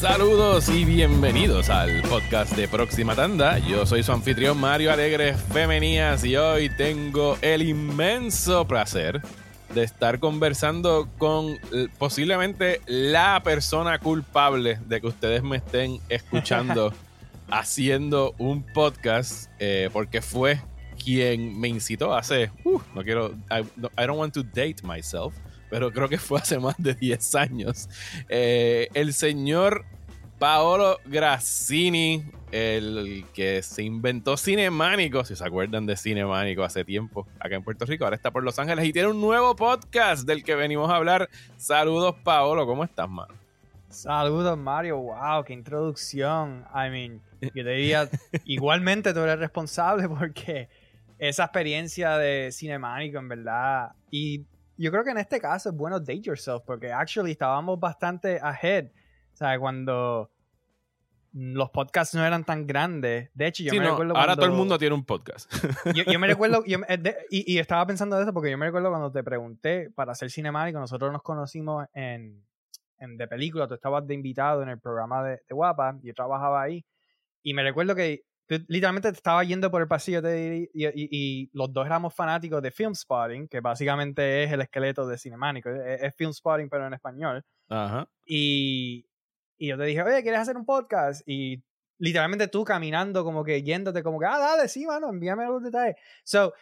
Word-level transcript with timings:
Saludos 0.00 0.68
y 0.68 0.84
bienvenidos 0.84 1.70
al 1.70 2.02
podcast 2.02 2.54
de 2.54 2.68
Próxima 2.68 3.14
Tanda. 3.14 3.58
Yo 3.60 3.86
soy 3.86 4.02
su 4.02 4.12
anfitrión 4.12 4.58
Mario 4.60 4.92
Alegre 4.92 5.32
Femenías 5.32 6.22
y 6.22 6.36
hoy 6.36 6.68
tengo 6.68 7.38
el 7.40 7.62
inmenso 7.62 8.66
placer 8.66 9.22
de 9.74 9.82
estar 9.82 10.18
conversando 10.18 11.08
con 11.16 11.46
eh, 11.72 11.88
posiblemente 11.98 12.82
la 12.86 13.40
persona 13.42 13.98
culpable 13.98 14.78
de 14.86 15.00
que 15.00 15.06
ustedes 15.06 15.42
me 15.42 15.56
estén 15.56 15.98
escuchando 16.10 16.92
haciendo 17.48 18.34
un 18.36 18.64
podcast, 18.64 19.50
eh, 19.58 19.88
porque 19.94 20.20
fue 20.20 20.60
quien 21.02 21.58
me 21.58 21.68
incitó 21.68 22.14
hace, 22.14 22.50
uh, 22.64 22.80
no 22.94 23.02
quiero, 23.02 23.32
I, 23.50 23.60
I, 23.96 24.06
don't 24.06 24.18
want 24.18 24.34
to 24.34 24.42
date 24.42 24.82
myself, 24.82 25.34
pero 25.70 25.92
creo 25.92 26.08
que 26.08 26.18
fue 26.18 26.40
hace 26.40 26.58
más 26.58 26.76
de 26.78 26.94
10 26.94 27.34
años. 27.34 27.88
Eh, 28.28 28.88
el 28.94 29.12
señor 29.12 29.84
Paolo 30.38 30.98
Grassini, 31.06 32.24
el 32.52 33.24
que 33.32 33.62
se 33.62 33.82
inventó 33.82 34.36
Cinemánico, 34.36 35.24
si 35.24 35.34
se 35.34 35.44
acuerdan 35.44 35.86
de 35.86 35.96
Cinemánico 35.96 36.62
hace 36.62 36.84
tiempo 36.84 37.26
acá 37.40 37.56
en 37.56 37.62
Puerto 37.62 37.86
Rico, 37.86 38.04
ahora 38.04 38.16
está 38.16 38.30
por 38.30 38.42
Los 38.42 38.58
Ángeles 38.58 38.84
y 38.84 38.92
tiene 38.92 39.08
un 39.08 39.20
nuevo 39.20 39.56
podcast 39.56 40.26
del 40.26 40.44
que 40.44 40.54
venimos 40.54 40.90
a 40.90 40.96
hablar. 40.96 41.30
Saludos, 41.56 42.16
Paolo, 42.22 42.66
¿cómo 42.66 42.84
estás, 42.84 43.08
mano? 43.08 43.34
Saludos, 43.88 44.58
Mario. 44.58 44.98
Wow, 44.98 45.44
qué 45.44 45.54
introducción. 45.54 46.66
I 46.74 46.90
mean, 46.90 47.22
yo 47.40 47.64
te 47.64 47.70
diría, 47.70 48.08
igualmente 48.44 49.14
tú 49.14 49.20
eres 49.20 49.38
responsable 49.38 50.06
porque 50.06 50.68
esa 51.18 51.44
experiencia 51.44 52.18
de 52.18 52.52
Cinemánico, 52.52 53.18
en 53.18 53.28
verdad, 53.28 53.92
y 54.10 54.44
yo 54.76 54.90
creo 54.90 55.04
que 55.04 55.10
en 55.10 55.18
este 55.18 55.40
caso 55.40 55.70
es 55.70 55.74
bueno 55.74 55.98
date 55.98 56.20
yourself 56.20 56.62
porque 56.66 56.92
actually 56.92 57.32
estábamos 57.32 57.78
bastante 57.78 58.38
ahead 58.42 58.86
o 59.36 59.38
sea, 59.38 59.58
cuando 59.58 60.30
los 61.34 61.68
podcasts 61.68 62.14
no 62.14 62.24
eran 62.24 62.42
tan 62.44 62.66
grandes. 62.66 63.28
De 63.34 63.46
hecho, 63.46 63.62
yo 63.64 63.74
me 63.74 63.86
recuerdo 63.86 64.16
Ahora 64.16 64.34
todo 64.34 64.46
el 64.46 64.52
mundo 64.52 64.78
tiene 64.78 64.94
un 64.94 65.04
podcast. 65.04 65.52
Yo, 65.94 66.18
me 66.18 66.26
recuerdo, 66.26 66.64
eh, 66.88 67.16
y, 67.28 67.58
estaba 67.58 67.86
pensando 67.86 68.16
de 68.16 68.22
eso 68.22 68.32
porque 68.32 68.50
yo 68.50 68.56
me 68.56 68.64
recuerdo 68.64 68.88
cuando 68.88 69.12
te 69.12 69.22
pregunté 69.22 69.90
para 69.90 70.12
hacer 70.12 70.30
cinemático, 70.30 70.78
nosotros 70.80 71.12
nos 71.12 71.20
conocimos 71.20 71.84
en, 71.92 72.46
en 72.98 73.18
de 73.18 73.28
película, 73.28 73.68
tú 73.68 73.74
estabas 73.74 74.06
de 74.06 74.14
invitado 74.14 74.62
en 74.62 74.70
el 74.70 74.80
programa 74.80 75.22
de, 75.22 75.42
de 75.46 75.54
Guapa, 75.54 75.98
yo 76.02 76.14
trabajaba 76.14 76.62
ahí, 76.62 76.86
y 77.42 77.52
me 77.52 77.62
recuerdo 77.62 77.94
que 77.94 78.22
literalmente 78.48 79.10
te 79.10 79.16
estaba 79.16 79.42
yendo 79.44 79.70
por 79.70 79.82
el 79.82 79.88
pasillo 79.88 80.20
y, 80.32 80.68
y, 80.72 81.50
los 81.52 81.72
dos 81.72 81.86
éramos 81.86 82.14
fanáticos 82.14 82.62
de 82.62 82.70
Film 82.70 82.94
Spotting, 82.94 83.48
que 83.48 83.60
básicamente 83.60 84.44
es 84.44 84.52
el 84.52 84.60
esqueleto 84.60 85.06
de 85.06 85.18
cinemático, 85.18 85.70
es, 85.70 86.02
es 86.02 86.14
Film 86.14 86.32
Spotting 86.32 86.68
pero 86.68 86.86
en 86.86 86.94
español. 86.94 87.44
Ajá. 87.68 88.08
Y, 88.24 89.06
y 89.58 89.68
yo 89.68 89.78
te 89.78 89.84
dije, 89.84 90.02
oye, 90.02 90.22
¿quieres 90.22 90.40
hacer 90.40 90.56
un 90.56 90.64
podcast? 90.64 91.22
Y 91.26 91.62
literalmente 91.98 92.48
tú 92.48 92.64
caminando, 92.64 93.24
como 93.24 93.42
que 93.42 93.62
yéndote, 93.62 94.02
como 94.02 94.20
que, 94.20 94.26
ah, 94.26 94.38
dale, 94.38 94.68
sí, 94.68 94.86
mano, 94.86 95.08
envíame 95.08 95.46
los 95.46 95.62
detalles. 95.62 95.96
So, 96.24 96.52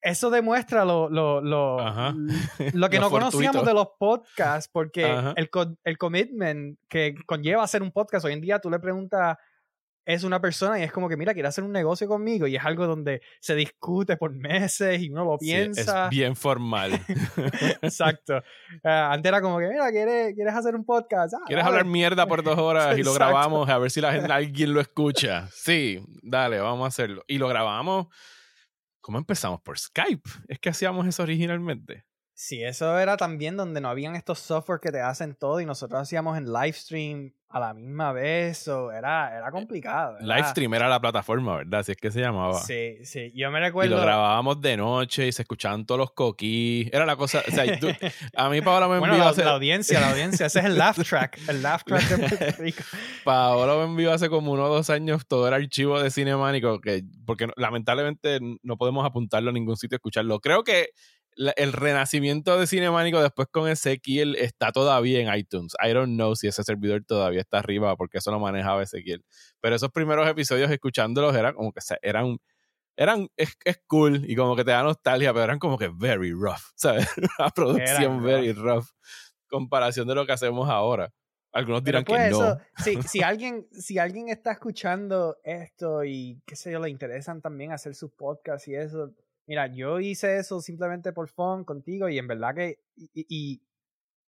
eso 0.00 0.30
demuestra 0.30 0.84
lo, 0.84 1.08
lo, 1.08 1.40
lo, 1.40 1.78
lo 2.74 2.90
que 2.90 2.98
no 2.98 3.10
conocíamos 3.10 3.64
de 3.64 3.74
los 3.74 3.88
podcasts, 3.98 4.68
porque 4.72 5.04
el, 5.36 5.48
el 5.84 5.98
commitment 5.98 6.78
que 6.88 7.14
conlleva 7.26 7.62
hacer 7.62 7.82
un 7.82 7.92
podcast, 7.92 8.24
hoy 8.24 8.32
en 8.32 8.40
día 8.40 8.58
tú 8.58 8.68
le 8.68 8.80
preguntas 8.80 9.36
es 10.04 10.24
una 10.24 10.40
persona 10.40 10.78
y 10.78 10.82
es 10.82 10.92
como 10.92 11.08
que, 11.08 11.16
mira, 11.16 11.32
quiere 11.32 11.48
hacer 11.48 11.64
un 11.64 11.72
negocio 11.72 12.08
conmigo 12.08 12.46
y 12.46 12.56
es 12.56 12.64
algo 12.64 12.86
donde 12.86 13.22
se 13.40 13.54
discute 13.54 14.16
por 14.16 14.32
meses 14.34 15.00
y 15.00 15.10
uno 15.10 15.24
lo 15.24 15.38
piensa. 15.38 16.04
es 16.04 16.10
bien 16.10 16.34
formal. 16.34 16.92
Exacto. 17.82 18.42
Ah, 18.82 19.12
antes 19.12 19.28
era 19.28 19.40
como 19.40 19.58
que, 19.58 19.68
mira, 19.68 19.90
¿quieres, 19.90 20.34
quieres 20.34 20.54
hacer 20.54 20.74
un 20.74 20.84
podcast? 20.84 21.34
Ah, 21.34 21.44
¿Quieres 21.46 21.64
hablar 21.64 21.84
mierda 21.84 22.26
por 22.26 22.42
dos 22.42 22.58
horas 22.58 22.98
y 22.98 23.02
lo 23.02 23.14
grabamos 23.14 23.68
a 23.68 23.78
ver 23.78 23.90
si 23.90 24.00
la 24.00 24.12
gente, 24.12 24.32
alguien 24.32 24.74
lo 24.74 24.80
escucha? 24.80 25.48
Sí, 25.52 26.02
dale, 26.22 26.58
vamos 26.58 26.84
a 26.84 26.88
hacerlo. 26.88 27.22
Y 27.28 27.38
lo 27.38 27.48
grabamos. 27.48 28.08
¿Cómo 29.00 29.18
empezamos? 29.18 29.60
Por 29.62 29.78
Skype. 29.78 30.28
Es 30.48 30.58
que 30.58 30.70
hacíamos 30.70 31.06
eso 31.06 31.22
originalmente. 31.22 32.04
Sí, 32.34 32.62
eso 32.62 32.98
era 32.98 33.16
también 33.16 33.56
donde 33.56 33.80
no 33.80 33.88
habían 33.88 34.16
estos 34.16 34.40
software 34.40 34.80
que 34.80 34.90
te 34.90 35.00
hacen 35.00 35.36
todo 35.36 35.60
y 35.60 35.66
nosotros 35.66 36.00
hacíamos 36.00 36.36
en 36.36 36.52
live 36.52 36.72
stream 36.72 37.34
a 37.52 37.60
la 37.60 37.74
misma 37.74 38.12
vez, 38.12 38.66
o 38.68 38.90
era, 38.90 39.36
era 39.36 39.50
complicado. 39.50 40.16
Livestream 40.20 40.72
era 40.72 40.88
la 40.88 40.98
plataforma, 41.00 41.58
¿verdad? 41.58 41.80
Así 41.80 41.92
es 41.92 41.98
que 41.98 42.10
se 42.10 42.20
llamaba. 42.20 42.58
Sí, 42.60 42.96
sí, 43.04 43.30
yo 43.34 43.50
me 43.50 43.60
recuerdo. 43.60 43.94
Y 43.94 43.94
lo 43.94 44.00
grabábamos 44.00 44.58
de 44.62 44.78
noche 44.78 45.26
y 45.26 45.32
se 45.32 45.42
escuchaban 45.42 45.84
todos 45.84 45.98
los 45.98 46.12
coquís. 46.12 46.88
Era 46.90 47.04
la 47.04 47.14
cosa, 47.16 47.42
o 47.46 47.50
sea, 47.50 47.64
a 48.36 48.48
mí 48.48 48.62
Paola 48.62 48.88
me 48.88 48.94
envió 48.94 49.10
bueno, 49.10 49.28
hace... 49.28 49.44
la 49.44 49.50
audiencia, 49.50 50.00
la 50.00 50.12
audiencia, 50.12 50.46
ese 50.46 50.60
es 50.60 50.64
el 50.64 50.78
laugh 50.78 50.96
track, 50.96 51.38
el 51.46 51.62
laugh 51.62 51.82
track 51.84 52.08
de 52.08 52.26
Puerto 52.26 52.44
Rico. 52.62 52.82
Paola 53.22 53.74
me 53.76 53.84
envió 53.84 54.12
hace 54.12 54.30
como 54.30 54.52
uno 54.52 54.64
o 54.64 54.68
dos 54.74 54.88
años 54.88 55.26
todo 55.26 55.46
el 55.46 55.52
archivo 55.52 56.00
de 56.00 56.10
Cinemánico, 56.10 56.80
que, 56.80 57.04
porque 57.26 57.48
lamentablemente 57.56 58.40
no 58.62 58.78
podemos 58.78 59.04
apuntarlo 59.04 59.50
a 59.50 59.52
ningún 59.52 59.76
sitio 59.76 59.96
a 59.96 59.98
escucharlo. 59.98 60.40
Creo 60.40 60.64
que 60.64 60.88
el 61.36 61.72
renacimiento 61.72 62.58
de 62.58 62.66
Cinemánico 62.66 63.22
después 63.22 63.48
con 63.50 63.68
Ezequiel 63.68 64.36
está 64.36 64.72
todavía 64.72 65.20
en 65.20 65.34
iTunes. 65.34 65.74
I 65.82 65.92
don't 65.92 66.14
know 66.14 66.36
si 66.36 66.48
ese 66.48 66.62
servidor 66.62 67.04
todavía 67.04 67.40
está 67.40 67.58
arriba 67.58 67.96
porque 67.96 68.18
eso 68.18 68.30
lo 68.30 68.38
manejaba 68.38 68.82
Ezequiel. 68.82 69.24
Pero 69.60 69.76
esos 69.76 69.90
primeros 69.90 70.28
episodios 70.28 70.70
escuchándolos 70.70 71.34
eran 71.34 71.54
como 71.54 71.72
que 71.72 71.80
eran 72.02 72.38
eran 72.96 73.28
es, 73.36 73.56
cool 73.86 74.22
y 74.28 74.36
como 74.36 74.54
que 74.54 74.64
te 74.64 74.70
da 74.70 74.82
nostalgia, 74.82 75.32
pero 75.32 75.44
eran 75.44 75.58
como 75.58 75.78
que 75.78 75.88
very 75.88 76.32
rough, 76.32 76.62
¿sabes? 76.74 77.08
La 77.38 77.50
producción 77.50 78.22
very 78.22 78.52
rough. 78.52 78.88
comparación 79.48 80.06
de 80.08 80.14
lo 80.14 80.26
que 80.26 80.32
hacemos 80.32 80.68
ahora. 80.68 81.12
Algunos 81.54 81.84
dirán 81.84 82.04
que 82.04 82.14
pues 82.14 82.30
no. 82.30 82.58
si, 82.82 83.02
si, 83.02 83.22
alguien, 83.22 83.68
si 83.70 83.98
alguien 83.98 84.28
está 84.28 84.52
escuchando 84.52 85.36
esto 85.44 86.02
y 86.02 86.40
qué 86.46 86.56
sé 86.56 86.72
yo, 86.72 86.80
le 86.80 86.88
interesan 86.88 87.42
también 87.42 87.72
hacer 87.72 87.94
sus 87.94 88.10
podcasts 88.10 88.68
y 88.68 88.74
eso, 88.74 89.12
Mira, 89.46 89.66
yo 89.66 90.00
hice 90.00 90.38
eso 90.38 90.60
simplemente 90.60 91.12
por 91.12 91.28
fun 91.28 91.64
contigo 91.64 92.08
y 92.08 92.18
en 92.18 92.26
verdad 92.28 92.54
que. 92.54 92.78
Y, 92.96 93.62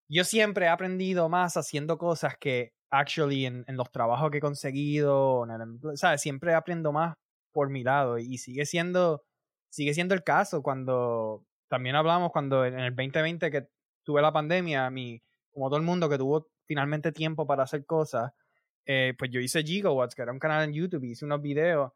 yo 0.09 0.23
siempre 0.25 0.67
he 0.67 0.69
aprendido 0.69 1.29
más 1.31 1.57
haciendo 1.57 1.97
cosas 1.97 2.37
que 2.39 2.75
actually 2.91 3.47
en, 3.47 3.65
en 3.69 3.77
los 3.77 3.91
trabajos 3.91 4.31
que 4.31 4.39
he 4.39 4.41
conseguido. 4.41 5.47
¿sabes? 5.95 6.21
Siempre 6.21 6.55
aprendo 6.55 6.93
más 6.93 7.15
por 7.53 7.71
mi 7.71 7.83
lado 7.85 8.19
y 8.19 8.39
sigue 8.39 8.67
siendo. 8.67 9.25
Sigue 9.71 9.95
siendo 9.95 10.15
el 10.15 10.25
caso 10.25 10.63
cuando. 10.63 11.45
También 11.69 11.97
hablamos 11.97 12.31
cuando 12.33 12.65
en 12.65 12.79
el 12.79 12.95
2020 12.95 13.51
que 13.51 13.69
tuve 14.05 14.23
la 14.23 14.33
pandemia, 14.33 14.91
mi, 14.91 15.23
como 15.51 15.69
todo 15.69 15.79
el 15.79 15.85
mundo 15.85 16.09
que 16.09 16.19
tuvo 16.19 16.49
finalmente 16.67 17.13
tiempo 17.13 17.47
para 17.47 17.65
hacer 17.65 17.85
cosas, 17.87 18.33
eh, 18.87 19.15
pues 19.19 19.31
yo 19.31 19.41
hice 19.41 19.63
Gigawatts, 19.63 20.15
que 20.15 20.23
era 20.23 20.33
un 20.33 20.39
canal 20.39 20.65
en 20.65 20.75
YouTube, 20.75 21.05
hice 21.05 21.25
unos 21.25 21.41
videos 21.41 21.93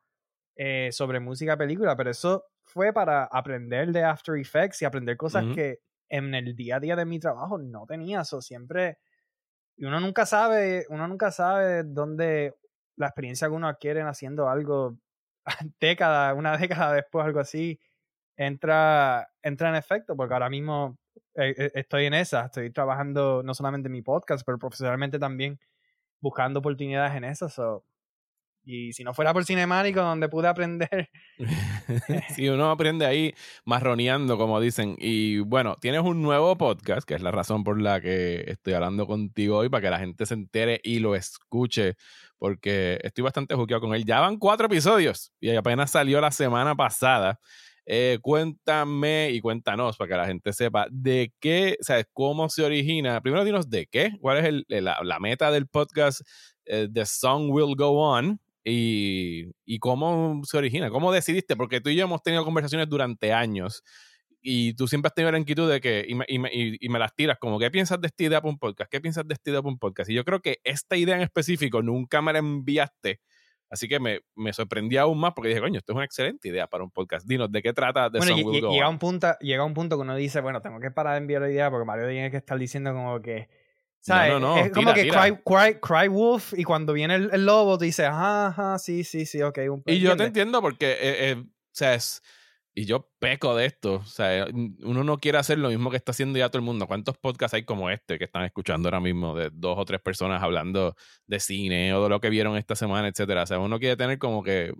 eh, 0.57 0.89
sobre 0.93 1.21
música 1.21 1.57
película, 1.57 1.97
pero 1.97 2.11
eso 2.11 2.45
fue 2.69 2.93
para 2.93 3.25
aprender 3.25 3.91
de 3.93 4.05
After 4.05 4.37
Effects 4.37 4.83
y 4.83 4.85
aprender 4.85 5.17
cosas 5.17 5.45
que 5.55 5.81
en 6.09 6.35
el 6.35 6.55
día 6.55 6.77
a 6.77 6.81
día 6.81 6.97
de 6.97 7.05
mi 7.05 7.19
trabajo 7.19 7.59
no 7.59 7.87
tenía. 7.87 8.21
eso 8.21 8.41
siempre. 8.41 8.99
Y 9.77 9.85
uno 9.85 10.01
nunca 10.01 10.27
sabe, 10.27 10.87
uno 10.89 11.09
nunca 11.09 11.31
sabe 11.31 11.85
dónde 11.85 12.55
la 12.97 13.07
experiencia 13.07 13.49
que 13.49 13.55
uno 13.55 13.69
adquiere 13.69 14.03
haciendo 14.03 14.49
algo 14.49 14.99
década, 15.81 16.35
una 16.35 16.57
década 16.57 16.93
después, 16.93 17.25
algo 17.25 17.41
así, 17.41 17.81
entra, 18.37 19.31
entra 19.43 19.69
en 19.69 19.77
efecto, 19.77 20.17
porque 20.17 20.35
ahora 20.35 20.51
mismo 20.51 20.99
eh, 21.35 21.55
eh, 21.57 21.71
estoy 21.75 22.07
en 22.07 22.15
esa, 22.15 22.47
estoy 22.47 22.71
trabajando 22.71 23.43
no 23.45 23.55
solamente 23.55 23.87
en 23.89 23.93
mi 23.93 24.03
podcast, 24.03 24.45
pero 24.45 24.59
profesionalmente 24.59 25.19
también 25.19 25.59
buscando 26.21 26.61
oportunidades 26.61 27.15
en 27.15 27.25
eso. 27.25 27.49
So, 27.49 27.85
y 28.71 28.93
si 28.93 29.03
no 29.03 29.15
fuera 29.15 29.33
por 29.33 29.47
Cinemático, 29.47 30.03
donde 30.03 30.29
pude 30.29 30.47
aprender. 30.47 31.09
sí, 32.37 32.51
uno 32.51 32.71
aprende 32.71 33.07
ahí 33.07 33.35
marroneando, 33.65 34.37
como 34.37 34.61
dicen. 34.61 34.95
Y 34.99 35.39
bueno, 35.39 35.77
tienes 35.81 36.03
un 36.03 36.21
nuevo 36.21 36.59
podcast, 36.59 37.09
que 37.09 37.15
es 37.15 37.23
la 37.23 37.31
razón 37.31 37.65
por 37.65 37.81
la 37.81 38.03
que 38.03 38.45
estoy 38.47 38.75
hablando 38.75 39.07
contigo 39.07 39.57
hoy, 39.57 39.71
para 39.71 39.81
que 39.81 39.91
la 39.91 39.99
gente 39.99 40.27
se 40.27 40.35
entere 40.35 40.83
y 40.85 40.99
lo 40.99 41.15
escuche, 41.15 41.97
porque 42.37 42.99
estoy 43.03 43.25
bastante 43.25 43.55
juqueado 43.55 43.81
con 43.81 43.95
él. 43.95 44.05
Ya 44.05 44.21
van 44.21 44.37
cuatro 44.37 44.67
episodios 44.67 45.33
y 45.41 45.49
apenas 45.57 45.91
salió 45.91 46.21
la 46.21 46.31
semana 46.31 46.77
pasada. 46.77 47.41
Eh, 47.87 48.19
cuéntame 48.21 49.31
y 49.31 49.41
cuéntanos 49.41 49.97
para 49.97 50.09
que 50.09 50.17
la 50.19 50.27
gente 50.27 50.53
sepa 50.53 50.89
de 50.91 51.33
qué, 51.41 51.79
sabes, 51.81 52.05
cómo 52.13 52.51
se 52.51 52.63
origina. 52.65 53.19
Primero 53.23 53.47
dinos 53.47 53.71
de 53.71 53.87
qué, 53.87 54.13
cuál 54.21 54.45
es 54.45 54.83
la, 54.83 55.19
meta 55.21 55.51
del 55.51 55.67
podcast 55.67 56.21
eh, 56.67 56.87
The 56.93 57.07
Song 57.07 57.51
Will 57.51 57.75
Go 57.75 57.93
On, 57.93 58.39
y, 58.71 59.79
cómo 59.79 60.43
se 60.45 60.59
origina, 60.59 60.91
cómo 60.91 61.13
decidiste, 61.13 61.57
porque 61.57 61.81
tú 61.81 61.91
y 61.91 61.97
yo 61.97 62.05
hemos 62.05 62.23
tenido 62.23 62.45
conversaciones 62.45 62.89
durante 62.89 63.33
años 63.33 63.83
y 64.41 64.75
tú 64.75 64.87
siempre 64.87 65.09
has 65.09 65.15
tenido 65.15 65.33
la 65.33 65.39
inquietud 65.39 65.71
de 65.71 65.81
que, 65.81 66.05
y 66.07 66.15
me, 66.15 66.25
y 66.29 66.89
me, 66.89 66.99
las 66.99 67.15
tiras, 67.15 67.39
como, 67.39 67.59
¿qué 67.59 67.71
piensas 67.71 68.01
de 68.01 68.07
esta 68.07 68.23
idea 68.23 68.41
para 68.41 68.51
un 68.51 68.59
podcast? 68.59 68.91
¿Qué 68.91 69.01
piensas 69.01 69.27
de 69.27 69.35
esta 69.35 69.51
idea 69.51 69.61
para 69.61 69.73
un 69.73 69.79
podcast? 69.79 70.11
Y 70.11 70.15
yo 70.15 70.25
creo 70.25 70.41
que 70.41 70.59
esta 70.65 70.97
idea 70.97 71.17
en 71.17 71.23
específico 71.23 71.83
nunca 71.83 72.23
me 72.23 72.33
la 72.33 72.39
enviaste, 72.39 73.21
así 73.71 73.89
que 73.89 74.01
me, 74.01 74.21
me 74.37 74.53
sorprendí 74.53 74.97
aún 74.97 75.19
más 75.19 75.33
porque 75.35 75.49
dije, 75.49 75.61
coño, 75.61 75.79
esto 75.79 75.93
es 75.93 75.97
una 75.97 76.05
excelente 76.05 76.49
idea 76.49 76.67
para 76.67 76.85
un 76.85 76.91
podcast. 76.91 77.27
Dinos, 77.27 77.51
¿de 77.51 77.63
qué 77.63 77.73
trata 77.73 78.11
de 78.11 78.19
bueno, 78.19 78.37
llega, 78.71 78.89
un 78.89 78.99
punto, 78.99 79.29
llega 79.41 79.65
un 79.65 79.75
punto 79.75 79.97
que 79.97 80.03
uno 80.03 80.15
dice, 80.17 80.41
bueno, 80.41 80.63
tengo 80.63 80.81
que 80.81 80.91
parar 80.91 81.15
de 81.15 81.19
enviar 81.19 81.43
la 81.43 81.51
idea 81.51 81.71
porque 81.71 81.85
Mario 81.85 82.09
tiene 82.09 82.31
que 82.31 82.37
estar 82.39 82.59
diciendo 82.59 82.93
como 82.93 83.21
que 83.21 83.49
No, 84.07 84.29
no, 84.29 84.41
no. 84.41 84.59
Es 84.59 84.73
como 84.73 84.95
que 84.95 85.09
Cry, 85.09 85.79
cry, 85.81 86.09
Wolf 86.09 86.55
y 86.57 86.65
cuando 86.65 86.93
viene 86.93 87.15
el, 87.17 87.45
lobo 87.45 87.77
dice, 87.77 88.07
ajá, 88.07 88.49
ajá, 88.49 88.79
sí, 88.79 89.05
sí, 89.05 89.27
sí, 89.27 89.43
ok. 89.43 89.59
y 89.87 90.01
yo 90.01 90.17
te 90.17 90.25
entiendo 90.25 90.63
porque, 90.63 90.93
eh, 90.93 91.31
eh, 91.31 91.37
o 91.39 91.71
sea, 91.73 91.95
es, 91.95 92.23
y 92.79 92.85
yo 92.85 93.11
peco 93.19 93.57
de 93.57 93.67
esto. 93.67 93.95
O 93.95 94.05
sea, 94.05 94.47
uno 94.85 95.03
no 95.03 95.19
quiere 95.19 95.39
hacer 95.39 95.59
lo 95.59 95.69
mismo 95.69 95.91
que 95.91 95.97
está 95.97 96.13
haciendo 96.13 96.39
ya 96.39 96.49
todo 96.49 96.61
el 96.61 96.65
mundo. 96.65 96.87
¿Cuántos 96.87 97.19
podcasts 97.19 97.55
hay 97.55 97.65
como 97.65 97.91
este 97.91 98.19
que 98.19 98.25
están 98.25 98.45
escuchando 98.45 98.87
ahora 98.87 99.01
mismo 99.01 99.35
de 99.37 99.51
dos 99.53 99.77
o 99.77 99.85
tres 99.85 100.01
personas 100.01 100.45
hablando 100.45 100.95
de 101.27 101.41
cine 101.41 101.93
o 101.93 102.05
de 102.05 102.09
lo 102.09 102.21
que 102.21 102.31
vieron 102.31 102.57
esta 102.57 102.77
semana, 102.77 103.09
etcétera? 103.09 103.43
O 103.43 103.47
sea, 103.47 103.59
uno 103.59 103.81
quiere 103.81 103.97
tener 103.97 104.19
como 104.19 104.45
que 104.45 104.73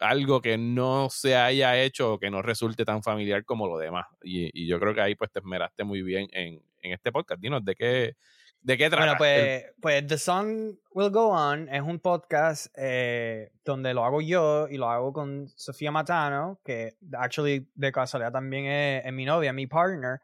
algo 0.00 0.40
que 0.40 0.58
no 0.58 1.08
se 1.08 1.36
haya 1.36 1.80
hecho 1.80 2.14
o 2.14 2.18
que 2.18 2.32
no 2.32 2.42
resulte 2.42 2.84
tan 2.84 3.04
familiar 3.04 3.44
como 3.44 3.68
lo 3.68 3.78
demás. 3.78 4.06
Y, 4.24 4.50
y 4.52 4.66
yo 4.66 4.80
creo 4.80 4.92
que 4.92 5.02
ahí 5.02 5.14
pues 5.14 5.30
te 5.30 5.38
esmeraste 5.38 5.84
muy 5.84 6.02
bien 6.02 6.26
en, 6.32 6.60
en 6.82 6.92
este 6.92 7.12
podcast. 7.12 7.40
Dinos 7.40 7.64
de 7.64 7.76
qué, 7.76 8.16
¿De 8.62 8.76
qué 8.76 8.90
trata? 8.90 9.04
Bueno, 9.04 9.18
pues, 9.18 9.64
pues 9.80 10.06
The 10.06 10.18
Song 10.18 10.74
Will 10.92 11.10
Go 11.10 11.28
On 11.28 11.68
es 11.68 11.80
un 11.80 11.98
podcast 11.98 12.66
eh, 12.76 13.52
donde 13.64 13.94
lo 13.94 14.04
hago 14.04 14.20
yo 14.20 14.68
y 14.68 14.76
lo 14.76 14.90
hago 14.90 15.12
con 15.12 15.48
Sofía 15.48 15.90
Matano, 15.90 16.60
que 16.62 16.96
actually 17.12 17.70
de 17.74 17.90
casualidad 17.90 18.32
también 18.32 18.66
es, 18.66 19.12
mi 19.12 19.24
novia, 19.24 19.52
mi 19.52 19.66
partner. 19.66 20.20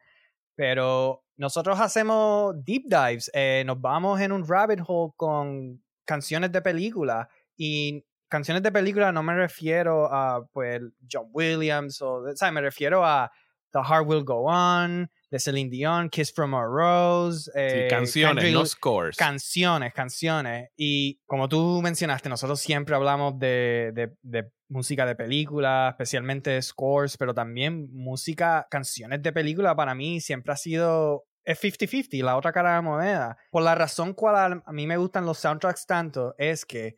Pero 0.55 1.23
nosotros 1.35 1.79
hacemos 1.79 2.55
deep 2.63 2.83
dives, 2.85 3.31
eh, 3.33 3.63
nos 3.65 3.81
vamos 3.81 4.21
en 4.21 4.31
un 4.31 4.47
rabbit 4.47 4.81
hole 4.85 5.13
con 5.15 5.81
canciones 6.05 6.51
de 6.51 6.61
película 6.61 7.27
y 7.55 8.05
canciones 8.29 8.61
de 8.61 8.71
película 8.71 9.11
no 9.11 9.23
me 9.23 9.35
refiero 9.35 10.11
a 10.11 10.45
pues 10.51 10.81
John 11.11 11.29
Williams 11.31 12.01
o, 12.01 12.23
¿sabes? 12.35 12.53
Me 12.53 12.61
refiero 12.61 13.05
a 13.05 13.31
The 13.71 13.79
Heart 13.79 14.07
Will 14.07 14.23
Go 14.23 14.43
On, 14.45 15.09
de 15.29 15.39
Celine 15.39 15.69
Dion, 15.69 16.09
Kiss 16.09 16.33
from 16.33 16.53
a 16.55 16.63
Rose. 16.63 17.51
Eh, 17.55 17.87
canciones, 17.89 18.53
no 18.53 18.65
scores. 18.65 19.17
Canciones, 19.17 19.93
canciones. 19.93 20.69
Y 20.77 21.19
como 21.25 21.49
tú 21.49 21.81
mencionaste, 21.81 22.29
nosotros 22.29 22.59
siempre 22.59 22.95
hablamos 22.95 23.37
de, 23.39 24.11
de, 24.21 24.49
música 24.69 25.05
de 25.05 25.15
película, 25.15 25.89
especialmente 25.91 26.61
scores, 26.61 27.17
pero 27.17 27.33
también 27.33 27.89
música, 27.93 28.67
canciones 28.69 29.21
de 29.21 29.31
película 29.31 29.75
para 29.75 29.95
mí 29.95 30.19
siempre 30.19 30.53
ha 30.53 30.57
sido 30.57 31.25
es 31.45 31.61
50-50, 31.61 32.23
la 32.23 32.35
otra 32.35 32.51
cara 32.51 32.71
de 32.71 32.75
la 32.75 32.81
moneda. 32.81 33.37
Por 33.51 33.63
la 33.63 33.73
razón 33.73 34.13
cual 34.13 34.61
a 34.65 34.71
mí 34.73 34.85
me 34.85 34.97
gustan 34.97 35.25
los 35.25 35.37
soundtracks 35.37 35.85
tanto 35.85 36.35
es 36.37 36.65
que 36.65 36.97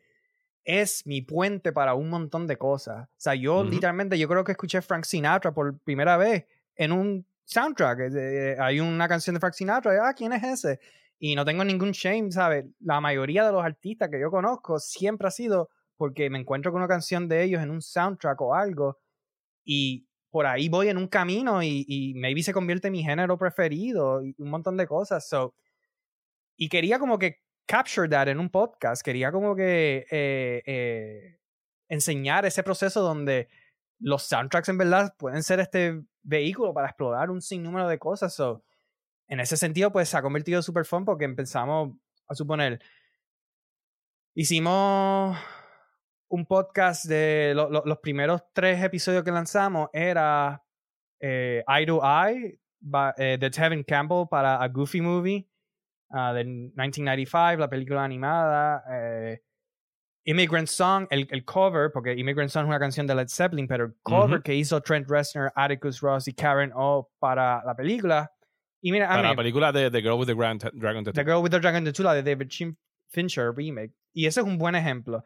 es 0.64 1.06
mi 1.06 1.22
puente 1.22 1.72
para 1.72 1.94
un 1.94 2.10
montón 2.10 2.48
de 2.48 2.56
cosas. 2.56 3.08
O 3.08 3.14
sea, 3.16 3.36
yo 3.36 3.62
literalmente, 3.62 4.18
yo 4.18 4.28
creo 4.28 4.42
que 4.42 4.52
escuché 4.52 4.82
Frank 4.82 5.04
Sinatra 5.04 5.54
por 5.54 5.78
primera 5.78 6.16
vez 6.16 6.46
en 6.74 6.92
un 6.92 7.26
soundtrack. 7.50 7.98
hay 8.58 8.80
una 8.80 9.08
canción 9.08 9.34
de 9.34 9.40
Frank 9.40 9.54
Sinatra, 9.54 10.08
ah, 10.08 10.14
¿quién 10.14 10.32
es 10.32 10.42
ese? 10.42 10.80
Y 11.18 11.34
no 11.34 11.44
tengo 11.44 11.64
ningún 11.64 11.92
shame, 11.92 12.30
¿sabes? 12.32 12.64
La 12.80 13.00
mayoría 13.00 13.44
de 13.44 13.52
los 13.52 13.64
artistas 13.64 14.08
que 14.08 14.20
yo 14.20 14.30
conozco 14.30 14.78
siempre 14.78 15.28
ha 15.28 15.30
sido 15.30 15.68
porque 15.96 16.30
me 16.30 16.38
encuentro 16.38 16.72
con 16.72 16.80
una 16.80 16.88
canción 16.88 17.28
de 17.28 17.42
ellos 17.42 17.62
en 17.62 17.70
un 17.70 17.82
soundtrack 17.82 18.40
o 18.40 18.54
algo 18.54 18.98
y 19.64 20.06
por 20.30 20.46
ahí 20.46 20.68
voy 20.68 20.88
en 20.88 20.96
un 20.96 21.08
camino 21.08 21.62
y, 21.62 21.84
y 21.86 22.14
maybe 22.14 22.42
se 22.42 22.52
convierte 22.52 22.88
en 22.88 22.92
mi 22.92 23.02
género 23.02 23.36
preferido 23.36 24.24
y 24.24 24.34
un 24.38 24.48
montón 24.48 24.76
de 24.76 24.86
cosas. 24.86 25.28
So, 25.28 25.54
y 26.56 26.68
quería 26.68 26.98
como 26.98 27.18
que 27.18 27.40
capture 27.66 28.08
that 28.08 28.28
en 28.28 28.38
un 28.38 28.50
podcast, 28.50 29.02
quería 29.02 29.32
como 29.32 29.56
que 29.56 30.06
eh, 30.10 30.62
eh, 30.66 31.38
enseñar 31.88 32.44
ese 32.44 32.62
proceso 32.62 33.00
donde 33.00 33.48
los 34.00 34.24
soundtracks 34.24 34.68
en 34.68 34.78
verdad 34.78 35.14
pueden 35.18 35.42
ser 35.42 35.60
este 35.60 36.02
vehículo 36.22 36.74
para 36.74 36.88
explorar 36.88 37.30
un 37.30 37.40
sinnúmero 37.40 37.88
de 37.88 37.98
cosas. 37.98 38.34
So, 38.34 38.64
en 39.28 39.40
ese 39.40 39.56
sentido, 39.56 39.92
pues 39.92 40.08
se 40.08 40.16
ha 40.16 40.22
convertido 40.22 40.62
super 40.62 40.84
fun 40.84 41.04
porque 41.04 41.24
empezamos 41.24 41.96
a 42.26 42.34
suponer, 42.34 42.80
hicimos 44.34 45.36
un 46.28 46.46
podcast 46.46 47.04
de 47.06 47.52
los 47.54 47.98
primeros 47.98 48.42
tres 48.52 48.82
episodios 48.82 49.24
que 49.24 49.32
lanzamos 49.32 49.88
era 49.92 50.62
eh, 51.20 51.62
Eye 51.66 51.86
to 51.86 52.00
Eye 52.02 52.60
eh, 53.18 53.36
de 53.38 53.50
Tevin 53.50 53.84
Campbell 53.84 54.26
para 54.30 54.62
A 54.62 54.68
Goofy 54.68 55.00
Movie 55.00 55.48
uh, 56.10 56.32
de 56.32 56.44
1995, 56.44 57.60
la 57.60 57.68
película 57.68 58.04
animada. 58.04 58.84
Eh, 58.90 59.42
Immigrant 60.24 60.68
Song, 60.68 61.06
el, 61.10 61.26
el, 61.30 61.44
cover, 61.44 61.90
porque 61.92 62.14
Immigrant 62.14 62.50
Song 62.50 62.64
es 62.64 62.68
una 62.68 62.78
canción 62.78 63.06
de 63.06 63.14
Led 63.14 63.28
Zeppelin, 63.28 63.66
pero 63.66 63.86
el 63.86 63.94
cover 64.02 64.42
que 64.42 64.54
hizo 64.54 64.80
Trent 64.80 65.08
Reznor, 65.08 65.50
Atticus 65.54 66.00
Ross 66.00 66.28
y 66.28 66.34
Karen 66.34 66.72
O 66.74 67.10
para 67.18 67.62
la 67.64 67.74
película. 67.74 68.30
Y 68.82 68.92
mira, 68.92 69.08
para 69.08 69.30
la 69.30 69.36
película 69.36 69.72
de 69.72 69.90
The 69.90 70.02
Girl 70.02 70.18
with 70.18 70.26
the 70.26 70.34
Grand 70.34 70.62
Dragon 70.74 71.04
Tattoo. 71.04 71.22
The 71.22 71.24
Girl 71.24 71.42
with 71.42 71.50
the 71.50 71.60
Dragon 71.60 71.84
Tattoo, 71.84 72.02
la 72.02 72.14
de 72.14 72.22
David 72.22 72.48
Fincher 73.08 73.52
remake. 73.54 73.92
Y 74.12 74.26
ese 74.26 74.40
es 74.40 74.46
un 74.46 74.58
buen 74.58 74.74
ejemplo. 74.74 75.24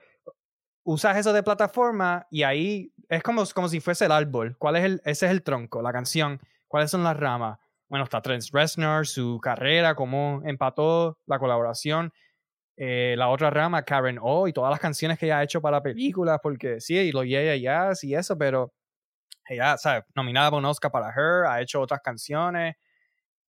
Usas 0.84 1.16
eso 1.16 1.32
de 1.32 1.42
plataforma 1.42 2.26
y 2.30 2.42
ahí 2.42 2.92
es 3.08 3.22
como, 3.22 3.44
como 3.54 3.68
si 3.68 3.80
fuese 3.80 4.04
el 4.04 4.12
árbol. 4.12 4.56
¿Cuál 4.58 4.76
es 4.76 4.84
el, 4.84 5.02
ese 5.04 5.26
es 5.26 5.32
el 5.32 5.42
tronco, 5.42 5.82
la 5.82 5.92
canción. 5.92 6.40
¿Cuáles 6.68 6.90
son 6.90 7.02
las 7.02 7.16
ramas? 7.16 7.58
Bueno, 7.88 8.04
está 8.04 8.20
Trent 8.20 8.44
Reznor, 8.52 9.06
su 9.06 9.40
carrera, 9.40 9.94
cómo 9.94 10.42
empató 10.44 11.18
la 11.26 11.38
colaboración 11.38 12.12
eh, 12.76 13.14
la 13.16 13.28
otra 13.28 13.50
rama, 13.50 13.84
Karen 13.84 14.18
O, 14.20 14.48
y 14.48 14.52
todas 14.52 14.70
las 14.70 14.80
canciones 14.80 15.18
que 15.18 15.26
ella 15.26 15.38
ha 15.38 15.44
hecho 15.44 15.60
para 15.60 15.82
películas, 15.82 16.40
porque 16.42 16.80
sí, 16.80 16.96
y 16.96 17.12
lo 17.12 17.24
Yeah 17.24 17.56
ya 17.56 17.92
y 18.02 18.14
eso, 18.14 18.36
pero 18.36 18.72
ella, 19.48 19.76
¿sabes? 19.78 20.04
Nominada 20.14 20.50
por 20.50 20.58
un 20.58 20.64
Oscar 20.66 20.90
para 20.90 21.08
Her, 21.10 21.46
ha 21.46 21.60
hecho 21.60 21.80
otras 21.80 22.00
canciones. 22.02 22.76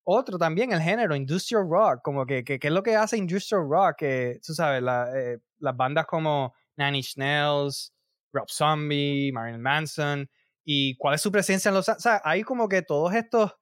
Otro 0.05 0.39
también, 0.39 0.73
el 0.73 0.81
género, 0.81 1.15
Industrial 1.15 1.65
Rock, 1.69 2.01
como 2.03 2.27
que, 2.27 2.43
¿qué 2.45 2.59
es 2.61 2.73
lo 2.73 2.83
que 2.83 2.97
hace 2.97 3.17
Industrial 3.17 3.63
Rock? 3.69 3.97
Que, 3.99 4.41
tú 4.45 4.53
sabes, 4.55 4.83
eh, 5.15 5.39
las 5.59 5.77
bandas 5.77 6.07
como 6.07 6.55
Nanny 6.77 7.03
Schnells, 7.03 7.95
Rob 8.33 8.49
Zombie, 8.51 9.31
Marilyn 9.33 9.63
Manson, 9.63 10.29
y 10.65 10.97
cuál 10.97 11.15
es 11.15 11.21
su 11.21 11.31
presencia 11.31 11.69
en 11.69 11.75
los... 11.77 11.89
O 11.89 12.01
sea, 12.01 12.21
hay 12.25 12.43
como 12.43 12.69
que 12.69 12.83
todos 12.83 13.15
estos 13.15 13.55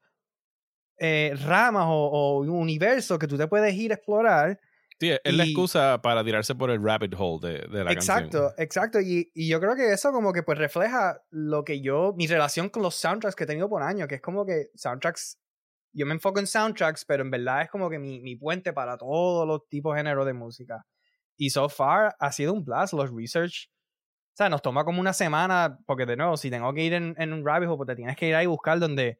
eh, 0.99 1.35
ramas 1.45 1.85
o, 1.89 1.93
o 1.93 2.41
universos 2.41 3.19
que 3.19 3.27
tú 3.27 3.37
te 3.37 3.47
puedes 3.47 3.75
ir 3.75 3.91
a 3.91 3.97
explorar 3.97 4.59
Sí, 5.01 5.11
es 5.25 5.35
la 5.35 5.45
excusa 5.45 6.03
para 6.03 6.23
tirarse 6.23 6.55
por 6.55 6.71
el 6.71 6.85
rabbit 6.85 7.15
hole 7.17 7.41
de, 7.41 7.69
de 7.69 7.85
la 7.85 7.91
exacto, 7.91 8.23
canción. 8.23 8.53
Exacto, 8.59 8.63
exacto. 8.63 9.01
Y, 9.01 9.31
y, 9.33 9.49
yo 9.49 9.59
creo 9.59 9.75
que 9.75 9.95
eso 9.95 10.13
como 10.13 10.31
que 10.31 10.43
pues 10.43 10.59
refleja 10.59 11.23
lo 11.31 11.65
que 11.65 11.81
yo, 11.81 12.13
mi 12.19 12.27
relación 12.27 12.69
con 12.69 12.83
los 12.83 12.97
soundtracks 12.97 13.35
que 13.35 13.45
he 13.45 13.47
tenido 13.47 13.71
por 13.71 13.83
años, 13.83 14.09
que 14.09 14.17
es 14.17 14.21
como 14.21 14.45
que 14.45 14.69
soundtracks, 14.75 15.41
yo 15.95 16.05
me 16.05 16.13
enfoco 16.13 16.39
en 16.39 16.47
soundtracks, 16.47 17.07
pero 17.07 17.23
en 17.23 17.31
verdad 17.31 17.63
es 17.63 17.71
como 17.71 17.89
que 17.89 17.99
mi, 17.99 18.21
mi 18.21 18.37
puente 18.37 18.75
para 18.75 18.99
todos 18.99 19.47
los 19.47 19.67
tipos 19.71 19.95
de 19.95 20.01
géneros 20.01 20.27
de 20.27 20.35
música. 20.35 20.87
Y 21.35 21.49
so 21.49 21.71
far 21.71 22.15
ha 22.21 22.31
sido 22.31 22.53
un 22.53 22.63
blast, 22.63 22.93
los 22.93 23.11
research. 23.11 23.71
O 24.35 24.37
sea, 24.37 24.51
nos 24.51 24.61
toma 24.61 24.85
como 24.85 25.01
una 25.01 25.15
semana, 25.15 25.79
porque 25.87 26.05
de 26.05 26.17
nuevo, 26.17 26.37
si 26.37 26.51
tengo 26.51 26.75
que 26.75 26.85
ir 26.85 26.93
en, 26.93 27.15
en 27.17 27.33
un 27.33 27.43
rabbit 27.43 27.71
hole, 27.71 27.79
pues 27.79 27.87
te 27.87 27.97
tienes 27.97 28.17
que 28.17 28.29
ir 28.29 28.35
ahí 28.35 28.45
y 28.45 28.49
buscar 28.49 28.79
donde 28.79 29.19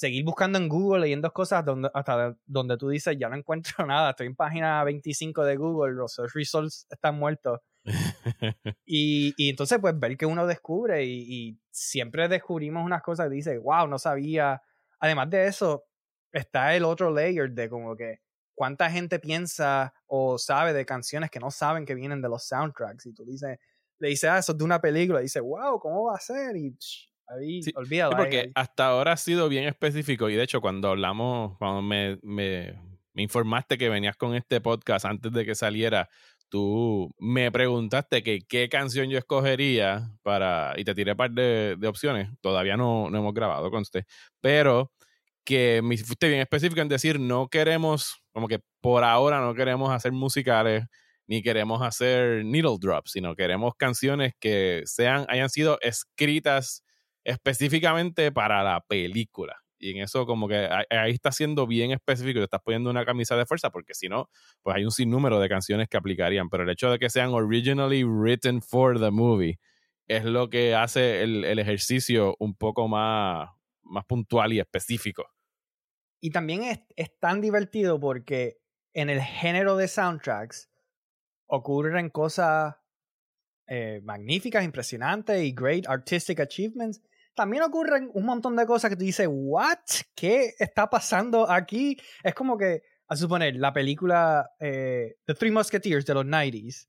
seguir 0.00 0.24
buscando 0.24 0.56
en 0.56 0.66
Google, 0.66 1.02
leyendo 1.02 1.30
cosas 1.30 1.62
donde, 1.62 1.90
hasta 1.92 2.34
donde 2.46 2.78
tú 2.78 2.88
dices, 2.88 3.14
ya 3.20 3.28
no 3.28 3.36
encuentro 3.36 3.84
nada, 3.86 4.10
estoy 4.10 4.28
en 4.28 4.34
página 4.34 4.82
25 4.82 5.44
de 5.44 5.56
Google, 5.56 5.92
los 5.92 6.14
search 6.14 6.32
results 6.32 6.86
están 6.88 7.16
muertos. 7.16 7.60
y, 8.86 9.34
y, 9.36 9.50
entonces, 9.50 9.78
pues 9.78 9.98
ver 9.98 10.16
que 10.16 10.24
uno 10.24 10.46
descubre 10.46 11.04
y, 11.04 11.58
siempre 11.70 12.28
descubrimos 12.28 12.84
unas 12.84 13.02
cosas 13.02 13.30
y 13.30 13.36
dice, 13.36 13.58
wow, 13.58 13.86
no 13.86 13.98
sabía. 13.98 14.60
Además 14.98 15.30
de 15.30 15.46
eso, 15.46 15.84
está 16.32 16.74
el 16.74 16.84
otro 16.84 17.10
layer 17.10 17.50
de 17.50 17.68
como 17.68 17.94
que 17.96 18.20
cuánta 18.54 18.90
gente 18.90 19.18
piensa 19.18 19.94
o 20.06 20.36
sabe 20.36 20.72
de 20.72 20.84
canciones 20.84 21.30
que 21.30 21.40
no 21.40 21.50
saben 21.50 21.86
que 21.86 21.94
vienen 21.94 22.20
de 22.20 22.28
los 22.28 22.46
soundtracks. 22.46 23.06
Y 23.06 23.14
tú 23.14 23.24
dices, 23.24 23.58
le 23.98 24.08
dices, 24.08 24.30
ah, 24.30 24.38
eso 24.38 24.52
es 24.52 24.58
de 24.58 24.64
una 24.64 24.80
película. 24.80 25.20
Y 25.20 25.24
dice, 25.24 25.40
wow, 25.40 25.78
¿cómo 25.78 26.04
va 26.04 26.16
a 26.16 26.20
ser? 26.20 26.56
Y 26.56 26.74
Ahí, 27.30 27.60
olvídalo. 27.76 28.16
porque 28.16 28.50
hasta 28.54 28.88
ahora 28.88 29.12
ha 29.12 29.16
sido 29.16 29.48
bien 29.48 29.64
específico 29.64 30.28
y 30.28 30.34
de 30.34 30.42
hecho 30.42 30.60
cuando 30.60 30.88
hablamos, 30.88 31.56
cuando 31.58 31.80
me, 31.80 32.18
me, 32.22 32.74
me, 33.12 33.22
informaste 33.22 33.78
que 33.78 33.88
venías 33.88 34.16
con 34.16 34.34
este 34.34 34.60
podcast 34.60 35.04
antes 35.04 35.30
de 35.32 35.46
que 35.46 35.54
saliera, 35.54 36.08
tú 36.48 37.14
me 37.18 37.52
preguntaste 37.52 38.24
que 38.24 38.40
qué 38.48 38.68
canción 38.68 39.08
yo 39.10 39.18
escogería 39.18 40.10
para, 40.22 40.74
y 40.76 40.84
te 40.84 40.94
tiré 40.94 41.12
un 41.12 41.18
par 41.18 41.30
de, 41.30 41.76
de 41.78 41.86
opciones, 41.86 42.30
todavía 42.40 42.76
no, 42.76 43.08
no 43.10 43.18
hemos 43.18 43.32
grabado 43.32 43.70
con 43.70 43.82
usted, 43.82 44.04
pero 44.40 44.92
que 45.44 45.82
me 45.82 45.96
fuiste 45.98 46.28
bien 46.28 46.40
específico 46.40 46.80
en 46.80 46.88
decir 46.88 47.20
no 47.20 47.48
queremos, 47.48 48.22
como 48.32 48.48
que 48.48 48.60
por 48.80 49.04
ahora 49.04 49.40
no 49.40 49.54
queremos 49.54 49.90
hacer 49.90 50.10
musicales 50.10 50.84
ni 51.28 51.42
queremos 51.42 51.80
hacer 51.80 52.44
needle 52.44 52.76
drops, 52.80 53.12
sino 53.12 53.36
queremos 53.36 53.74
canciones 53.76 54.32
que 54.40 54.82
sean, 54.84 55.26
hayan 55.28 55.48
sido 55.48 55.78
escritas 55.80 56.82
específicamente 57.24 58.32
para 58.32 58.62
la 58.62 58.80
película. 58.80 59.56
Y 59.78 59.92
en 59.92 60.02
eso 60.02 60.26
como 60.26 60.46
que 60.46 60.68
ahí 60.90 61.12
está 61.12 61.32
siendo 61.32 61.66
bien 61.66 61.90
específico, 61.90 62.38
te 62.38 62.44
estás 62.44 62.60
poniendo 62.62 62.90
una 62.90 63.06
camisa 63.06 63.34
de 63.36 63.46
fuerza, 63.46 63.70
porque 63.70 63.94
si 63.94 64.08
no, 64.08 64.28
pues 64.62 64.76
hay 64.76 64.84
un 64.84 64.90
sinnúmero 64.90 65.40
de 65.40 65.48
canciones 65.48 65.88
que 65.88 65.96
aplicarían, 65.96 66.50
pero 66.50 66.64
el 66.64 66.70
hecho 66.70 66.90
de 66.90 66.98
que 66.98 67.08
sean 67.08 67.30
originally 67.30 68.04
written 68.04 68.60
for 68.60 69.00
the 69.00 69.10
movie 69.10 69.58
es 70.06 70.24
lo 70.24 70.50
que 70.50 70.74
hace 70.74 71.22
el, 71.22 71.58
ejercicio 71.58 72.36
un 72.38 72.54
poco 72.54 72.88
más, 72.88 73.48
más 73.82 74.04
puntual 74.04 74.52
y 74.52 74.60
específico. 74.60 75.24
Y 76.20 76.30
también 76.30 76.64
es, 76.64 76.80
es 76.96 77.18
tan 77.18 77.40
divertido 77.40 77.98
porque 77.98 78.58
en 78.92 79.08
el 79.08 79.22
género 79.22 79.76
de 79.76 79.88
soundtracks 79.88 80.68
ocurren 81.46 82.10
cosas 82.10 82.76
eh, 83.66 84.00
magníficas, 84.02 84.64
impresionantes 84.64 85.42
y 85.42 85.52
great 85.52 85.86
artistic 85.86 86.40
achievements, 86.40 87.00
también 87.34 87.62
ocurren 87.62 88.10
un 88.12 88.24
montón 88.24 88.56
de 88.56 88.66
cosas 88.66 88.90
que 88.90 88.96
tú 88.96 89.04
dices, 89.04 89.28
¿what? 89.30 89.78
¿Qué 90.14 90.54
está 90.58 90.88
pasando 90.88 91.50
aquí? 91.50 91.96
Es 92.22 92.34
como 92.34 92.56
que, 92.56 92.82
a 93.08 93.16
suponer, 93.16 93.56
la 93.56 93.72
película 93.72 94.50
eh, 94.58 95.16
The 95.24 95.34
Three 95.34 95.50
Musketeers 95.50 96.06
de 96.06 96.14
los 96.14 96.24
90s. 96.24 96.88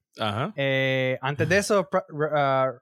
Eh, 0.55 1.17
antes 1.21 1.49
de 1.49 1.57
eso, 1.57 1.89
uh, 1.91 2.79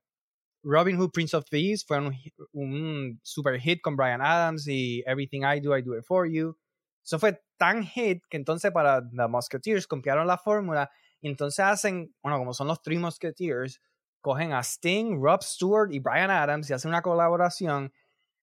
Robin 0.64 0.98
Hood, 0.98 1.12
Prince 1.12 1.36
of 1.38 1.46
Thieves 1.46 1.86
fue 1.86 2.00
un, 2.00 2.14
un, 2.54 3.20
super 3.24 3.60
hit 3.60 3.82
con 3.82 3.96
Brian 3.96 4.22
Adams 4.22 4.68
y 4.68 5.04
Everything 5.06 5.42
I 5.44 5.60
Do, 5.62 5.78
I 5.78 5.82
Do 5.82 5.98
It 5.98 6.04
For 6.04 6.30
You. 6.30 6.58
Eso 7.04 7.18
fue 7.18 7.42
tan 7.58 7.84
hit 7.84 8.24
que 8.30 8.38
entonces 8.38 8.72
para 8.72 9.02
The 9.02 9.28
Musketeers 9.28 9.88
copiaron 9.88 10.28
la 10.28 10.38
fórmula 10.38 10.90
y 11.22 11.30
entonces 11.30 11.60
hacen, 11.60 12.14
bueno, 12.22 12.38
como 12.38 12.54
son 12.54 12.68
los 12.68 12.82
Three 12.82 12.98
Musketeers, 12.98 13.82
cogen 14.22 14.54
a 14.54 14.62
Sting, 14.62 15.22
Rob 15.22 15.42
Stewart 15.44 15.92
y 15.92 16.00
Brian 16.00 16.32
Adams 16.32 16.70
y 16.70 16.74
hacen 16.74 16.90
una 16.90 17.02
colaboración. 17.02 17.94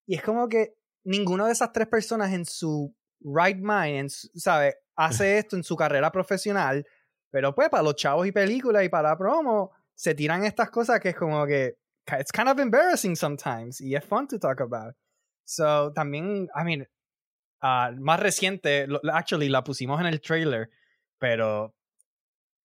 Y 0.06 0.16
es 0.16 0.22
como 0.22 0.48
que 0.48 0.74
ninguno 1.04 1.46
de 1.46 1.52
esas 1.52 1.72
tres 1.72 1.86
personas 1.88 2.32
en 2.32 2.44
su 2.44 2.94
right 3.20 3.58
mind, 3.60 4.10
¿sabe? 4.34 4.76
Hace 4.96 5.38
esto 5.38 5.56
en 5.56 5.64
su 5.64 5.76
carrera 5.76 6.10
profesional, 6.10 6.86
pero 7.30 7.54
pues 7.54 7.68
para 7.68 7.82
los 7.82 7.96
chavos 7.96 8.26
y 8.26 8.32
películas 8.32 8.84
y 8.84 8.88
para 8.88 9.10
la 9.10 9.18
promo 9.18 9.72
se 9.94 10.14
tiran 10.14 10.44
estas 10.44 10.70
cosas 10.70 11.00
que 11.00 11.10
es 11.10 11.16
como 11.16 11.46
que 11.46 11.76
it's 12.18 12.30
kind 12.30 12.48
of 12.48 12.58
embarrassing 12.58 13.16
sometimes 13.16 13.80
y 13.80 13.94
es 13.94 14.04
fun 14.04 14.28
to 14.28 14.38
talk 14.38 14.60
about. 14.60 14.94
So 15.44 15.92
también, 15.92 16.48
I 16.54 16.64
mean, 16.64 16.88
uh, 17.62 17.92
más 18.00 18.20
reciente, 18.20 18.86
actually 19.12 19.48
la 19.48 19.62
pusimos 19.62 20.00
en 20.00 20.06
el 20.06 20.20
trailer, 20.20 20.70
pero 21.18 21.74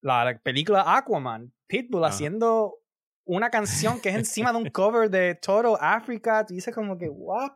la 0.02 0.40
película 0.44 0.98
Aquaman, 0.98 1.54
Pitbull 1.68 2.04
haciendo 2.06 2.81
una 3.26 3.50
canción 3.50 4.00
que 4.00 4.10
es 4.10 4.16
encima 4.16 4.52
de 4.52 4.58
un 4.58 4.70
cover 4.72 5.10
de 5.10 5.36
Total 5.36 5.78
Africa, 5.80 6.46
tú 6.46 6.54
dices 6.54 6.74
como 6.74 6.98
que, 6.98 7.10
what? 7.10 7.52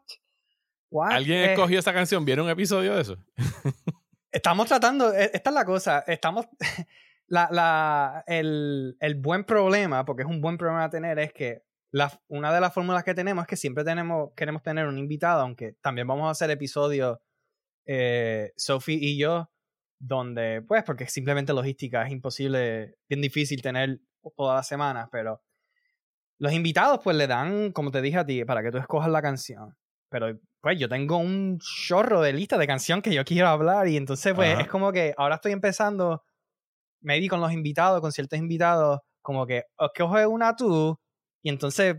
what? 0.89 1.11
¿Alguien 1.11 1.39
eh, 1.39 1.53
escogió 1.53 1.79
esa 1.79 1.93
canción? 1.93 2.25
¿Vieron 2.25 2.45
un 2.45 2.51
episodio 2.51 2.95
de 2.95 3.01
eso? 3.01 3.17
estamos 4.35 4.67
tratando, 4.67 5.13
e, 5.13 5.31
esta 5.33 5.49
es 5.49 5.53
la 5.53 5.65
cosa, 5.65 6.03
estamos, 6.07 6.47
la, 7.27 7.47
la, 7.51 8.23
el, 8.27 8.97
el, 8.99 9.15
buen 9.15 9.45
problema, 9.45 10.03
porque 10.05 10.23
es 10.23 10.29
un 10.29 10.41
buen 10.41 10.57
problema 10.57 10.83
a 10.83 10.89
tener, 10.89 11.17
es 11.19 11.33
que 11.33 11.63
la, 11.91 12.11
una 12.27 12.53
de 12.53 12.59
las 12.59 12.73
fórmulas 12.73 13.05
que 13.05 13.13
tenemos 13.13 13.43
es 13.43 13.47
que 13.47 13.55
siempre 13.55 13.85
tenemos, 13.85 14.31
queremos 14.35 14.61
tener 14.61 14.87
un 14.87 14.97
invitado, 14.97 15.41
aunque 15.41 15.73
también 15.81 16.07
vamos 16.07 16.27
a 16.27 16.31
hacer 16.31 16.51
episodios, 16.51 17.19
eh, 17.85 18.51
Sophie 18.57 18.99
y 18.99 19.17
yo, 19.17 19.49
donde, 19.99 20.61
pues, 20.61 20.83
porque 20.83 21.07
simplemente 21.07 21.53
logística 21.53 22.05
es 22.05 22.11
imposible, 22.11 22.97
bien 23.07 23.21
difícil 23.21 23.61
tener 23.61 24.01
todas 24.35 24.57
las 24.57 24.67
semanas, 24.67 25.07
pero 25.11 25.41
los 26.39 26.53
invitados 26.53 26.99
pues 27.03 27.15
le 27.15 27.27
dan, 27.27 27.71
como 27.71 27.91
te 27.91 28.01
dije 28.01 28.17
a 28.17 28.25
ti, 28.25 28.43
para 28.45 28.61
que 28.63 28.71
tú 28.71 28.77
escojas 28.77 29.09
la 29.09 29.21
canción. 29.21 29.75
Pero 30.09 30.37
pues 30.61 30.79
yo 30.79 30.89
tengo 30.89 31.17
un 31.17 31.59
chorro 31.59 32.21
de 32.21 32.33
lista 32.33 32.57
de 32.57 32.67
canción 32.67 33.01
que 33.01 33.13
yo 33.13 33.23
quiero 33.25 33.47
hablar 33.47 33.87
y 33.87 33.97
entonces 33.97 34.33
pues 34.33 34.59
es 34.59 34.67
como 34.67 34.91
que 34.91 35.13
ahora 35.17 35.35
estoy 35.35 35.51
empezando, 35.51 36.23
maybe 37.01 37.27
con 37.27 37.41
los 37.41 37.51
invitados, 37.51 38.01
con 38.01 38.11
ciertos 38.11 38.39
invitados, 38.39 38.99
como 39.21 39.45
que 39.45 39.63
escoge 39.79 40.25
una 40.25 40.55
tú 40.55 40.99
y 41.41 41.49
entonces 41.49 41.97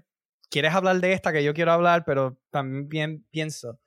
quieres 0.51 0.75
hablar 0.75 1.01
de 1.01 1.13
esta 1.13 1.33
que 1.33 1.45
yo 1.45 1.55
quiero 1.55 1.73
hablar, 1.73 2.05
pero 2.05 2.39
también 2.51 3.25
pienso. 3.31 3.79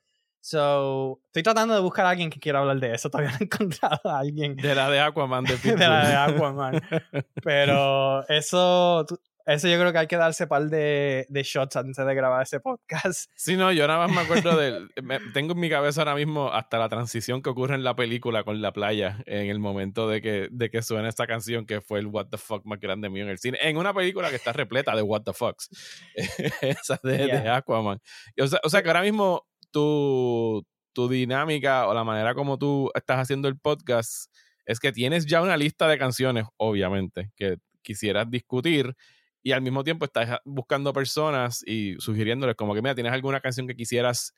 So, 0.42 1.20
estoy 1.26 1.42
tratando 1.42 1.74
de 1.74 1.80
buscar 1.80 2.06
a 2.06 2.10
alguien 2.10 2.30
que 2.30 2.40
quiera 2.40 2.60
hablar 2.60 2.80
de 2.80 2.94
eso. 2.94 3.10
Todavía 3.10 3.32
no 3.32 3.38
he 3.40 3.44
encontrado 3.44 4.00
a 4.04 4.18
alguien. 4.18 4.56
De 4.56 4.74
la 4.74 4.90
de 4.90 5.00
Aquaman, 5.00 5.44
de, 5.44 5.56
de 5.76 5.76
la 5.76 6.08
de 6.08 6.14
Aquaman. 6.14 6.80
Pero 7.44 8.26
eso, 8.28 9.06
eso 9.54 9.68
yo 9.68 9.78
creo 9.78 9.92
que 9.92 9.98
hay 9.98 10.06
que 10.06 10.16
darse 10.16 10.46
par 10.46 10.68
de, 10.68 11.26
de, 11.28 11.42
shots 11.42 11.76
antes 11.76 11.96
de 11.96 12.14
grabar 12.14 12.42
ese 12.42 12.60
podcast. 12.60 13.30
Sí, 13.36 13.56
no, 13.56 13.72
yo 13.72 13.86
nada 13.86 14.06
más 14.06 14.14
me 14.14 14.20
acuerdo 14.22 14.56
de. 14.56 14.86
tengo 15.34 15.54
en 15.54 15.60
mi 15.60 15.70
cabeza 15.70 16.02
ahora 16.02 16.14
mismo 16.14 16.52
hasta 16.52 16.78
la 16.78 16.88
transición 16.88 17.42
que 17.42 17.50
ocurre 17.50 17.74
en 17.74 17.84
la 17.84 17.96
película 17.96 18.44
con 18.44 18.60
la 18.60 18.72
playa, 18.72 19.22
en 19.26 19.48
el 19.48 19.58
momento 19.58 20.08
de 20.08 20.20
que, 20.20 20.48
de 20.50 20.70
que 20.70 20.82
suena 20.82 21.08
esta 21.08 21.26
canción 21.26 21.66
que 21.66 21.80
fue 21.80 21.98
el 22.00 22.06
What 22.06 22.26
the 22.30 22.38
fuck 22.38 22.64
más 22.66 22.80
grande 22.80 23.08
mío 23.08 23.24
en 23.24 23.30
el 23.30 23.38
cine. 23.38 23.58
En 23.62 23.76
una 23.76 23.94
película 23.94 24.30
que 24.30 24.36
está 24.36 24.52
repleta 24.52 24.94
de 24.94 25.02
What 25.02 25.22
the 25.22 25.32
fucks. 25.32 25.68
Esa 26.60 27.00
de, 27.02 27.18
de 27.18 27.48
Aquaman. 27.48 28.00
O 28.38 28.46
sea, 28.46 28.60
o 28.62 28.68
sea 28.68 28.82
que 28.82 28.88
ahora 28.88 29.02
mismo 29.02 29.46
tu, 29.70 30.64
tu 30.92 31.08
dinámica 31.08 31.88
o 31.88 31.94
la 31.94 32.04
manera 32.04 32.34
como 32.34 32.58
tú 32.58 32.90
estás 32.94 33.18
haciendo 33.18 33.48
el 33.48 33.58
podcast 33.58 34.32
es 34.66 34.78
que 34.78 34.92
tienes 34.92 35.26
ya 35.26 35.42
una 35.42 35.56
lista 35.56 35.88
de 35.88 35.98
canciones, 35.98 36.44
obviamente, 36.56 37.32
que 37.36 37.56
quisieras 37.82 38.30
discutir 38.30 38.94
y 39.42 39.52
al 39.52 39.62
mismo 39.62 39.84
tiempo 39.84 40.04
estás 40.04 40.38
buscando 40.44 40.92
personas 40.92 41.62
y 41.66 41.94
sugiriéndoles 41.98 42.56
como 42.56 42.74
que, 42.74 42.82
mira, 42.82 42.94
tienes 42.94 43.12
alguna 43.12 43.40
canción 43.40 43.66
que 43.66 43.74
quisieras 43.74 44.34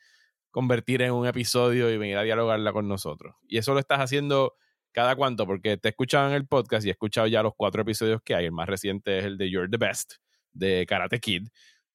convertir 0.50 1.02
en 1.02 1.12
un 1.12 1.26
episodio 1.26 1.90
y 1.90 1.96
venir 1.96 2.16
a 2.18 2.22
dialogarla 2.22 2.72
con 2.72 2.86
nosotros. 2.86 3.34
Y 3.48 3.58
eso 3.58 3.72
lo 3.72 3.80
estás 3.80 3.98
haciendo 4.00 4.54
cada 4.92 5.16
cuánto, 5.16 5.46
porque 5.46 5.76
te 5.76 5.88
he 5.88 5.90
escuchado 5.90 6.28
en 6.28 6.34
el 6.34 6.46
podcast 6.46 6.84
y 6.84 6.88
he 6.88 6.92
escuchado 6.92 7.26
ya 7.26 7.42
los 7.42 7.54
cuatro 7.56 7.82
episodios 7.82 8.20
que 8.22 8.34
hay. 8.34 8.44
El 8.44 8.52
más 8.52 8.68
reciente 8.68 9.18
es 9.18 9.24
el 9.24 9.38
de 9.38 9.50
You're 9.50 9.68
the 9.70 9.78
Best, 9.78 10.14
de 10.52 10.84
Karate 10.86 11.18
Kid. 11.18 11.48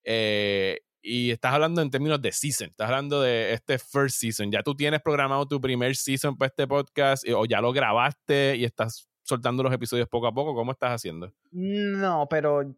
Eh, 0.04 0.80
y 1.02 1.32
estás 1.32 1.54
hablando 1.54 1.82
en 1.82 1.92
términos 1.92 2.22
de 2.22 2.32
season, 2.32 2.70
estás 2.70 2.90
hablando 2.90 3.22
de 3.22 3.54
este 3.54 3.78
first 3.78 4.18
season. 4.18 4.52
Ya 4.52 4.64
tú 4.64 4.76
tienes 4.76 5.02
programado 5.02 5.48
tu 5.48 5.62
primer 5.62 5.96
season 5.96 6.36
para 6.36 6.48
este 6.48 6.68
podcast 6.68 7.24
o 7.30 7.46
ya 7.46 7.62
lo 7.62 7.72
grabaste 7.72 8.56
y 8.58 8.66
estás 8.66 9.08
soltando 9.24 9.64
los 9.64 9.72
episodios 9.72 10.08
poco 10.10 10.28
a 10.28 10.34
poco. 10.34 10.56
¿Cómo 10.56 10.72
estás 10.72 10.92
haciendo? 10.92 11.32
No, 11.52 12.28
pero 12.30 12.76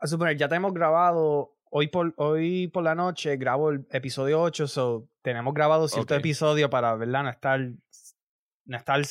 a 0.00 0.06
suponer, 0.06 0.36
ya 0.36 0.48
tenemos 0.48 0.72
grabado 0.72 1.56
hoy 1.70 1.88
por, 1.88 2.14
hoy 2.16 2.68
por 2.68 2.82
la 2.82 2.94
noche, 2.94 3.36
grabo 3.36 3.70
el 3.70 3.86
episodio 3.90 4.40
8, 4.40 4.66
so 4.66 5.08
tenemos 5.22 5.54
grabado 5.54 5.86
cierto 5.88 6.14
episodio 6.14 6.70
para, 6.70 6.94
¿verdad? 6.96 7.22
No 7.24 7.30
estar, 7.30 7.60
no 8.64 8.76
estar 8.76 9.02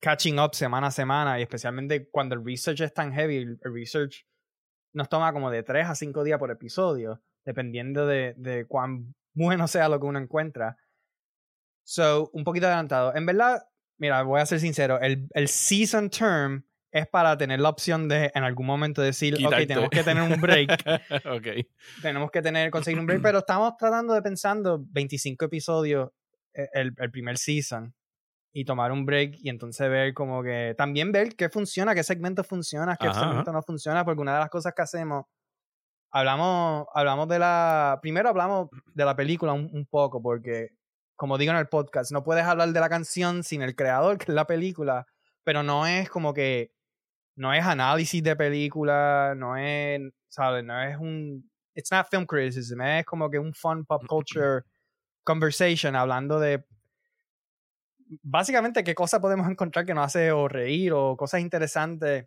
catching 0.00 0.38
up 0.38 0.54
semana 0.54 0.88
a 0.88 0.90
semana 0.90 1.38
y 1.38 1.42
especialmente 1.42 2.08
cuando 2.10 2.34
el 2.34 2.44
research 2.44 2.80
es 2.80 2.92
tan 2.92 3.12
heavy, 3.12 3.36
el 3.36 3.58
research 3.62 4.26
nos 4.92 5.08
toma 5.08 5.32
como 5.32 5.50
de 5.50 5.62
3 5.62 5.86
a 5.86 5.94
5 5.94 6.24
días 6.24 6.38
por 6.38 6.50
episodio, 6.50 7.22
dependiendo 7.44 8.06
de, 8.06 8.34
de 8.36 8.66
cuán 8.66 9.14
bueno 9.32 9.68
sea 9.68 9.88
lo 9.88 10.00
que 10.00 10.06
uno 10.06 10.18
encuentra. 10.18 10.76
So, 11.84 12.30
un 12.32 12.44
poquito 12.44 12.66
adelantado. 12.66 13.14
En 13.14 13.24
verdad, 13.24 13.66
mira, 13.98 14.22
voy 14.22 14.40
a 14.40 14.46
ser 14.46 14.60
sincero, 14.60 15.00
el, 15.00 15.28
el 15.32 15.48
season 15.48 16.10
term 16.10 16.64
es 16.90 17.06
para 17.06 17.36
tener 17.36 17.60
la 17.60 17.68
opción 17.68 18.08
de 18.08 18.30
en 18.34 18.44
algún 18.44 18.66
momento 18.66 19.02
decir, 19.02 19.34
ok, 19.34 19.54
tenemos 19.66 19.90
que 19.90 20.02
tener 20.02 20.22
un 20.22 20.40
break. 20.40 20.70
okay. 21.36 21.68
Tenemos 22.02 22.30
que 22.30 22.42
tener, 22.42 22.70
conseguir 22.70 22.98
un 22.98 23.06
break, 23.06 23.22
pero 23.22 23.38
estamos 23.38 23.76
tratando 23.76 24.14
de 24.14 24.22
pensando 24.22 24.82
25 24.90 25.44
episodios 25.44 26.10
eh, 26.54 26.68
el, 26.72 26.92
el, 26.96 27.10
primer 27.10 27.36
season 27.36 27.94
y 28.52 28.64
tomar 28.64 28.92
un 28.92 29.04
break 29.04 29.36
y 29.38 29.50
entonces 29.50 29.88
ver 29.90 30.14
como 30.14 30.42
que 30.42 30.74
también 30.78 31.12
ver 31.12 31.36
qué 31.36 31.48
funciona, 31.48 31.94
qué 31.94 32.02
segmento 32.02 32.42
funciona, 32.42 32.96
qué 32.96 33.12
segmento 33.12 33.52
no 33.52 33.62
funciona, 33.62 34.04
porque 34.04 34.22
una 34.22 34.34
de 34.34 34.40
las 34.40 34.50
cosas 34.50 34.72
que 34.74 34.82
hacemos 34.82 35.26
hablamos 36.10 36.86
hablamos 36.94 37.28
de 37.28 37.38
la 37.38 37.98
primero 38.00 38.30
hablamos 38.30 38.68
de 38.94 39.04
la 39.04 39.14
película 39.14 39.52
un, 39.52 39.68
un 39.74 39.84
poco 39.84 40.22
porque 40.22 40.70
como 41.18 41.36
digo 41.36 41.50
en 41.52 41.58
el 41.58 41.68
podcast, 41.68 42.12
no 42.12 42.22
puedes 42.22 42.44
hablar 42.44 42.68
de 42.72 42.78
la 42.80 42.88
canción 42.88 43.42
sin 43.42 43.60
el 43.60 43.74
creador, 43.74 44.18
que 44.18 44.26
es 44.30 44.34
la 44.34 44.46
película, 44.46 45.04
pero 45.42 45.64
no 45.64 45.84
es 45.84 46.08
como 46.08 46.32
que 46.32 46.70
no 47.38 47.54
es 47.54 47.64
análisis 47.64 48.22
de 48.22 48.34
película, 48.34 49.34
no 49.36 49.56
es, 49.56 50.00
¿sabes? 50.28 50.64
No 50.64 50.82
es 50.82 50.96
un, 50.98 51.48
it's 51.74 51.90
not 51.92 52.08
film 52.10 52.26
criticism, 52.26 52.80
es 52.82 53.06
como 53.06 53.30
que 53.30 53.38
un 53.38 53.54
fun 53.54 53.84
pop 53.86 54.02
culture 54.08 54.62
conversation 55.22 55.94
hablando 55.94 56.40
de 56.40 56.64
básicamente 58.22 58.82
qué 58.82 58.94
cosas 58.94 59.20
podemos 59.20 59.48
encontrar 59.48 59.86
que 59.86 59.94
nos 59.94 60.06
hace 60.06 60.32
o 60.32 60.48
reír 60.48 60.92
o 60.92 61.16
cosas 61.16 61.40
interesantes. 61.40 62.26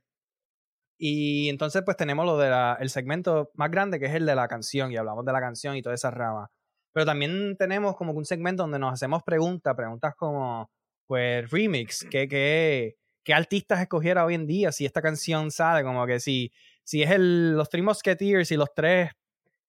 Y 0.97 1.49
entonces 1.49 1.81
pues 1.83 1.97
tenemos 1.97 2.25
lo 2.25 2.37
del 2.37 2.53
el 2.79 2.89
segmento 2.89 3.51
más 3.55 3.69
grande 3.71 3.99
que 3.99 4.05
es 4.05 4.13
el 4.13 4.25
de 4.25 4.35
la 4.35 4.47
canción 4.47 4.91
y 4.91 4.97
hablamos 4.97 5.25
de 5.25 5.33
la 5.33 5.41
canción 5.41 5.75
y 5.75 5.81
toda 5.81 5.95
esa 5.95 6.11
rama. 6.11 6.49
Pero 6.93 7.05
también 7.05 7.57
tenemos 7.57 7.95
como 7.95 8.13
un 8.13 8.25
segmento 8.25 8.63
donde 8.63 8.79
nos 8.79 8.93
hacemos 8.93 9.23
preguntas, 9.23 9.75
preguntas 9.75 10.13
como 10.15 10.69
pues 11.07 11.49
remix, 11.51 12.05
¿qué, 12.09 12.27
qué, 12.27 12.95
qué 13.23 13.33
artistas 13.33 13.81
escogiera 13.81 14.25
hoy 14.25 14.35
en 14.35 14.47
día 14.47 14.71
si 14.71 14.85
esta 14.85 15.01
canción 15.01 15.51
sale, 15.51 15.83
como 15.83 16.05
que 16.05 16.19
si, 16.19 16.51
si 16.83 17.03
es 17.03 17.11
el, 17.11 17.53
los 17.53 17.69
Three 17.69 17.81
Musketeers 17.81 18.51
y 18.51 18.57
los 18.57 18.73
tres 18.73 19.11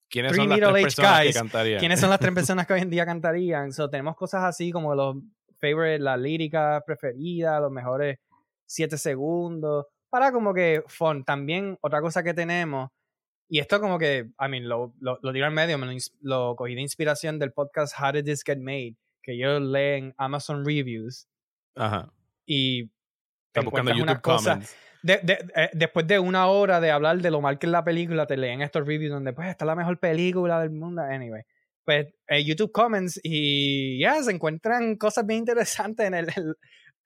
¿Quiénes 0.09 0.37
son 0.37 0.49
las 0.50 0.61
tres 0.61 0.82
personas 0.82 1.23
que 1.23 1.32
cantarían? 1.32 1.80
¿Quiénes 1.80 2.00
son 2.00 2.11
las 2.11 2.21
tres 2.21 2.35
personas 2.35 2.66
que 2.66 2.73
hoy 2.75 2.80
en 2.80 2.90
día 2.90 3.06
cantarían? 3.06 3.73
So, 3.73 3.88
tenemos 3.88 4.14
cosas 4.14 4.44
así 4.44 4.71
como 4.71 4.94
los 4.94 5.16
favorite, 5.59 6.00
la 6.00 6.18
lírica 6.18 6.82
preferida, 6.85 7.59
los 7.61 7.71
mejores 7.71 8.18
siete 8.66 8.99
segundos, 8.99 9.87
para 10.11 10.30
como 10.30 10.52
que 10.52 10.82
fun. 10.87 11.25
También 11.25 11.78
otra 11.80 12.02
cosa 12.02 12.23
que 12.23 12.35
tenemos, 12.35 12.90
y 13.49 13.59
esto 13.59 13.80
como 13.80 13.99
que, 13.99 14.30
I 14.38 14.49
mean, 14.49 14.68
lo, 14.68 14.94
lo, 15.00 15.18
lo 15.23 15.44
al 15.44 15.52
medio, 15.52 15.78
me 15.78 15.87
lo, 15.87 15.92
lo, 16.21 16.56
cogí 16.56 16.75
de 16.75 16.80
inspiración 16.80 17.38
del 17.38 17.52
podcast 17.52 17.94
How 17.99 18.12
Did 18.12 18.25
This 18.25 18.42
Get 18.44 18.59
Made, 18.59 18.97
que 19.23 19.37
yo 19.38 19.61
leo 19.61 19.97
en 19.97 20.14
Amazon 20.16 20.64
Reviews. 20.64 21.28
Ajá. 21.75 22.12
Y 22.44 22.90
Estás 23.52 23.64
buscando 23.66 23.92
YouTube 23.92 24.23
comments. 24.23 24.75
Eh, 25.04 25.71
después 25.75 26.06
de 26.06 26.18
una 26.18 26.47
hora 26.47 26.80
de 26.80 26.90
hablar 26.90 27.18
de 27.18 27.30
lo 27.30 27.42
mal 27.42 27.59
que 27.59 27.66
es 27.66 27.73
la 27.73 27.85
película, 27.85 28.26
te 28.26 28.38
leen 28.38 28.62
estos 28.62 28.87
reviews 28.87 29.12
donde 29.12 29.35
pues 29.35 29.49
está 29.49 29.66
la 29.66 29.76
mejor 29.76 29.99
película 29.99 30.59
del 30.59 30.71
mundo. 30.71 31.02
Anyway, 31.02 31.42
pues 31.85 32.06
eh, 32.28 32.42
YouTube 32.42 32.73
Comments 32.73 33.21
y 33.23 34.00
ya 34.00 34.23
se 34.23 34.30
encuentran 34.30 34.97
cosas 34.97 35.26
bien 35.26 35.40
interesantes 35.40 36.06
en 36.06 36.14
el, 36.14 36.28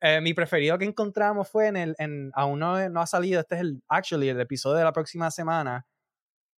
eh, 0.00 0.20
mi 0.20 0.34
preferido 0.34 0.78
que 0.78 0.84
encontramos 0.84 1.48
fue 1.50 1.66
en 1.66 1.76
el 1.76 1.94
en, 1.98 2.30
aún 2.34 2.60
no, 2.60 2.88
no, 2.90 3.00
ha 3.00 3.06
salido 3.08 3.40
este 3.40 3.56
es 3.56 3.62
el 3.62 3.82
actually 3.88 4.28
el 4.28 4.40
episodio 4.40 4.76
de 4.76 4.84
la 4.84 4.92
próxima 4.92 5.30
semana 5.32 5.86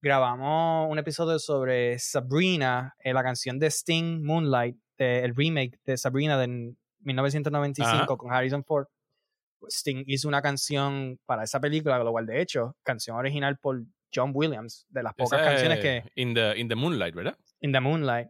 grabamos 0.01 0.91
un 0.91 0.97
episodio 0.97 1.37
sobre 1.37 1.99
Sabrina 1.99 2.95
la 3.03 3.23
canción 3.23 3.59
de 3.59 3.67
Sting 3.67 4.23
Moonlight 4.23 4.75
el 4.97 5.35
remake 5.35 5.79
de 5.85 5.97
Sabrina 5.97 6.37
de 6.39 6.73
1995 7.01 8.17
con 8.17 8.33
Harrison 8.33 8.63
Ford 8.63 8.87
Sting 9.69 10.03
hizo 10.07 10.27
una 10.27 10.41
canción 10.41 11.19
para 11.25 11.43
esa 11.43 11.59
película, 11.59 11.97
lo 11.99 12.11
cual 12.11 12.25
de 12.25 12.41
hecho, 12.41 12.75
canción 12.83 13.17
original 13.17 13.57
por 13.57 13.83
John 14.13 14.31
Williams, 14.33 14.85
de 14.89 15.03
las 15.03 15.13
pocas 15.13 15.41
canciones 15.41 15.79
que... 15.79 16.03
In 16.15 16.33
the, 16.33 16.57
in 16.57 16.67
the 16.67 16.75
Moonlight, 16.75 17.15
¿verdad? 17.15 17.37
In 17.61 17.71
the 17.71 17.79
Moonlight. 17.79 18.29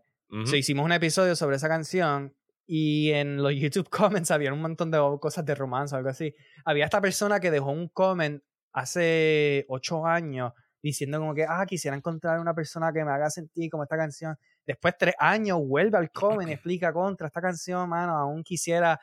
hicimos 0.54 0.86
un 0.86 0.92
episodio 0.92 1.36
sobre 1.36 1.56
esa 1.56 1.68
canción 1.68 2.36
y 2.66 3.12
en 3.12 3.38
los 3.38 3.54
YouTube 3.56 3.90
comments 3.90 4.32
había 4.32 4.54
un 4.54 4.62
montón 4.62 4.92
de 4.92 5.00
cosas 5.20 5.46
de 5.46 5.56
romance 5.56 5.96
o 5.96 5.98
algo 5.98 6.10
así. 6.10 6.34
Había 6.66 6.86
esta 6.86 7.02
persona 7.02 7.40
que 7.40 7.52
dejó 7.52 7.72
un 7.72 7.88
comment 7.90 8.42
hace 8.74 9.66
ocho 9.70 10.06
años 10.06 10.54
diciendo 10.82 11.20
como 11.20 11.34
que, 11.34 11.46
ah, 11.48 11.66
quisiera 11.66 11.98
encontrar 11.98 12.40
una 12.40 12.54
persona 12.54 12.94
que 12.94 13.04
me 13.04 13.12
haga 13.12 13.30
sentir 13.30 13.70
como 13.70 13.84
esta 13.84 13.98
canción. 13.98 14.38
Después 14.66 14.96
tres 14.98 15.16
años 15.20 15.60
vuelve 15.66 15.98
al 15.98 16.12
comment 16.12 16.50
y 16.50 16.54
explica 16.54 16.94
contra 16.94 17.28
esta 17.28 17.42
canción, 17.42 17.90
mano, 17.90 18.16
aún 18.16 18.44
quisiera 18.44 19.00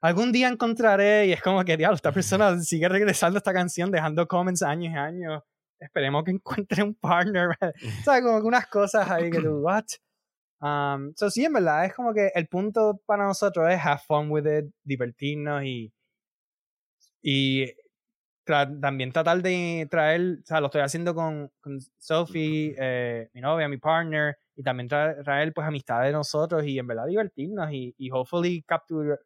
algún 0.00 0.32
día 0.32 0.48
encontraré 0.48 1.26
y 1.26 1.32
es 1.32 1.42
como 1.42 1.64
que, 1.64 1.76
diablo, 1.76 1.96
esta 1.96 2.12
persona 2.12 2.58
sigue 2.60 2.88
regresando 2.88 3.36
a 3.36 3.40
esta 3.40 3.52
canción, 3.52 3.90
dejando 3.90 4.26
comments 4.26 4.62
años 4.62 4.92
y 4.94 4.96
años. 4.96 5.42
Esperemos 5.80 6.24
que 6.24 6.32
encuentre 6.32 6.82
un 6.82 6.94
partner. 6.94 7.50
¿Sabes? 8.04 8.22
Como 8.22 8.38
unas 8.38 8.66
cosas 8.66 9.08
ahí 9.10 9.30
que 9.30 9.40
tú, 9.40 9.60
what? 9.62 9.84
Um, 10.60 11.12
so 11.14 11.30
sí, 11.30 11.44
en 11.44 11.52
verdad, 11.52 11.84
es 11.84 11.94
como 11.94 12.12
que 12.12 12.32
el 12.34 12.48
punto 12.48 13.00
para 13.06 13.24
nosotros 13.26 13.70
es 13.70 13.78
have 13.84 14.00
fun 14.06 14.28
with 14.30 14.44
it, 14.46 14.72
divertirnos 14.82 15.62
y, 15.62 15.92
y 17.22 17.66
también 18.80 19.12
tratar 19.12 19.42
de 19.42 19.86
traer, 19.90 20.38
o 20.42 20.46
sea, 20.46 20.60
lo 20.60 20.66
estoy 20.66 20.80
haciendo 20.80 21.14
con, 21.14 21.50
con 21.60 21.78
Sophie, 21.98 22.74
eh, 22.78 23.28
mi 23.34 23.40
novia, 23.40 23.68
mi 23.68 23.76
partner, 23.76 24.36
y 24.56 24.62
también 24.62 24.88
traer, 24.88 25.22
traer 25.22 25.52
pues 25.52 25.66
amistades 25.66 26.08
de 26.08 26.12
nosotros 26.12 26.64
y 26.64 26.78
en 26.78 26.86
verdad 26.86 27.06
divertirnos 27.06 27.70
y, 27.72 27.94
y 27.98 28.10
hopefully 28.10 28.62
capture, 28.62 29.18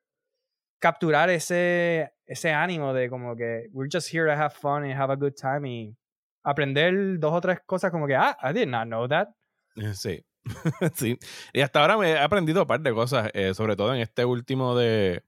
capturar 0.82 1.30
ese, 1.30 2.12
ese 2.26 2.52
ánimo 2.52 2.92
de 2.92 3.08
como 3.08 3.36
que 3.36 3.68
we're 3.72 3.88
just 3.90 4.12
here 4.12 4.26
to 4.26 4.32
have 4.32 4.50
fun 4.52 4.82
and 4.82 4.92
have 4.92 5.12
a 5.12 5.16
good 5.16 5.34
time 5.34 5.64
y 5.64 5.96
aprender 6.42 7.18
dos 7.20 7.32
o 7.32 7.40
tres 7.40 7.60
cosas 7.64 7.92
como 7.92 8.08
que, 8.08 8.16
ah, 8.16 8.36
I 8.42 8.52
did 8.52 8.66
not 8.66 8.88
know 8.88 9.06
that. 9.06 9.28
Eh, 9.76 9.94
sí, 9.94 10.24
sí. 10.94 11.16
Y 11.52 11.60
hasta 11.60 11.80
ahora 11.80 11.96
me 11.96 12.10
he 12.10 12.18
aprendido 12.18 12.62
un 12.62 12.66
par 12.66 12.80
de 12.80 12.92
cosas, 12.92 13.30
eh, 13.32 13.54
sobre 13.54 13.76
todo 13.76 13.94
en 13.94 14.00
este 14.00 14.24
último 14.24 14.76
de, 14.76 15.22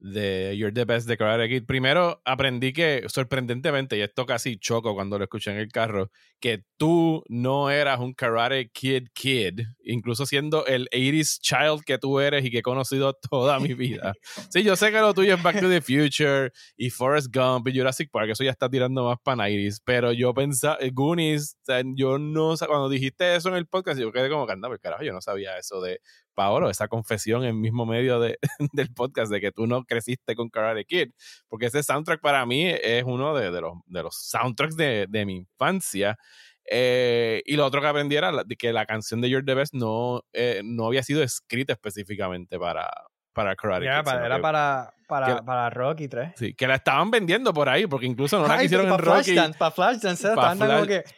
de 0.00 0.56
You're 0.56 0.72
the 0.72 0.84
Best 0.84 1.06
de 1.06 1.16
Karate 1.16 1.48
Kid. 1.48 1.64
Primero 1.66 2.20
aprendí 2.24 2.72
que, 2.72 3.04
sorprendentemente, 3.08 3.96
y 3.96 4.00
esto 4.00 4.26
casi 4.26 4.58
choco 4.58 4.94
cuando 4.94 5.18
lo 5.18 5.24
escuché 5.24 5.50
en 5.52 5.58
el 5.58 5.68
carro, 5.68 6.10
que 6.40 6.64
tú 6.76 7.22
no 7.28 7.70
eras 7.70 8.00
un 8.00 8.14
Karate 8.14 8.70
Kid 8.70 9.08
Kid, 9.12 9.60
incluso 9.84 10.26
siendo 10.26 10.66
el 10.66 10.88
80s 10.90 11.38
child 11.40 11.82
que 11.84 11.98
tú 11.98 12.18
eres 12.18 12.44
y 12.44 12.50
que 12.50 12.58
he 12.58 12.62
conocido 12.62 13.12
toda 13.12 13.60
mi 13.60 13.74
vida. 13.74 14.12
Sí, 14.50 14.62
yo 14.62 14.74
sé 14.74 14.90
que 14.90 15.00
lo 15.00 15.14
tuyo 15.14 15.34
es 15.34 15.42
Back 15.42 15.60
to 15.60 15.68
the 15.68 15.80
Future 15.80 16.50
y 16.76 16.90
Forrest 16.90 17.28
Gump 17.34 17.68
y 17.68 17.78
Jurassic 17.78 18.10
Park, 18.10 18.30
eso 18.30 18.42
ya 18.42 18.50
está 18.50 18.68
tirando 18.68 19.04
más 19.04 19.18
para 19.22 19.48
90s, 19.48 19.80
pero 19.84 20.12
yo 20.12 20.32
pensaba, 20.34 20.78
eh, 20.80 20.90
Goonies, 20.92 21.56
yo 21.94 22.18
no, 22.18 22.54
cuando 22.66 22.88
dijiste 22.88 23.36
eso 23.36 23.48
en 23.50 23.56
el 23.56 23.66
podcast, 23.66 24.00
yo 24.00 24.10
quedé 24.12 24.28
como 24.28 24.46
que 24.46 24.52
anda, 24.52 24.68
carajo, 24.78 25.04
yo 25.04 25.12
no 25.12 25.20
sabía 25.20 25.58
eso 25.58 25.80
de 25.80 26.00
Paolo, 26.40 26.70
esa 26.70 26.88
confesión 26.88 27.44
en 27.44 27.60
mismo 27.60 27.84
medio 27.84 28.18
de, 28.18 28.38
del 28.72 28.90
podcast 28.94 29.30
de 29.30 29.42
que 29.42 29.52
tú 29.52 29.66
no 29.66 29.84
creciste 29.84 30.34
con 30.34 30.48
Karate 30.48 30.86
Kid, 30.86 31.10
porque 31.48 31.66
ese 31.66 31.82
soundtrack 31.82 32.22
para 32.22 32.46
mí 32.46 32.66
es 32.66 33.04
uno 33.04 33.34
de, 33.34 33.50
de 33.50 33.60
los, 33.60 33.74
de 33.84 34.02
los 34.02 34.16
soundtracks 34.16 34.74
de, 34.74 35.06
de 35.06 35.26
mi 35.26 35.36
infancia. 35.36 36.16
Eh, 36.64 37.42
y 37.44 37.56
lo 37.56 37.66
otro 37.66 37.82
que 37.82 37.88
aprendí 37.88 38.16
era 38.16 38.32
que 38.58 38.72
la 38.72 38.86
canción 38.86 39.20
de 39.20 39.28
You're 39.28 39.44
the 39.44 39.52
Best 39.54 39.74
no, 39.74 40.22
eh, 40.32 40.62
no 40.64 40.86
había 40.86 41.02
sido 41.02 41.22
escrita 41.22 41.74
específicamente 41.74 42.58
para, 42.58 42.88
para 43.32 43.56
Karate 43.56 43.86
Kid. 43.86 44.04
Para, 44.04 44.26
era 44.26 44.40
para, 44.40 44.94
para, 45.06 45.44
para, 45.44 45.70
Rocky 45.70 46.08
3. 46.08 46.32
Sí, 46.36 46.54
que 46.54 46.66
la 46.66 46.76
estaban 46.76 47.10
vendiendo 47.10 47.52
por 47.52 47.68
ahí, 47.68 47.86
porque 47.86 48.06
incluso 48.06 48.38
no 48.38 48.46
la 48.46 48.58
quisieron 48.58 48.88
en 48.88 48.98
Rocky. 48.98 49.34
Para 49.58 49.70
Flashdance, 49.70 50.28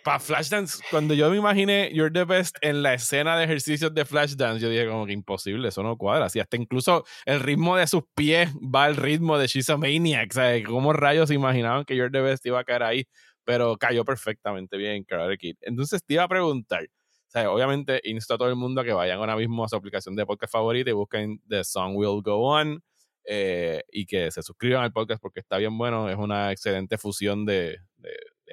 para 0.05 0.19
Flashdance, 0.19 0.83
cuando 0.91 1.15
yo 1.15 1.31
me 1.31 1.37
imaginé 1.37 1.91
You're 1.93 2.13
the 2.13 2.25
Best 2.25 2.57
en 2.61 2.83
la 2.83 2.95
escena 2.95 3.37
de 3.37 3.45
ejercicios 3.45 3.95
de 3.95 4.05
Flashdance, 4.05 4.61
yo 4.61 4.69
dije 4.69 4.87
como 4.87 5.07
que 5.07 5.13
imposible, 5.13 5.69
eso 5.69 5.83
no 5.83 5.97
cuadra. 5.97 6.27
Así 6.27 6.41
hasta 6.41 6.57
incluso 6.57 7.05
el 7.25 7.41
ritmo 7.41 7.77
de 7.77 7.87
sus 7.87 8.03
pies 8.15 8.51
va 8.55 8.85
al 8.85 8.97
ritmo 8.97 9.39
de 9.39 9.47
She's 9.47 9.71
a 9.71 9.77
Maniac. 9.77 10.33
¿Sabes? 10.33 10.65
¿Cómo 10.65 10.93
rayos 10.93 11.29
se 11.29 11.35
imaginaban 11.35 11.85
que 11.85 11.97
You're 11.97 12.11
the 12.11 12.21
Best 12.21 12.45
iba 12.47 12.61
a 12.61 12.65
caer 12.65 12.83
ahí? 12.83 13.05
Pero 13.45 13.77
cayó 13.77 14.05
perfectamente 14.05 14.77
bien 14.77 14.93
en 14.93 15.05
Karate 15.05 15.37
Kid. 15.37 15.57
Entonces 15.63 16.05
te 16.05 16.15
iba 16.15 16.23
a 16.23 16.29
preguntar, 16.29 16.87
obviamente 17.35 18.01
insto 18.05 18.35
a 18.35 18.39
todo 18.39 18.49
el 18.49 18.57
mundo 18.57 18.81
a 18.81 18.85
que 18.85 18.93
vayan 18.93 19.19
ahora 19.19 19.37
mismo 19.37 19.65
a 19.65 19.69
su 19.69 19.77
aplicación 19.77 20.15
de 20.15 20.27
podcast 20.27 20.53
favorita 20.53 20.91
y 20.91 20.93
busquen 20.93 21.41
The 21.49 21.65
Song 21.65 21.97
Will 21.97 22.23
Go 22.23 22.41
On 22.41 22.83
eh, 23.25 23.83
y 23.91 24.05
que 24.07 24.31
se 24.31 24.43
suscriban 24.43 24.83
al 24.83 24.93
podcast 24.93 25.21
porque 25.21 25.41
está 25.41 25.59
bien 25.59 25.77
bueno. 25.79 26.09
Es 26.09 26.17
una 26.17 26.53
excelente 26.53 26.99
fusión 26.99 27.47
de, 27.47 27.79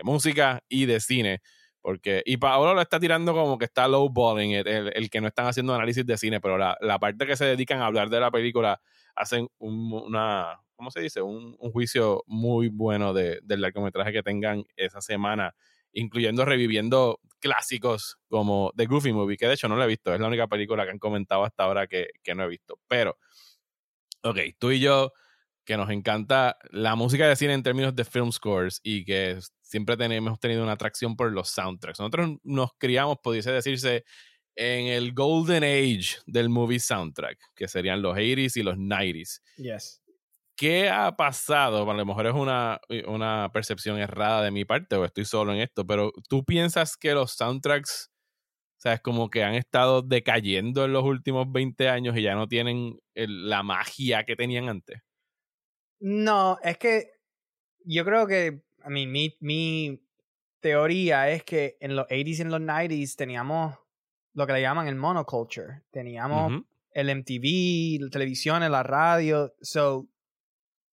música 0.03 0.61
y 0.69 0.85
de 0.85 0.99
cine. 0.99 1.41
Porque, 1.81 2.21
y 2.25 2.37
Paolo 2.37 2.73
lo 2.73 2.81
está 2.81 2.99
tirando 2.99 3.33
como 3.33 3.57
que 3.57 3.65
está 3.65 3.87
low 3.87 4.09
balling, 4.09 4.51
el, 4.53 5.09
que 5.09 5.21
no 5.21 5.27
están 5.27 5.47
haciendo 5.47 5.73
análisis 5.73 6.05
de 6.05 6.17
cine, 6.17 6.41
pero 6.41 6.57
la, 6.57 6.99
parte 6.99 7.25
que 7.25 7.37
se 7.37 7.45
dedican 7.45 7.81
a 7.81 7.85
hablar 7.85 8.09
de 8.09 8.19
la 8.19 8.31
película 8.31 8.81
hacen 9.15 9.47
una, 9.59 10.59
¿cómo 10.75 10.91
se 10.91 10.99
dice? 10.99 11.21
Un, 11.21 11.55
juicio 11.71 12.23
muy 12.27 12.67
bueno 12.67 13.13
de, 13.13 13.39
del 13.43 13.61
largometraje 13.61 14.11
que 14.11 14.23
tengan 14.23 14.65
esa 14.75 14.99
semana 15.01 15.55
incluyendo 15.93 16.45
reviviendo 16.45 17.19
clásicos 17.39 18.17
como 18.27 18.71
The 18.75 18.85
Goofy 18.85 19.13
Movie, 19.13 19.37
que 19.37 19.47
de 19.47 19.53
hecho 19.53 19.67
no 19.67 19.75
lo 19.75 19.83
he 19.83 19.87
visto, 19.87 20.13
es 20.13 20.19
la 20.19 20.27
única 20.27 20.47
película 20.47 20.85
que 20.85 20.91
han 20.91 20.99
comentado 20.99 21.43
hasta 21.43 21.63
ahora 21.63 21.87
que, 21.87 22.09
no 22.35 22.43
he 22.43 22.47
visto. 22.47 22.79
Pero, 22.87 23.17
ok, 24.23 24.37
tú 24.57 24.71
y 24.71 24.79
yo, 24.79 25.11
que 25.65 25.77
nos 25.77 25.89
encanta 25.89 26.57
la 26.71 26.95
música 26.95 27.27
de 27.27 27.35
cine 27.35 27.53
en 27.53 27.63
términos 27.63 27.95
de 27.95 28.03
film 28.03 28.31
scores 28.31 28.79
y 28.83 29.05
que 29.05 29.39
siempre 29.61 29.97
tenemos 29.97 30.39
tenido 30.39 30.63
una 30.63 30.73
atracción 30.73 31.15
por 31.15 31.31
los 31.31 31.49
soundtracks. 31.49 31.99
Nosotros 31.99 32.37
nos 32.43 32.71
criamos, 32.77 33.17
pudiese 33.23 33.51
decirse, 33.51 34.03
en 34.55 34.87
el 34.87 35.13
golden 35.13 35.63
age 35.63 36.17
del 36.25 36.49
movie 36.49 36.79
soundtrack, 36.79 37.37
que 37.55 37.67
serían 37.67 38.01
los 38.01 38.17
80s 38.17 38.57
y 38.57 38.63
los 38.63 38.77
90s. 38.77 39.41
Yes. 39.57 40.01
¿Qué 40.59 40.89
ha 40.89 41.15
pasado? 41.15 41.89
a 41.89 41.93
lo 41.93 42.05
mejor 42.05 42.27
es 42.27 42.33
una, 42.33 42.81
una 43.07 43.49
percepción 43.53 43.97
errada 43.97 44.43
de 44.43 44.51
mi 44.51 44.65
parte 44.65 44.97
o 44.97 45.05
estoy 45.05 45.23
solo 45.23 45.53
en 45.53 45.61
esto, 45.61 45.87
pero 45.87 46.11
¿tú 46.27 46.43
piensas 46.43 46.97
que 46.97 47.13
los 47.13 47.31
soundtracks, 47.31 48.11
o 48.77 48.81
sea, 48.81 48.91
es 48.91 48.99
como 48.99 49.29
que 49.29 49.45
han 49.45 49.53
estado 49.53 50.01
decayendo 50.01 50.83
en 50.83 50.91
los 50.91 51.05
últimos 51.05 51.49
20 51.49 51.87
años 51.87 52.17
y 52.17 52.23
ya 52.23 52.35
no 52.35 52.49
tienen 52.49 52.99
la 53.15 53.63
magia 53.63 54.25
que 54.25 54.35
tenían 54.35 54.67
antes? 54.67 54.99
No, 56.01 56.57
es 56.61 56.77
que 56.77 57.13
yo 57.85 58.03
creo 58.03 58.27
que, 58.27 58.61
a 58.83 58.89
mí, 58.89 59.07
mi, 59.07 59.37
mi 59.39 60.01
teoría 60.59 61.29
es 61.29 61.45
que 61.45 61.77
en 61.79 61.95
los 61.95 62.05
80s 62.07 62.37
y 62.37 62.41
en 62.41 62.51
los 62.51 62.59
90s 62.59 63.15
teníamos 63.15 63.77
lo 64.33 64.45
que 64.45 64.51
le 64.51 64.61
llaman 64.61 64.89
el 64.89 64.95
monoculture. 64.95 65.83
Teníamos 65.89 66.63
el 66.91 67.15
MTV, 67.15 68.03
la 68.03 68.09
televisión, 68.09 68.69
la 68.69 68.83
radio. 68.83 69.53
So, 69.61 70.09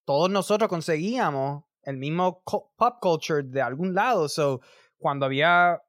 todos 0.06 0.30
nosotros 0.30 0.70
conseguíamos 0.70 1.64
el 1.82 1.98
mismo 1.98 2.42
pop 2.44 2.98
culture 3.00 3.42
de 3.42 3.60
algún 3.60 3.94
lado. 3.94 4.28
So, 4.28 4.62
cuando 4.96 5.26
había 5.26 5.82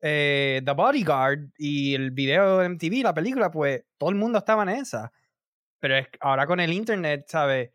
eh, 0.00 0.62
The 0.64 0.72
Bodyguard 0.72 1.50
y 1.58 1.94
el 1.94 2.10
video 2.10 2.58
de 2.58 2.68
MTV, 2.70 3.02
la 3.02 3.14
película, 3.14 3.50
pues 3.50 3.84
todo 3.98 4.10
el 4.10 4.16
mundo 4.16 4.38
estaba 4.38 4.62
en 4.64 4.70
esa. 4.70 5.12
Pero 5.78 5.96
es, 5.96 6.08
ahora 6.20 6.46
con 6.46 6.60
el 6.60 6.72
internet, 6.72 7.26
¿sabes? 7.28 7.70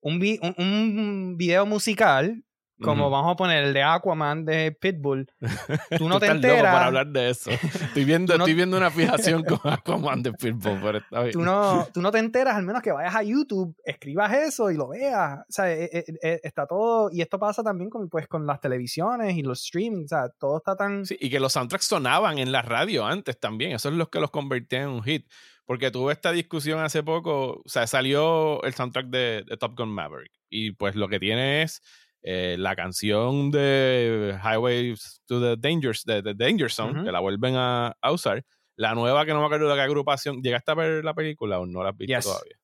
Un, 0.00 1.36
video 1.36 1.66
musical 1.66 2.44
como 2.82 3.10
vamos 3.10 3.32
a 3.32 3.36
poner 3.36 3.64
el 3.64 3.72
de 3.72 3.82
Aquaman 3.82 4.44
de 4.44 4.72
Pitbull, 4.72 5.30
tú 5.98 6.08
no 6.08 6.18
te 6.18 6.26
enteras. 6.26 6.72
para 6.72 6.86
hablar 6.86 7.06
de 7.08 7.30
eso. 7.30 7.50
Estoy 7.50 8.04
viendo, 8.04 8.34
estoy 8.34 8.54
viendo 8.54 8.76
una 8.76 8.90
fijación 8.90 9.44
con 9.44 9.58
Aquaman 9.64 10.22
de 10.22 10.32
Pitbull, 10.32 10.80
pero 10.80 10.98
está 10.98 11.22
bien. 11.22 11.32
Tú 11.32 11.42
no, 11.42 11.86
tú 11.92 12.00
no 12.00 12.10
te 12.10 12.18
enteras, 12.18 12.56
al 12.56 12.64
menos 12.64 12.82
que 12.82 12.92
vayas 12.92 13.14
a 13.14 13.22
YouTube, 13.22 13.76
escribas 13.84 14.32
eso 14.32 14.70
y 14.70 14.76
lo 14.76 14.88
veas. 14.88 15.40
O 15.40 15.52
sea, 15.52 15.72
e, 15.72 15.84
e, 15.84 16.04
e, 16.22 16.40
está 16.42 16.66
todo. 16.66 17.10
Y 17.12 17.20
esto 17.20 17.38
pasa 17.38 17.62
también 17.62 17.90
con, 17.90 18.08
pues, 18.08 18.26
con 18.26 18.46
las 18.46 18.60
televisiones 18.60 19.36
y 19.36 19.42
los 19.42 19.62
streaming. 19.64 20.04
O 20.04 20.08
sea, 20.08 20.28
todo 20.28 20.58
está 20.58 20.76
tan. 20.76 21.04
Sí, 21.04 21.16
y 21.20 21.30
que 21.30 21.40
los 21.40 21.52
soundtracks 21.52 21.86
sonaban 21.86 22.38
en 22.38 22.52
la 22.52 22.62
radio 22.62 23.06
antes 23.06 23.38
también. 23.38 23.72
Eso 23.72 23.88
es 23.88 23.94
lo 23.94 24.10
que 24.10 24.20
los 24.20 24.30
convertía 24.30 24.82
en 24.82 24.88
un 24.88 25.02
hit. 25.02 25.26
Porque 25.66 25.90
tuve 25.90 26.12
esta 26.12 26.32
discusión 26.32 26.80
hace 26.80 27.02
poco. 27.02 27.62
O 27.64 27.68
sea, 27.68 27.86
salió 27.86 28.62
el 28.64 28.74
soundtrack 28.74 29.06
de, 29.06 29.44
de 29.46 29.56
Top 29.56 29.76
Gun 29.76 29.90
Maverick 29.90 30.32
Y 30.48 30.72
pues 30.72 30.96
lo 30.96 31.08
que 31.08 31.20
tiene 31.20 31.62
es 31.62 31.82
eh, 32.22 32.56
la 32.58 32.76
canción 32.76 33.50
de 33.50 34.38
Highways 34.42 35.22
to 35.26 35.40
the 35.40 35.56
Dangers, 35.56 36.04
de, 36.04 36.22
Danger 36.34 36.70
Zone, 36.70 37.04
que 37.04 37.12
la 37.12 37.20
vuelven 37.20 37.54
a, 37.56 37.94
usar. 38.12 38.44
La 38.76 38.94
nueva 38.94 39.26
que 39.26 39.32
no 39.32 39.40
me 39.40 39.46
acuerdo 39.46 39.68
de 39.68 39.74
qué 39.74 39.80
agrupación. 39.82 40.42
¿Llegaste 40.42 40.70
a 40.70 40.74
ver 40.74 41.04
la 41.04 41.14
película 41.14 41.58
o 41.58 41.66
no 41.66 41.82
la 41.82 41.90
has 41.90 41.96
visto 41.96 42.20
todavía? 42.20 42.56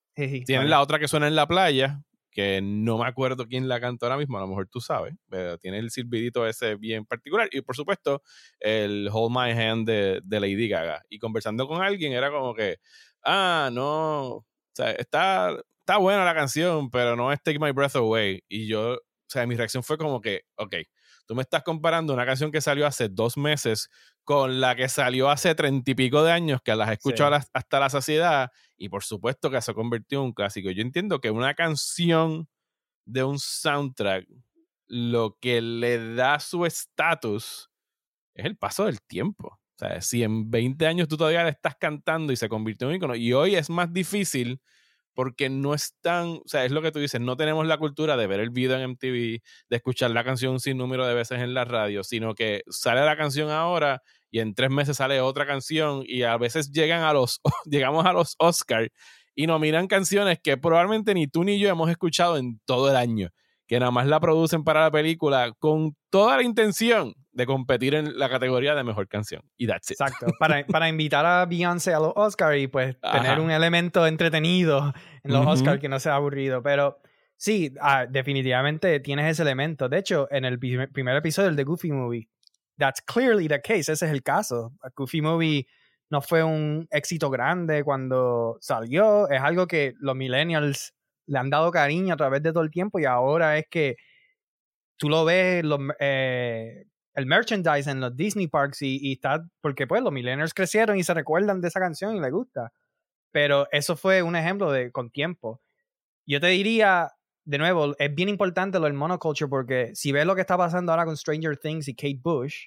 Tienen 0.44 0.70
la 0.70 0.80
otra 0.80 0.98
que 0.98 1.08
suena 1.08 1.28
en 1.28 1.36
la 1.36 1.46
playa, 1.46 2.00
que 2.30 2.60
no 2.62 2.98
me 2.98 3.06
acuerdo 3.06 3.46
quién 3.46 3.68
la 3.68 3.80
canta 3.80 4.06
ahora 4.06 4.18
mismo, 4.18 4.36
a 4.38 4.40
lo 4.40 4.46
mejor 4.46 4.68
tú 4.68 4.80
sabes, 4.80 5.14
pero 5.28 5.58
tiene 5.58 5.78
el 5.78 5.90
silbidito 5.90 6.46
ese 6.46 6.76
bien 6.76 7.04
particular. 7.04 7.48
Y 7.52 7.60
por 7.62 7.76
supuesto, 7.76 8.22
el 8.60 9.08
Hold 9.12 9.34
My 9.34 9.50
Hand 9.52 9.86
de, 9.88 10.20
de 10.22 10.40
Lady 10.40 10.68
Gaga. 10.68 11.02
Y 11.08 11.18
conversando 11.18 11.66
con 11.66 11.82
alguien 11.82 12.12
era 12.12 12.30
como 12.30 12.54
que, 12.54 12.76
ah, 13.24 13.70
no, 13.72 14.26
o 14.28 14.44
sea, 14.74 14.90
está, 14.92 15.56
está 15.80 15.98
buena 15.98 16.24
la 16.24 16.34
canción, 16.34 16.90
pero 16.90 17.16
no 17.16 17.32
es 17.32 17.42
Take 17.42 17.58
My 17.58 17.72
Breath 17.72 17.96
Away. 17.96 18.42
Y 18.48 18.66
yo, 18.66 18.98
o 19.26 19.28
sea, 19.28 19.46
mi 19.46 19.56
reacción 19.56 19.82
fue 19.82 19.98
como 19.98 20.20
que, 20.20 20.42
ok, 20.54 20.76
tú 21.26 21.34
me 21.34 21.42
estás 21.42 21.64
comparando 21.64 22.14
una 22.14 22.24
canción 22.24 22.52
que 22.52 22.60
salió 22.60 22.86
hace 22.86 23.08
dos 23.08 23.36
meses 23.36 23.88
con 24.22 24.60
la 24.60 24.76
que 24.76 24.88
salió 24.88 25.30
hace 25.30 25.54
treinta 25.56 25.90
y 25.90 25.94
pico 25.94 26.22
de 26.22 26.30
años, 26.30 26.60
que 26.62 26.74
las 26.76 26.90
escucho 26.90 27.26
hasta 27.26 27.80
la 27.80 27.90
saciedad, 27.90 28.50
y 28.76 28.88
por 28.88 29.02
supuesto 29.02 29.50
que 29.50 29.60
se 29.60 29.74
convirtió 29.74 30.20
en 30.20 30.26
un 30.26 30.32
clásico. 30.32 30.70
Yo 30.70 30.82
entiendo 30.82 31.20
que 31.20 31.30
una 31.30 31.54
canción 31.54 32.48
de 33.04 33.24
un 33.24 33.38
soundtrack, 33.40 34.26
lo 34.86 35.36
que 35.40 35.60
le 35.60 36.14
da 36.14 36.38
su 36.38 36.64
estatus 36.64 37.68
es 38.34 38.44
el 38.44 38.56
paso 38.56 38.84
del 38.84 39.02
tiempo. 39.02 39.48
O 39.48 39.78
sea, 39.78 40.00
si 40.00 40.22
en 40.22 40.50
20 40.50 40.86
años 40.86 41.08
tú 41.08 41.16
todavía 41.16 41.42
le 41.42 41.50
estás 41.50 41.74
cantando 41.74 42.32
y 42.32 42.36
se 42.36 42.48
convirtió 42.48 42.86
en 42.86 42.90
un 42.92 42.96
icono, 42.96 43.16
y 43.16 43.32
hoy 43.32 43.56
es 43.56 43.68
más 43.68 43.92
difícil 43.92 44.60
porque 45.16 45.48
no 45.48 45.72
es 45.72 45.96
tan, 46.02 46.26
o 46.26 46.42
sea, 46.44 46.66
es 46.66 46.70
lo 46.72 46.82
que 46.82 46.92
tú 46.92 46.98
dices, 46.98 47.22
no 47.22 47.38
tenemos 47.38 47.66
la 47.66 47.78
cultura 47.78 48.18
de 48.18 48.26
ver 48.26 48.38
el 48.38 48.50
video 48.50 48.76
en 48.76 48.90
MTV, 48.90 49.40
de 49.70 49.76
escuchar 49.76 50.10
la 50.10 50.22
canción 50.22 50.60
sin 50.60 50.76
número 50.76 51.06
de 51.06 51.14
veces 51.14 51.40
en 51.40 51.54
la 51.54 51.64
radio, 51.64 52.04
sino 52.04 52.34
que 52.34 52.62
sale 52.68 53.02
la 53.02 53.16
canción 53.16 53.50
ahora 53.50 54.02
y 54.30 54.40
en 54.40 54.54
tres 54.54 54.70
meses 54.70 54.98
sale 54.98 55.22
otra 55.22 55.46
canción 55.46 56.02
y 56.06 56.24
a 56.24 56.36
veces 56.36 56.70
llegan 56.70 57.02
a 57.02 57.14
los, 57.14 57.40
llegamos 57.64 58.04
a 58.04 58.12
los 58.12 58.36
Oscars 58.38 58.90
y 59.34 59.46
nominan 59.46 59.86
canciones 59.86 60.38
que 60.42 60.58
probablemente 60.58 61.14
ni 61.14 61.26
tú 61.28 61.44
ni 61.44 61.58
yo 61.58 61.70
hemos 61.70 61.88
escuchado 61.88 62.36
en 62.36 62.60
todo 62.66 62.90
el 62.90 62.96
año, 62.96 63.30
que 63.66 63.80
nada 63.80 63.90
más 63.90 64.06
la 64.06 64.20
producen 64.20 64.64
para 64.64 64.82
la 64.82 64.90
película 64.90 65.50
con 65.58 65.96
toda 66.10 66.36
la 66.36 66.42
intención 66.42 67.14
de 67.36 67.44
competir 67.44 67.94
en 67.94 68.18
la 68.18 68.30
categoría 68.30 68.74
de 68.74 68.82
mejor 68.82 69.08
canción. 69.08 69.42
Y 69.58 69.66
that's 69.66 69.90
it. 69.90 70.00
Exacto. 70.00 70.26
Para, 70.38 70.66
para 70.66 70.88
invitar 70.88 71.26
a 71.26 71.44
Beyoncé 71.44 71.92
a 71.92 72.00
los 72.00 72.12
Oscars 72.16 72.58
y 72.58 72.66
pues 72.66 72.96
tener 73.00 73.40
un 73.40 73.50
elemento 73.50 74.06
entretenido 74.06 74.94
en 75.22 75.32
los 75.32 75.46
Oscars 75.46 75.78
que 75.78 75.88
no 75.88 76.00
sea 76.00 76.14
aburrido. 76.14 76.62
Pero 76.62 76.98
sí, 77.36 77.74
ah, 77.82 78.06
definitivamente 78.08 79.00
tienes 79.00 79.30
ese 79.30 79.42
elemento. 79.42 79.88
De 79.90 79.98
hecho, 79.98 80.26
en 80.30 80.46
el 80.46 80.58
primer 80.58 81.16
episodio 81.16 81.48
del 81.48 81.56
The 81.56 81.64
Goofy 81.64 81.92
Movie, 81.92 82.26
that's 82.78 83.02
clearly 83.02 83.48
the 83.48 83.60
case. 83.60 83.92
Ese 83.92 84.06
es 84.06 84.12
el 84.12 84.22
caso. 84.22 84.72
A 84.82 84.88
Goofy 84.96 85.20
Movie 85.20 85.66
no 86.08 86.22
fue 86.22 86.42
un 86.42 86.88
éxito 86.90 87.28
grande 87.28 87.84
cuando 87.84 88.56
salió. 88.62 89.28
Es 89.28 89.42
algo 89.42 89.66
que 89.66 89.92
los 90.00 90.16
millennials 90.16 90.94
le 91.26 91.38
han 91.38 91.50
dado 91.50 91.70
cariño 91.70 92.14
a 92.14 92.16
través 92.16 92.42
de 92.42 92.52
todo 92.52 92.62
el 92.62 92.70
tiempo 92.70 92.98
y 92.98 93.04
ahora 93.04 93.58
es 93.58 93.66
que 93.70 93.96
tú 94.96 95.10
lo 95.10 95.26
ves, 95.26 95.62
los, 95.64 95.80
eh, 96.00 96.86
el 97.16 97.24
merchandise 97.24 97.90
en 97.90 98.00
los 98.00 98.14
Disney 98.14 98.46
Parks 98.46 98.82
y, 98.82 99.12
está, 99.12 99.44
porque 99.62 99.86
pues 99.86 100.02
los 100.02 100.12
millennials 100.12 100.52
crecieron 100.52 100.98
y 100.98 101.02
se 101.02 101.14
recuerdan 101.14 101.62
de 101.62 101.68
esa 101.68 101.80
canción 101.80 102.14
y 102.14 102.20
les 102.20 102.30
gusta. 102.30 102.72
Pero 103.32 103.66
eso 103.72 103.96
fue 103.96 104.22
un 104.22 104.36
ejemplo 104.36 104.70
de 104.70 104.92
con 104.92 105.10
tiempo. 105.10 105.62
Yo 106.26 106.40
te 106.40 106.48
diría, 106.48 107.10
de 107.44 107.58
nuevo, 107.58 107.96
es 107.98 108.14
bien 108.14 108.28
importante 108.28 108.78
lo 108.78 108.84
del 108.84 108.92
monoculture 108.92 109.48
porque 109.48 109.92
si 109.94 110.12
ves 110.12 110.26
lo 110.26 110.34
que 110.34 110.42
está 110.42 110.58
pasando 110.58 110.92
ahora 110.92 111.06
con 111.06 111.16
Stranger 111.16 111.56
Things 111.56 111.88
y 111.88 111.94
Kate 111.94 112.20
Bush, 112.22 112.66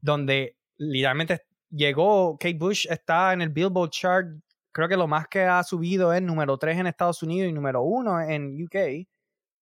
donde 0.00 0.56
literalmente 0.76 1.42
llegó, 1.70 2.38
Kate 2.38 2.58
Bush 2.58 2.86
está 2.88 3.32
en 3.32 3.42
el 3.42 3.48
Billboard 3.48 3.90
chart, 3.90 4.28
creo 4.70 4.88
que 4.88 4.96
lo 4.96 5.08
más 5.08 5.26
que 5.26 5.42
ha 5.42 5.64
subido 5.64 6.12
es 6.12 6.22
número 6.22 6.58
3 6.58 6.78
en 6.78 6.86
Estados 6.86 7.24
Unidos 7.24 7.50
y 7.50 7.52
número 7.52 7.82
1 7.82 8.20
en 8.20 8.62
UK 8.62 9.08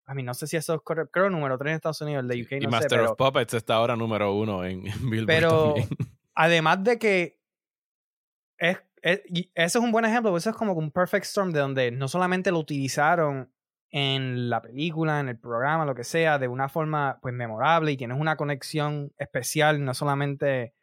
a 0.06 0.14
mí 0.14 0.22
no 0.22 0.34
sé 0.34 0.46
si 0.46 0.56
eso 0.56 0.74
es 0.74 0.80
correcto. 0.82 1.10
Creo 1.12 1.30
número 1.30 1.58
3 1.58 1.70
en 1.70 1.76
Estados 1.76 2.00
Unidos, 2.00 2.22
el 2.22 2.28
de 2.28 2.42
UK 2.42 2.62
no 2.62 2.68
y 2.68 2.70
Master 2.70 3.00
of 3.00 3.16
Puppets 3.16 3.54
está 3.54 3.74
ahora 3.74 3.96
número 3.96 4.32
1 4.34 4.64
en, 4.64 4.82
Billboard 5.10 5.26
Pero 5.26 5.74
además 6.34 6.84
de 6.84 6.98
que 6.98 7.40
es, 8.58 8.78
es, 9.02 9.22
eso 9.54 9.78
es 9.78 9.84
un 9.84 9.92
buen 9.92 10.04
ejemplo, 10.04 10.36
eso 10.36 10.50
es 10.50 10.56
como 10.56 10.72
un 10.72 10.92
perfect 10.92 11.26
storm 11.26 11.52
de 11.52 11.60
donde 11.60 11.90
no 11.90 12.08
solamente 12.08 12.52
lo 12.52 12.58
utilizaron 12.60 13.52
en 13.90 14.48
la 14.48 14.62
película, 14.62 15.20
en 15.20 15.28
el 15.28 15.38
programa, 15.38 15.84
lo 15.84 15.94
que 15.94 16.04
sea, 16.04 16.38
de 16.38 16.48
una 16.48 16.68
forma 16.68 17.18
pues 17.20 17.34
memorable 17.34 17.92
y 17.92 17.96
tienes 17.96 18.18
una 18.18 18.36
conexión 18.36 19.12
especial, 19.18 19.84
no 19.84 19.94
solamente 19.94 20.74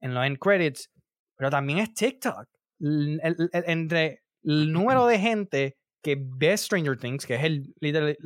en 0.00 0.14
los 0.14 0.24
end 0.24 0.38
credits, 0.38 0.90
pero 1.36 1.50
también 1.50 1.78
es 1.78 1.94
TikTok. 1.94 2.46
entre 2.80 4.22
el 4.42 4.72
número 4.72 5.06
de 5.06 5.18
gente 5.18 5.76
que 6.02 6.16
ve 6.18 6.56
Stranger 6.56 6.96
Things, 6.96 7.26
que 7.26 7.34
es 7.34 7.44
el 7.44 7.74
líder, 7.80 8.16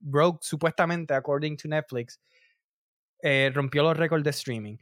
broke 0.00 0.40
supuestamente, 0.42 1.14
according 1.14 1.56
to 1.56 1.68
Netflix, 1.68 2.20
eh, 3.22 3.50
rompió 3.54 3.82
los 3.82 3.96
récords 3.96 4.24
de 4.24 4.30
streaming. 4.30 4.76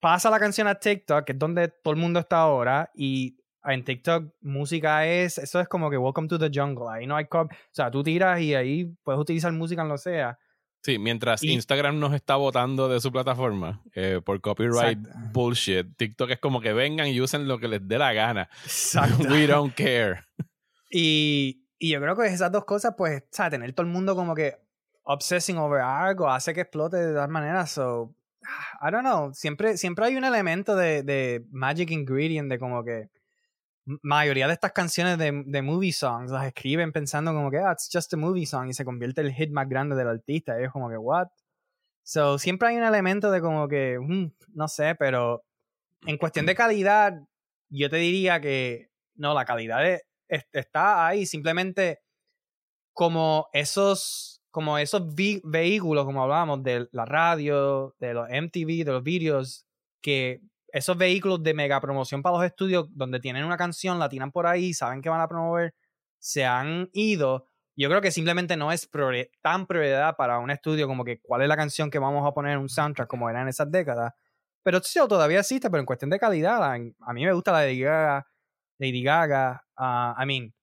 Pasa 0.00 0.28
la 0.28 0.38
canción 0.38 0.66
a 0.66 0.74
TikTok, 0.74 1.24
que 1.24 1.32
es 1.32 1.38
donde 1.38 1.68
todo 1.68 1.94
el 1.94 2.00
mundo 2.00 2.20
está 2.20 2.38
ahora, 2.38 2.90
y 2.94 3.36
en 3.64 3.84
TikTok 3.84 4.34
música 4.40 5.06
es, 5.06 5.38
eso 5.38 5.60
es 5.60 5.68
como 5.68 5.90
que 5.90 5.96
Welcome 5.96 6.28
to 6.28 6.38
the 6.38 6.50
Jungle, 6.52 6.86
ahí 6.90 7.06
no 7.06 7.16
hay 7.16 7.26
o 7.30 7.48
sea, 7.70 7.90
tú 7.90 8.02
tiras 8.02 8.40
y 8.40 8.54
ahí 8.54 8.92
puedes 9.02 9.20
utilizar 9.20 9.52
música 9.52 9.82
en 9.82 9.88
lo 9.88 9.98
sea. 9.98 10.38
Sí, 10.82 11.00
mientras 11.00 11.42
Instagram 11.42 11.98
nos 11.98 12.14
está 12.14 12.36
votando 12.36 12.88
de 12.88 13.00
su 13.00 13.10
plataforma 13.10 13.82
eh, 13.92 14.20
por 14.24 14.40
copyright 14.40 15.00
bullshit, 15.32 15.96
TikTok 15.96 16.30
es 16.30 16.38
como 16.38 16.60
que 16.60 16.72
vengan 16.72 17.08
y 17.08 17.20
usen 17.20 17.48
lo 17.48 17.58
que 17.58 17.66
les 17.66 17.86
dé 17.88 17.98
la 17.98 18.12
gana. 18.12 18.48
Exacto. 18.64 19.28
We 19.28 19.48
don't 19.48 19.74
care. 19.74 20.20
Y, 20.90 21.66
y 21.78 21.90
yo 21.92 22.00
creo 22.00 22.16
que 22.16 22.26
esas 22.26 22.52
dos 22.52 22.64
cosas, 22.64 22.94
pues, 22.96 23.22
o 23.22 23.26
sea, 23.30 23.50
tener 23.50 23.72
todo 23.72 23.86
el 23.86 23.92
mundo 23.92 24.14
como 24.14 24.34
que 24.34 24.56
obsessing 25.02 25.58
over 25.58 25.80
algo 25.80 26.28
hace 26.28 26.52
que 26.54 26.62
explote 26.62 26.96
de 26.96 27.12
todas 27.12 27.28
maneras. 27.28 27.70
So, 27.70 28.14
I 28.80 28.90
don't 28.90 29.04
know. 29.04 29.32
Siempre, 29.34 29.76
siempre 29.76 30.06
hay 30.06 30.16
un 30.16 30.24
elemento 30.24 30.76
de, 30.76 31.02
de 31.02 31.44
magic 31.50 31.90
ingredient 31.90 32.50
de 32.50 32.58
como 32.58 32.84
que 32.84 33.10
mayoría 34.02 34.48
de 34.48 34.52
estas 34.54 34.72
canciones 34.72 35.16
de, 35.16 35.44
de, 35.46 35.62
movie 35.62 35.92
songs 35.92 36.32
las 36.32 36.44
escriben 36.46 36.90
pensando 36.92 37.32
como 37.32 37.52
que 37.52 37.58
ah, 37.58 37.70
it's 37.72 37.88
just 37.92 38.12
a 38.14 38.16
movie 38.16 38.44
song 38.44 38.68
y 38.68 38.72
se 38.74 38.84
convierte 38.84 39.20
en 39.20 39.28
el 39.28 39.32
hit 39.32 39.50
más 39.50 39.68
grande 39.68 39.94
del 39.94 40.08
artista. 40.08 40.60
Y 40.60 40.64
es 40.64 40.70
como 40.72 40.88
que, 40.90 40.96
what? 40.96 41.28
So, 42.02 42.38
siempre 42.38 42.68
hay 42.68 42.76
un 42.76 42.84
elemento 42.84 43.30
de 43.30 43.40
como 43.40 43.68
que, 43.68 43.98
mm, 44.00 44.32
no 44.54 44.68
sé, 44.68 44.94
pero 44.96 45.44
en 46.06 46.18
cuestión 46.18 46.46
de 46.46 46.54
calidad, 46.54 47.14
yo 47.68 47.90
te 47.90 47.96
diría 47.96 48.40
que 48.40 48.90
no, 49.16 49.34
la 49.34 49.44
calidad 49.44 49.80
de, 49.82 50.02
está 50.28 51.06
ahí 51.06 51.26
simplemente 51.26 52.00
como 52.92 53.48
esos, 53.52 54.42
como 54.50 54.78
esos 54.78 55.02
vehículos, 55.14 56.04
como 56.06 56.22
hablábamos, 56.22 56.62
de 56.62 56.88
la 56.92 57.04
radio, 57.04 57.94
de 58.00 58.14
los 58.14 58.28
MTV, 58.30 58.84
de 58.84 58.92
los 58.92 59.02
vídeos, 59.02 59.66
que 60.00 60.40
esos 60.68 60.96
vehículos 60.96 61.42
de 61.42 61.54
mega 61.54 61.80
promoción 61.80 62.22
para 62.22 62.36
los 62.36 62.44
estudios, 62.46 62.86
donde 62.90 63.20
tienen 63.20 63.44
una 63.44 63.56
canción, 63.56 63.98
la 63.98 64.08
tiran 64.08 64.32
por 64.32 64.46
ahí, 64.46 64.72
saben 64.72 65.02
que 65.02 65.08
van 65.08 65.20
a 65.20 65.28
promover, 65.28 65.74
se 66.18 66.44
han 66.44 66.88
ido. 66.92 67.46
Yo 67.76 67.88
creo 67.90 68.00
que 68.00 68.10
simplemente 68.10 68.56
no 68.56 68.72
es 68.72 68.88
tan 69.42 69.66
prioridad 69.66 70.16
para 70.16 70.38
un 70.38 70.50
estudio 70.50 70.86
como 70.86 71.04
que 71.04 71.20
cuál 71.20 71.42
es 71.42 71.48
la 71.48 71.56
canción 71.56 71.90
que 71.90 71.98
vamos 71.98 72.26
a 72.26 72.32
poner 72.32 72.52
en 72.52 72.60
un 72.60 72.68
soundtrack 72.70 73.08
como 73.08 73.28
era 73.28 73.42
en 73.42 73.48
esas 73.48 73.70
décadas. 73.70 74.14
Pero 74.62 74.80
sí, 74.82 74.98
todavía 75.06 75.40
existe, 75.40 75.68
pero 75.68 75.80
en 75.80 75.86
cuestión 75.86 76.10
de 76.10 76.18
calidad, 76.18 76.62
a 76.64 76.78
mí 77.12 77.24
me 77.24 77.32
gusta 77.32 77.52
la 77.52 77.60
de 77.60 78.22
Lady 78.78 79.02
Gaga, 79.02 79.65
uh, 79.78 80.20
I 80.20 80.26
mean, 80.26 80.54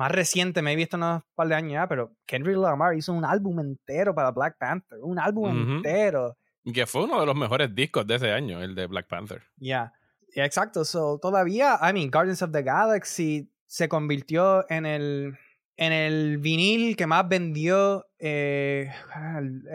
más 0.00 0.10
reciente, 0.10 0.62
me 0.62 0.72
he 0.72 0.76
visto 0.76 0.96
unos 0.96 1.22
par 1.34 1.46
de 1.48 1.54
años 1.54 1.72
ya, 1.72 1.86
pero 1.86 2.16
Kendrick 2.24 2.56
Lamar 2.56 2.94
hizo 2.94 3.12
un 3.12 3.24
álbum 3.24 3.60
entero 3.60 4.14
para 4.14 4.30
Black 4.30 4.56
Panther, 4.58 4.98
un 5.02 5.18
álbum 5.18 5.76
entero. 5.76 6.38
Que 6.72 6.86
fue 6.86 7.04
uno 7.04 7.20
de 7.20 7.26
los 7.26 7.36
mejores 7.36 7.74
discos 7.74 8.06
de 8.06 8.14
ese 8.14 8.32
año, 8.32 8.62
el 8.62 8.74
de 8.74 8.86
Black 8.86 9.08
Panther. 9.08 9.42
Ya, 9.58 9.92
yeah. 10.34 10.44
exacto. 10.46 10.86
So, 10.86 11.18
todavía, 11.20 11.78
I 11.82 11.92
mean, 11.92 12.10
Guardians 12.10 12.40
of 12.40 12.50
the 12.50 12.62
Galaxy 12.62 13.50
se 13.66 13.90
convirtió 13.90 14.64
en 14.70 14.86
el, 14.86 15.38
en 15.76 15.92
el 15.92 16.38
vinil 16.38 16.96
que 16.96 17.06
más 17.06 17.28
vendió 17.28 18.06
eh, 18.18 18.90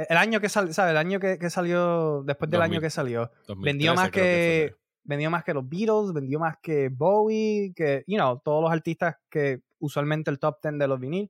el, 0.09 0.17
año 0.17 0.39
que 0.41 0.49
salió, 0.49 0.73
¿sabes? 0.73 0.91
El 0.91 0.97
año 0.97 1.19
que, 1.19 1.37
que, 1.37 1.51
salió, 1.51 2.23
después 2.23 2.49
del 2.49 2.63
año 2.63 2.81
que 2.81 2.89
salió. 2.89 3.31
vendió 3.57 3.93
más 3.93 4.09
que 4.09 4.75
vendió 5.05 5.29
más 5.29 5.43
que 5.43 5.53
los 5.53 5.67
Beatles, 5.67 6.13
vendió 6.13 6.39
más 6.39 6.57
que 6.61 6.89
Bowie, 6.89 7.73
que, 7.75 8.03
you 8.07 8.17
know, 8.17 8.41
todos 8.43 8.63
los 8.63 8.71
artistas 8.71 9.15
que 9.29 9.61
usualmente 9.79 10.31
el 10.31 10.39
top 10.39 10.57
10 10.61 10.79
de 10.79 10.87
los 10.87 10.99
vinil. 10.99 11.29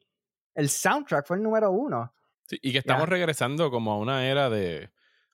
El 0.55 0.69
soundtrack 0.69 1.27
fue 1.27 1.37
el 1.37 1.43
número 1.43 1.69
uno. 1.71 2.13
Sí, 2.47 2.57
y 2.61 2.71
que 2.71 2.77
estamos 2.77 3.09
regresando 3.09 3.69
como 3.69 3.91
a 3.91 3.97
una 3.97 4.27
era 4.27 4.49
de, 4.49 4.91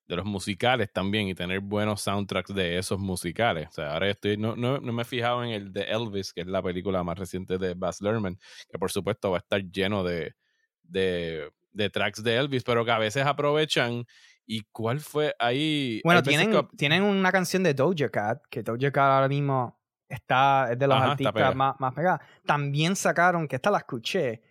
de, 0.07 0.15
los 0.15 0.25
musicales 0.25 0.91
también 0.91 1.27
y 1.27 1.35
tener 1.35 1.59
buenos 1.59 2.01
soundtracks 2.01 2.53
de 2.55 2.77
esos 2.77 2.99
musicales. 2.99 3.67
O 3.69 3.71
sea, 3.73 3.93
ahora 3.93 4.09
estoy, 4.09 4.37
no, 4.37 4.55
no, 4.55 4.79
no, 4.79 4.93
me 4.93 5.03
he 5.03 5.05
fijado 5.05 5.43
en 5.43 5.51
el 5.51 5.73
de 5.73 5.83
Elvis, 5.83 6.33
que 6.33 6.41
es 6.41 6.47
la 6.47 6.63
película 6.63 7.03
más 7.03 7.19
reciente 7.19 7.57
de 7.57 7.75
Baz 7.75 8.01
Luhrmann, 8.01 8.39
que 8.69 8.79
por 8.79 8.91
supuesto 8.91 9.29
va 9.29 9.37
a 9.37 9.39
estar 9.39 9.61
lleno 9.61 10.03
de, 10.03 10.35
de, 10.83 11.51
de 11.73 11.89
tracks 11.89 12.23
de 12.23 12.37
Elvis, 12.37 12.63
pero 12.63 12.83
que 12.85 12.91
a 12.91 12.97
veces 12.97 13.25
aprovechan. 13.25 14.05
¿Y 14.45 14.63
cuál 14.71 14.99
fue 14.99 15.35
ahí? 15.39 16.01
Bueno, 16.03 16.21
tienen, 16.23 16.51
tienen 16.75 17.03
una 17.03 17.31
canción 17.31 17.63
de 17.63 17.73
Doja 17.73 18.09
Cat, 18.09 18.41
que 18.49 18.63
Doja 18.63 18.91
Cat 18.91 19.11
ahora 19.11 19.27
mismo 19.27 19.79
está, 20.07 20.69
es 20.71 20.79
de 20.79 20.87
los 20.87 21.01
artistas 21.01 21.55
más, 21.55 21.75
más 21.79 21.93
pegados. 21.93 22.21
También 22.45 22.95
sacaron, 22.95 23.47
que 23.47 23.55
esta 23.55 23.71
la 23.71 23.79
escuché, 23.79 24.41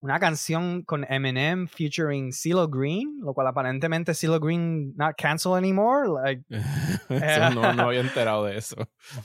una 0.00 0.18
canción 0.18 0.82
con 0.82 1.04
Eminem 1.04 1.68
featuring 1.68 2.32
CeeLo 2.32 2.68
Green, 2.68 3.18
lo 3.20 3.34
cual 3.34 3.48
aparentemente 3.48 4.14
CeeLo 4.14 4.40
Green 4.40 4.94
not 4.96 5.14
cancel 5.16 5.54
anymore. 5.54 6.08
Like, 6.08 6.44
no, 7.54 7.72
no 7.74 7.82
había 7.88 8.00
enterado 8.00 8.46
de 8.46 8.56
eso. 8.56 8.76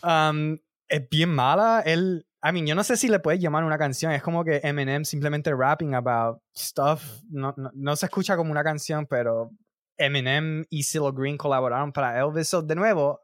Um, 0.03 0.57
es 0.87 1.09
bien 1.09 1.29
mala. 1.29 1.81
Él, 1.85 2.25
I 2.43 2.51
mean, 2.51 2.67
yo 2.67 2.75
no 2.75 2.83
sé 2.83 2.97
si 2.97 3.07
le 3.07 3.19
puedes 3.19 3.39
llamar 3.39 3.63
una 3.63 3.77
canción. 3.77 4.11
Es 4.11 4.21
como 4.21 4.43
que 4.43 4.59
Eminem 4.63 5.05
simplemente 5.05 5.53
rapping 5.55 5.95
about 5.95 6.41
stuff. 6.55 7.21
No, 7.29 7.55
no, 7.73 7.95
se 7.95 8.07
escucha 8.07 8.35
como 8.35 8.51
una 8.51 8.63
canción, 8.63 9.07
pero 9.07 9.51
Eminem 9.97 10.65
y 10.69 10.83
CeeLo 10.83 11.13
Green 11.13 11.37
colaboraron 11.37 11.91
para 11.91 12.19
Elvis. 12.19 12.49
So, 12.49 12.61
de 12.61 12.75
nuevo, 12.75 13.21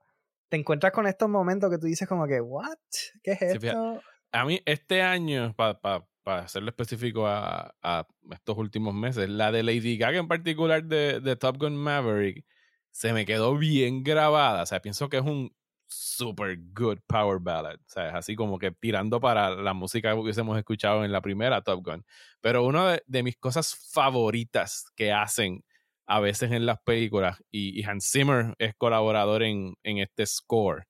te 0.49 0.57
encuentras 0.57 0.91
con 0.91 1.07
estos 1.07 1.29
momentos 1.29 1.69
que 1.69 1.77
tú 1.77 1.87
dices 1.87 2.07
como 2.07 2.27
que, 2.27 2.41
¿what? 2.41 2.77
¿Qué 3.23 3.31
es 3.31 3.41
esto? 3.41 4.01
a 4.33 4.45
mí, 4.45 4.61
este 4.65 5.01
año, 5.01 5.53
para 5.55 5.79
pa, 5.79 6.05
hacerlo 6.25 6.69
específico 6.69 7.27
a, 7.27 7.75
a, 7.81 8.07
estos 8.31 8.57
últimos 8.57 8.93
meses, 8.93 9.29
la 9.29 9.51
de 9.51 9.63
Lady 9.63 9.97
Gaga 9.97 10.19
en 10.19 10.27
particular 10.27 10.83
de, 10.83 11.19
de 11.19 11.35
Top 11.35 11.57
Gun 11.57 11.75
Maverick, 11.75 12.45
se 12.91 13.13
me 13.13 13.25
quedó 13.25 13.57
bien 13.57 14.03
grabada. 14.03 14.63
O 14.63 14.65
sea, 14.65 14.81
pienso 14.81 15.09
que 15.09 15.17
es 15.17 15.23
un 15.23 15.53
super 15.91 16.57
good 16.73 16.99
power 17.07 17.39
ballad, 17.39 17.77
¿sabes? 17.85 18.13
Así 18.13 18.35
como 18.35 18.57
que 18.57 18.71
tirando 18.71 19.19
para 19.19 19.49
la 19.49 19.73
música 19.73 20.11
que 20.11 20.19
hubiésemos 20.19 20.57
escuchado 20.57 21.03
en 21.03 21.11
la 21.11 21.21
primera 21.21 21.61
Top 21.61 21.83
Gun. 21.83 22.05
Pero 22.39 22.63
una 22.65 22.99
de, 23.05 23.23
mis 23.23 23.37
cosas 23.37 23.75
favoritas 23.91 24.85
que 24.95 25.11
hacen 25.11 25.63
a 26.05 26.19
veces 26.19 26.51
en 26.51 26.65
las 26.65 26.79
películas, 26.83 27.41
y, 27.51 27.83
Hans 27.83 28.09
Zimmer 28.11 28.53
es 28.57 28.73
colaborador 28.75 29.43
en, 29.43 29.75
en, 29.83 29.99
este 29.99 30.25
score, 30.25 30.87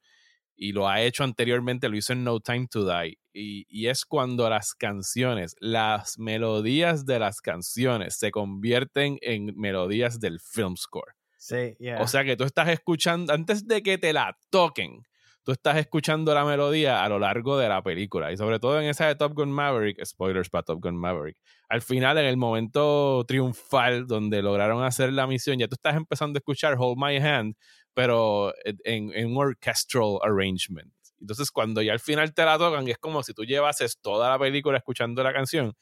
y 0.55 0.71
lo 0.71 0.87
ha 0.87 1.01
hecho 1.01 1.23
anteriormente, 1.23 1.89
lo 1.89 1.97
hizo 1.97 2.13
en 2.13 2.23
No 2.23 2.39
Time 2.39 2.67
to 2.69 2.85
Die, 2.85 3.17
y, 3.33 3.65
y 3.69 3.87
es 3.87 4.05
cuando 4.05 4.49
las 4.49 4.73
canciones, 4.73 5.55
las 5.59 6.17
melodías 6.17 7.05
de 7.05 7.19
las 7.19 7.41
canciones 7.41 8.17
se 8.17 8.31
convierten 8.31 9.17
en 9.21 9.53
melodías 9.55 10.19
del 10.19 10.39
film 10.39 10.75
score. 10.75 11.13
Sí, 11.41 11.75
O 11.99 12.07
sea 12.07 12.23
que 12.23 12.37
tú 12.37 12.43
estás 12.43 12.69
escuchando, 12.69 13.33
antes 13.33 13.67
de 13.67 13.81
que 13.81 13.97
te 13.97 14.13
la 14.13 14.37
toquen, 14.51 15.07
tú 15.43 15.51
estás 15.51 15.77
escuchando 15.77 16.33
la 16.33 16.45
melodía 16.45 17.03
a 17.03 17.09
lo 17.09 17.19
largo 17.19 17.57
de 17.57 17.67
la 17.67 17.81
película. 17.81 18.31
Y 18.31 18.37
sobre 18.37 18.59
todo 18.59 18.79
en 18.79 18.87
esa 18.87 19.07
de 19.07 19.15
Top 19.15 19.33
Gun 19.33 19.51
Maverick, 19.51 20.03
spoilers 20.05 20.49
para 20.49 20.63
Top 20.63 20.79
Gun 20.81 20.97
Maverick. 20.97 21.37
Al 21.69 21.81
final, 21.81 22.17
en 22.17 22.25
el 22.25 22.37
momento 22.37 23.23
triunfal 23.27 24.07
donde 24.07 24.41
lograron 24.41 24.83
hacer 24.83 25.13
la 25.13 25.27
misión, 25.27 25.57
ya 25.57 25.67
tú 25.67 25.75
estás 25.75 25.95
empezando 25.95 26.37
a 26.37 26.39
escuchar 26.39 26.75
Hold 26.77 26.97
My 26.97 27.17
Hand, 27.17 27.55
pero 27.93 28.53
en, 28.83 29.11
un 29.27 29.37
orchestral 29.37 30.19
arrangement. 30.23 30.93
Entonces, 31.19 31.51
cuando 31.51 31.81
ya 31.81 31.93
al 31.93 31.99
final 31.99 32.33
te 32.33 32.45
la 32.45 32.57
tocan, 32.57 32.87
es 32.87 32.97
como 32.97 33.23
si 33.23 33.33
tú 33.33 33.43
llevases 33.43 33.99
toda 33.99 34.29
la 34.29 34.39
película 34.39 34.77
escuchando 34.77 35.23
la 35.23 35.33
canción. 35.33 35.73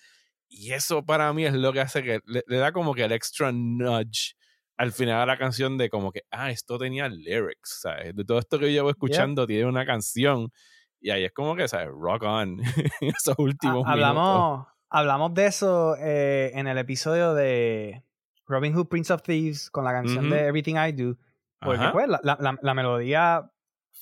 Y 0.50 0.72
eso 0.74 1.06
para 1.06 1.32
mí 1.34 1.46
es 1.46 1.54
lo 1.54 1.72
que 1.72 1.80
hace 1.80 2.02
que 2.04 2.20
le 2.26 2.58
da 2.58 2.72
como 2.72 2.94
que 2.94 3.04
el 3.04 3.12
extra 3.12 3.52
nudge 3.52 4.36
al 4.80 4.94
final 4.94 5.20
de 5.20 5.26
la 5.26 5.38
canción 5.38 5.78
de 5.78 5.90
como 5.90 6.10
que, 6.10 6.22
ah, 6.32 6.52
esto 6.52 6.78
tenía 6.78 7.10
lyrics, 7.10 7.82
¿sabes? 7.82 8.16
De 8.16 8.24
todo 8.24 8.40
esto 8.40 8.58
que 8.58 8.68
yo 8.68 8.72
llevo 8.72 8.90
escuchando 8.90 9.46
tiene 9.46 9.66
una 9.66 9.86
canción 9.86 10.54
y 11.02 11.10
ahí 11.10 11.26
es 11.26 11.34
como 11.34 11.54
que, 11.58 11.68
¿sabes? 11.68 11.90
Rock 11.90 12.24
on, 12.24 12.62
esos 13.02 13.38
últimos 13.38 13.84
hablamos, 13.86 14.68
Hablamos 14.90 15.34
de 15.34 15.48
eso 15.48 15.98
eh, 16.00 16.52
en 16.56 16.68
el 16.68 16.78
episodio 16.78 17.34
de 17.34 18.06
Robin 18.48 18.74
Hood, 18.74 18.88
Prince 18.88 19.12
of 19.12 19.22
Thieves, 19.22 19.70
con 19.70 19.84
la 19.84 19.92
canción 19.92 20.30
de 20.30 20.48
Everything 20.48 20.76
I 20.76 20.94
Do, 20.94 21.18
porque 21.60 21.90
pues 21.92 22.08
la, 22.08 22.22
la, 22.24 22.58
la, 22.62 22.74
melodía 22.74 23.52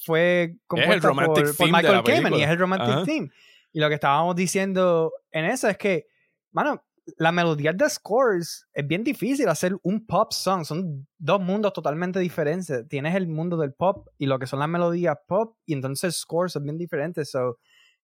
fue 0.05 0.57
compuesta 0.67 1.11
por, 1.11 1.55
por, 1.57 1.71
Michael 1.71 2.03
Kamen 2.03 2.35
y 2.35 2.43
es 2.43 2.49
el 2.51 2.59
romantic 2.59 3.03
theme. 3.03 3.31
Y 3.73 3.79
lo 3.79 3.89
que 3.89 3.95
estábamos 3.95 4.35
diciendo 4.35 5.11
en 5.31 5.45
eso 5.45 5.67
es 5.67 5.77
que, 5.77 6.05
mano, 6.51 6.85
la 7.17 7.31
melodía 7.31 7.73
de 7.73 7.89
scores 7.89 8.67
es 8.73 8.87
bien 8.87 9.03
difícil 9.03 9.47
hacer 9.47 9.77
un 9.83 10.05
pop 10.05 10.31
song. 10.31 10.65
Son 10.65 11.07
dos 11.17 11.41
mundos 11.41 11.73
totalmente 11.73 12.19
diferentes. 12.19 12.87
Tienes 12.89 13.15
el 13.15 13.27
mundo 13.27 13.57
del 13.57 13.73
pop 13.73 14.07
y 14.17 14.25
lo 14.25 14.39
que 14.39 14.47
son 14.47 14.59
las 14.59 14.69
melodías 14.69 15.17
pop, 15.27 15.55
y 15.65 15.73
entonces 15.73 16.17
scores 16.17 16.51
son 16.53 16.63
bien 16.63 16.77
diferentes. 16.77 17.31
So, 17.31 17.59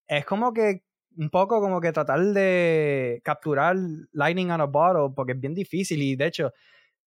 es 0.06 0.24
como 0.24 0.52
que 0.52 0.84
un 1.16 1.30
poco 1.30 1.60
como 1.60 1.80
que 1.80 1.92
tratar 1.92 2.20
de 2.20 3.20
capturar 3.24 3.76
Lightning 4.12 4.50
on 4.50 4.60
a 4.60 4.66
Bottle, 4.66 5.12
porque 5.14 5.32
es 5.32 5.40
bien 5.40 5.54
difícil. 5.54 6.02
Y 6.02 6.16
de 6.16 6.26
hecho, 6.26 6.52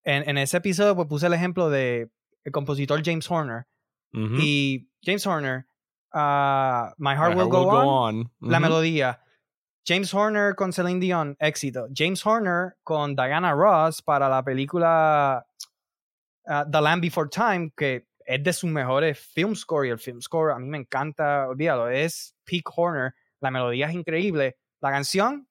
en, 0.04 0.30
en 0.30 0.38
ese 0.38 0.58
episodio 0.58 0.96
pues, 0.96 1.08
puse 1.08 1.28
el 1.28 1.34
ejemplo 1.34 1.70
de 1.70 2.10
el 2.44 2.52
compositor 2.52 3.02
James 3.04 3.30
Horner. 3.30 3.66
Y 4.14 4.90
James 5.04 5.28
Horner, 5.28 5.68
uh, 6.14 6.90
My 6.98 7.14
Heart, 7.14 7.36
Will, 7.38 7.50
Go, 7.50 7.68
On, 7.68 8.32
la 8.40 8.60
melodía 8.60 9.22
James 9.88 10.14
Horner 10.14 10.54
con 10.54 10.74
Celine 10.74 11.00
Dion, 11.00 11.38
éxito. 11.40 11.88
James 11.96 12.26
Horner 12.26 12.76
con 12.84 13.16
Diana 13.16 13.54
Ross 13.54 14.02
para 14.02 14.28
la 14.28 14.44
película 14.44 15.48
uh, 16.46 16.70
The 16.70 16.82
Land 16.82 17.02
Before 17.02 17.30
Time, 17.30 17.72
que 17.76 18.06
es 18.26 18.44
de 18.44 18.52
sus 18.52 18.70
mejores 18.70 19.18
film 19.18 19.56
score 19.56 19.88
y 19.88 19.90
el 19.90 19.98
film 19.98 20.20
score 20.20 20.52
a 20.52 20.60
mí 20.60 20.68
me 20.68 20.80
encanta, 20.80 21.48
olvídalo, 21.48 21.88
es 21.88 22.36
Peak 22.44 22.70
Horner, 22.76 23.14
la 23.40 23.50
melodía 23.50 23.88
es 23.88 23.94
increíble. 23.94 24.58
La 24.82 24.92
canción 24.92 25.48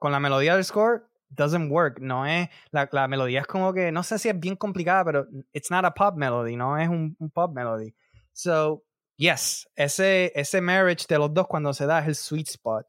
con 0.00 0.10
la 0.10 0.18
melodía 0.18 0.56
del 0.56 0.64
score 0.64 1.08
doesn't 1.28 1.70
work, 1.70 2.00
no 2.00 2.26
es, 2.26 2.48
la, 2.72 2.88
la 2.90 3.06
melodía 3.06 3.42
es 3.42 3.46
como 3.46 3.72
que, 3.72 3.92
no 3.92 4.02
sé 4.02 4.18
si 4.18 4.28
es 4.28 4.38
bien 4.40 4.56
complicada, 4.56 5.04
pero 5.04 5.26
it's 5.52 5.70
not 5.70 5.84
a 5.84 5.94
pop 5.94 6.16
melody, 6.16 6.56
no 6.56 6.76
es 6.76 6.88
un, 6.88 7.16
un 7.20 7.30
pop 7.30 7.54
melody. 7.54 7.94
So, 8.32 8.82
yes, 9.16 9.68
ese, 9.76 10.32
ese 10.34 10.60
marriage 10.60 11.06
de 11.08 11.18
los 11.18 11.32
dos 11.32 11.46
cuando 11.46 11.72
se 11.72 11.86
da 11.86 12.00
es 12.00 12.08
el 12.08 12.14
sweet 12.16 12.48
spot. 12.48 12.86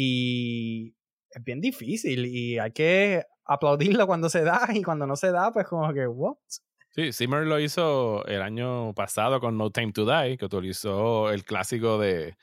Y 0.00 0.94
es 1.28 1.42
bien 1.42 1.60
difícil 1.60 2.24
y 2.24 2.56
hay 2.56 2.70
que 2.70 3.24
aplaudirlo 3.44 4.06
cuando 4.06 4.28
se 4.28 4.44
da 4.44 4.68
y 4.72 4.84
cuando 4.84 5.08
no 5.08 5.16
se 5.16 5.32
da, 5.32 5.52
pues 5.52 5.66
como 5.66 5.92
que, 5.92 6.06
¿what? 6.06 6.36
Sí, 6.90 7.12
Zimmer 7.12 7.44
lo 7.44 7.58
hizo 7.58 8.24
el 8.26 8.40
año 8.42 8.94
pasado 8.94 9.40
con 9.40 9.58
No 9.58 9.72
Time 9.72 9.90
to 9.90 10.06
Die, 10.06 10.38
que 10.38 10.44
utilizó 10.44 11.32
el 11.32 11.42
clásico 11.42 11.98
de, 11.98 12.36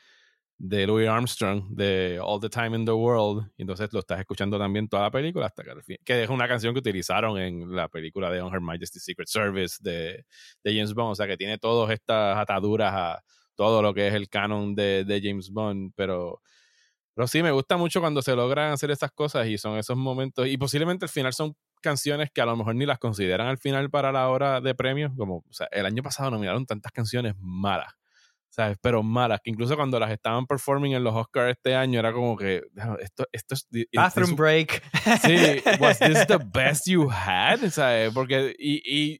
de 0.58 0.86
Louis 0.86 1.08
Armstrong, 1.08 1.70
de 1.70 2.20
All 2.22 2.42
the 2.42 2.50
Time 2.50 2.76
in 2.76 2.84
the 2.84 2.92
World. 2.92 3.50
Y 3.56 3.62
entonces 3.62 3.88
lo 3.94 4.00
estás 4.00 4.20
escuchando 4.20 4.60
también 4.60 4.90
toda 4.90 5.04
la 5.04 5.12
película 5.12 5.46
hasta 5.46 5.64
que 5.64 5.72
al 5.72 5.82
fin. 5.82 5.98
Que 6.04 6.24
es 6.24 6.30
una 6.30 6.50
canción 6.50 6.74
que 6.74 6.80
utilizaron 6.80 7.38
en 7.38 7.74
la 7.74 7.88
película 7.88 8.30
de 8.30 8.42
On 8.42 8.54
Her 8.54 8.60
Majesty's 8.60 9.06
Secret 9.06 9.30
Service 9.30 9.78
de, 9.80 10.26
de 10.62 10.74
James 10.74 10.94
Bond. 10.94 11.14
O 11.14 11.16
sea 11.16 11.26
que 11.26 11.38
tiene 11.38 11.58
todas 11.58 11.90
estas 11.92 12.38
ataduras 12.38 12.94
a 12.94 13.24
todo 13.56 13.82
lo 13.82 13.94
que 13.94 14.10
es 14.10 14.14
el 14.14 14.28
canon 14.28 14.76
de, 14.76 15.06
de 15.06 15.22
James 15.24 15.50
Bond, 15.52 15.94
pero 15.96 16.42
pero 17.16 17.28
sí, 17.28 17.42
me 17.42 17.52
gusta 17.52 17.78
mucho 17.78 18.02
cuando 18.02 18.22
se 18.22 18.36
logran 18.36 18.74
hacer 18.74 18.92
esas 18.92 19.10
cosas 19.12 19.48
y 19.48 19.58
son 19.58 19.78
esos 19.78 19.96
momentos. 19.96 20.48
Y 20.48 20.58
posiblemente 20.58 21.06
al 21.06 21.10
final 21.10 21.34
son 21.34 21.56
canciones 21.82 22.30
que 22.34 22.42
a 22.42 22.46
lo 22.46 22.58
mejor 22.58 22.76
ni 22.76 22.86
las 22.86 23.00
consideran 23.00 23.48
al 23.48 23.58
final 23.58 23.90
para 23.90 24.12
la 24.12 24.28
hora 24.28 24.60
de 24.60 24.76
premios. 24.76 25.14
Como, 25.16 25.38
o 25.38 25.54
sea, 25.54 25.68
el 25.72 25.86
año 25.86 26.04
pasado 26.04 26.30
nominaron 26.32 26.66
tantas 26.66 26.92
canciones 26.92 27.34
malas. 27.40 27.94
¿Sabes? 28.50 28.78
Pero 28.82 29.02
malas, 29.02 29.40
que 29.44 29.50
incluso 29.50 29.76
cuando 29.76 30.00
las 30.00 30.12
estaban 30.12 30.46
performing 30.46 30.94
en 30.94 31.04
los 31.04 31.14
Oscars 31.14 31.52
este 31.52 31.76
año 31.76 32.00
era 32.00 32.14
como 32.14 32.38
que 32.38 32.64
esto, 33.00 33.26
esto 33.32 33.56
es. 33.56 33.68
Bathroom 33.94 34.36
break. 34.36 34.82
Sí, 35.22 35.62
¿was 35.80 36.00
this 36.00 36.26
the 36.28 36.40
best 36.54 36.88
you 36.88 37.10
had? 37.10 37.70
¿Sabes? 37.70 38.14
Porque. 38.14 38.56
Y, 38.58 38.82
y, 38.86 39.20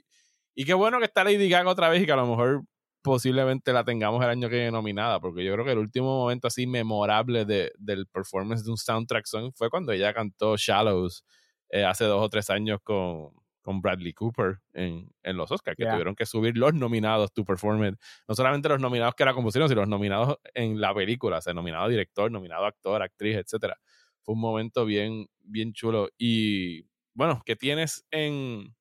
y 0.54 0.66
qué 0.66 0.74
bueno 0.74 1.00
que 1.00 1.06
está 1.06 1.24
Lady 1.24 1.50
Gaga 1.50 1.70
otra 1.70 1.90
vez 1.90 2.02
y 2.02 2.06
que 2.06 2.12
a 2.14 2.18
lo 2.18 2.28
mejor 2.28 2.64
posiblemente 3.06 3.72
la 3.72 3.84
tengamos 3.84 4.24
el 4.24 4.30
año 4.32 4.50
que 4.50 4.56
viene 4.56 4.72
nominada, 4.72 5.20
porque 5.20 5.46
yo 5.46 5.54
creo 5.54 5.64
que 5.64 5.74
el 5.74 5.78
último 5.78 6.08
momento 6.18 6.48
así 6.48 6.66
memorable 6.66 7.46
de, 7.46 7.72
del 7.78 8.08
performance 8.08 8.66
de 8.66 8.72
un 8.72 8.78
soundtrack 8.78 9.26
song 9.28 9.52
fue 9.56 9.70
cuando 9.70 9.92
ella 9.92 10.12
cantó 10.12 10.58
Shallows 10.58 11.24
eh, 11.70 11.86
hace 11.86 12.06
dos 12.06 12.22
o 12.24 12.30
tres 12.30 12.50
años 12.50 12.80
con, 12.84 13.30
con 13.62 13.80
Bradley 13.80 14.14
Cooper 14.14 14.60
en, 14.74 15.12
en 15.22 15.38
los 15.38 15.52
Oscars, 15.52 15.78
que 15.78 15.86
tuvieron 15.86 16.16
que 16.16 16.26
subir 16.26 16.58
los 16.58 16.74
nominados 16.74 17.32
to 17.32 17.46
performance, 17.46 17.98
no 18.28 18.34
solamente 18.34 18.70
los 18.70 18.80
nominados 18.80 19.14
que 19.14 19.26
la 19.26 19.36
compusieron, 19.36 19.70
sino 19.70 19.82
los 19.82 19.90
nominados 19.90 20.38
en 20.56 20.82
la 20.82 20.94
película, 20.94 21.38
o 21.38 21.42
sea, 21.42 21.54
nominado 21.54 21.88
director, 21.88 22.32
nominado 22.32 22.66
actor, 22.66 23.04
actriz, 23.04 23.38
etcétera. 23.38 23.78
Fue 24.24 24.34
un 24.34 24.42
momento 24.42 24.84
bien, 24.86 25.28
bien 25.42 25.74
chulo. 25.74 26.10
Y 26.18 26.88
bueno, 27.14 27.44
¿qué 27.46 27.56
tienes 27.56 28.06
en, 28.10 28.76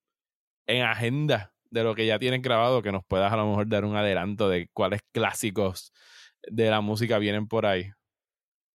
en 0.66 0.82
agenda 0.82 1.53
de 1.74 1.82
lo 1.82 1.94
que 1.94 2.06
ya 2.06 2.20
tienes 2.20 2.40
grabado, 2.40 2.82
que 2.82 2.92
nos 2.92 3.04
puedas 3.04 3.32
a 3.32 3.36
lo 3.36 3.48
mejor 3.48 3.68
dar 3.68 3.84
un 3.84 3.96
adelanto 3.96 4.48
de 4.48 4.68
cuáles 4.72 5.02
clásicos 5.12 5.92
de 6.40 6.70
la 6.70 6.80
música 6.80 7.18
vienen 7.18 7.48
por 7.48 7.66
ahí. 7.66 7.90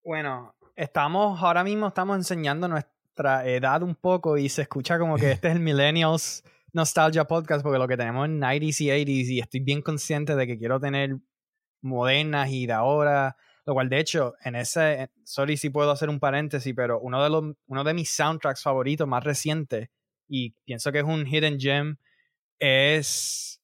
Bueno, 0.03 0.53
estamos, 0.75 1.41
ahora 1.41 1.63
mismo 1.63 1.87
estamos 1.87 2.17
enseñando 2.17 2.67
nuestra 2.67 3.47
edad 3.47 3.83
un 3.83 3.95
poco 3.95 4.37
y 4.37 4.49
se 4.49 4.63
escucha 4.63 4.99
como 4.99 5.15
que 5.15 5.31
este 5.31 5.47
es 5.47 5.55
el 5.55 5.59
Millennials 5.61 6.43
Nostalgia 6.73 7.23
Podcast, 7.23 7.63
porque 7.63 7.79
lo 7.79 7.87
que 7.87 7.95
tenemos 7.95 8.25
en 8.25 8.41
90s 8.41 8.81
y 8.81 8.87
80s, 8.89 9.29
y 9.29 9.39
estoy 9.39 9.61
bien 9.61 9.81
consciente 9.81 10.35
de 10.35 10.45
que 10.45 10.57
quiero 10.57 10.79
tener 10.79 11.15
modernas 11.81 12.49
y 12.51 12.67
de 12.67 12.73
ahora. 12.73 13.37
Lo 13.65 13.73
cual, 13.75 13.87
de 13.87 13.99
hecho, 13.99 14.33
en 14.43 14.55
ese, 14.55 15.09
sorry 15.23 15.55
si 15.55 15.69
puedo 15.69 15.91
hacer 15.91 16.09
un 16.09 16.19
paréntesis, 16.19 16.73
pero 16.75 16.99
uno 16.99 17.23
de, 17.23 17.29
los, 17.29 17.55
uno 17.67 17.83
de 17.83 17.93
mis 17.93 18.09
soundtracks 18.09 18.61
favoritos 18.61 19.07
más 19.07 19.23
recientes, 19.23 19.89
y 20.27 20.51
pienso 20.65 20.91
que 20.91 20.99
es 20.99 21.05
un 21.05 21.25
hidden 21.25 21.59
gem, 21.59 21.97
es 22.59 23.61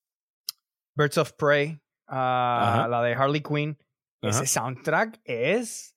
Birds 0.96 1.18
of 1.18 1.34
Prey, 1.34 1.80
ah, 2.08 2.88
la 2.90 3.02
de 3.04 3.14
Harley 3.14 3.42
Quinn. 3.42 3.78
Ese 4.22 4.48
soundtrack 4.48 5.22
es, 5.24 5.96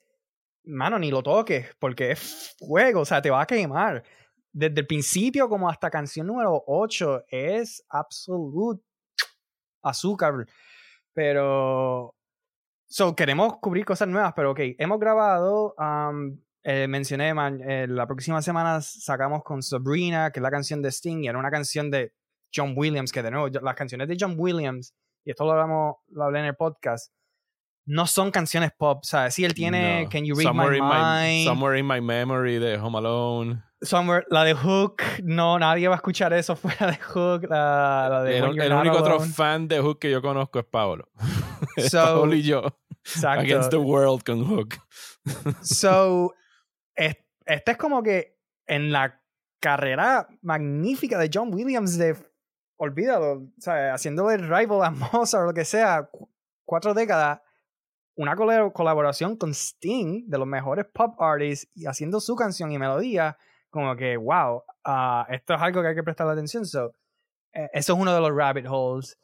mano, 0.64 0.98
ni 0.98 1.10
lo 1.10 1.22
toques, 1.22 1.74
porque 1.78 2.10
es 2.10 2.54
fuego, 2.58 3.00
o 3.00 3.04
sea, 3.04 3.22
te 3.22 3.30
va 3.30 3.42
a 3.42 3.46
quemar. 3.46 4.02
Desde 4.52 4.80
el 4.80 4.86
principio 4.86 5.48
como 5.48 5.68
hasta 5.68 5.90
canción 5.90 6.26
número 6.26 6.62
8 6.66 7.24
es 7.28 7.82
absolute 7.88 8.82
azúcar. 9.82 10.46
Pero 11.14 12.14
So, 12.90 13.14
queremos 13.14 13.58
cubrir 13.58 13.84
cosas 13.84 14.08
nuevas, 14.08 14.32
pero 14.34 14.52
ok, 14.52 14.60
hemos 14.78 14.98
grabado, 14.98 15.74
eh, 16.62 16.88
mencioné, 16.88 17.34
eh, 17.68 17.86
la 17.86 18.06
próxima 18.06 18.40
semana 18.40 18.80
sacamos 18.80 19.44
con 19.44 19.62
Sabrina, 19.62 20.30
que 20.30 20.40
es 20.40 20.42
la 20.42 20.50
canción 20.50 20.80
de 20.80 20.90
Sting, 20.90 21.22
y 21.22 21.28
era 21.28 21.38
una 21.38 21.50
canción 21.50 21.90
de 21.90 22.14
John 22.54 22.74
Williams, 22.76 23.12
que 23.12 23.22
de 23.22 23.30
nuevo, 23.30 23.48
las 23.48 23.74
canciones 23.74 24.08
de 24.08 24.16
John 24.18 24.34
Williams, 24.36 24.94
y 25.24 25.30
esto 25.30 25.44
lo, 25.44 25.52
hablamos, 25.52 25.96
lo 26.08 26.24
hablé 26.24 26.40
en 26.40 26.46
el 26.46 26.56
podcast, 26.56 27.12
no 27.86 28.06
son 28.06 28.30
canciones 28.30 28.70
pop, 28.76 29.02
¿sabes? 29.02 29.34
Sí, 29.34 29.44
él 29.44 29.54
tiene 29.54 30.08
Can 30.10 30.24
You 30.24 30.34
Read 30.34 30.52
My 30.52 30.80
Mind. 30.80 31.46
Somewhere 31.46 31.78
in 31.78 31.86
My 31.86 32.00
Memory 32.00 32.58
de 32.58 32.76
Home 32.76 32.98
Alone. 32.98 33.62
Somewhere, 33.80 34.26
la 34.28 34.44
de 34.44 34.54
Hook, 34.54 35.02
no, 35.22 35.58
nadie 35.58 35.88
va 35.88 35.94
a 35.94 35.96
escuchar 35.96 36.32
eso 36.32 36.54
fuera 36.56 36.90
de 36.90 36.96
Hook. 36.96 37.46
La, 37.48 38.22
de 38.24 38.38
el, 38.38 38.60
el 38.60 38.72
único 38.72 38.98
otro 38.98 39.20
fan 39.20 39.68
de 39.68 39.80
Hook 39.80 40.00
que 40.00 40.10
yo 40.10 40.20
conozco 40.20 40.58
es 40.58 40.64
Pablo. 40.64 41.08
So, 41.90 42.32
y 42.32 42.42
yo. 42.42 42.62
Exacto. 43.04 43.40
Against 43.40 43.70
the 43.70 43.78
world 43.78 44.22
con 44.22 44.44
Hook. 44.44 44.76
so, 45.62 46.34
este 46.94 47.70
es 47.72 47.76
como 47.76 48.02
que 48.02 48.36
en 48.66 48.92
la 48.92 49.20
carrera 49.60 50.28
magnífica 50.42 51.18
de 51.18 51.30
John 51.32 51.52
Williams 51.52 51.98
de 51.98 52.16
olvídalo, 52.78 53.32
o 53.32 53.50
sea, 53.58 53.92
haciendo 53.92 54.30
el 54.30 54.48
rival 54.48 54.82
a 54.82 54.90
Mozart 55.12 55.42
o 55.42 55.46
lo 55.46 55.54
que 55.54 55.64
sea, 55.64 56.08
cuatro 56.64 56.94
décadas, 56.94 57.40
una 58.16 58.34
colaboración 58.34 59.36
con 59.36 59.50
Sting, 59.54 60.28
de 60.28 60.38
los 60.38 60.46
mejores 60.46 60.86
pop 60.92 61.20
artists, 61.20 61.70
y 61.74 61.86
haciendo 61.86 62.20
su 62.20 62.34
canción 62.34 62.72
y 62.72 62.78
melodía, 62.78 63.36
como 63.70 63.94
que, 63.96 64.16
wow, 64.16 64.64
uh, 64.86 65.24
esto 65.28 65.54
es 65.54 65.60
algo 65.60 65.82
que 65.82 65.88
hay 65.88 65.94
que 65.94 66.02
prestar 66.02 66.28
atención. 66.28 66.64
So, 66.64 66.94
eh, 67.52 67.68
eso 67.72 67.92
es 67.92 67.98
uno 67.98 68.12
de 68.12 68.20
los 68.20 68.34
rabbit 68.34 68.66
holes. 68.68 69.18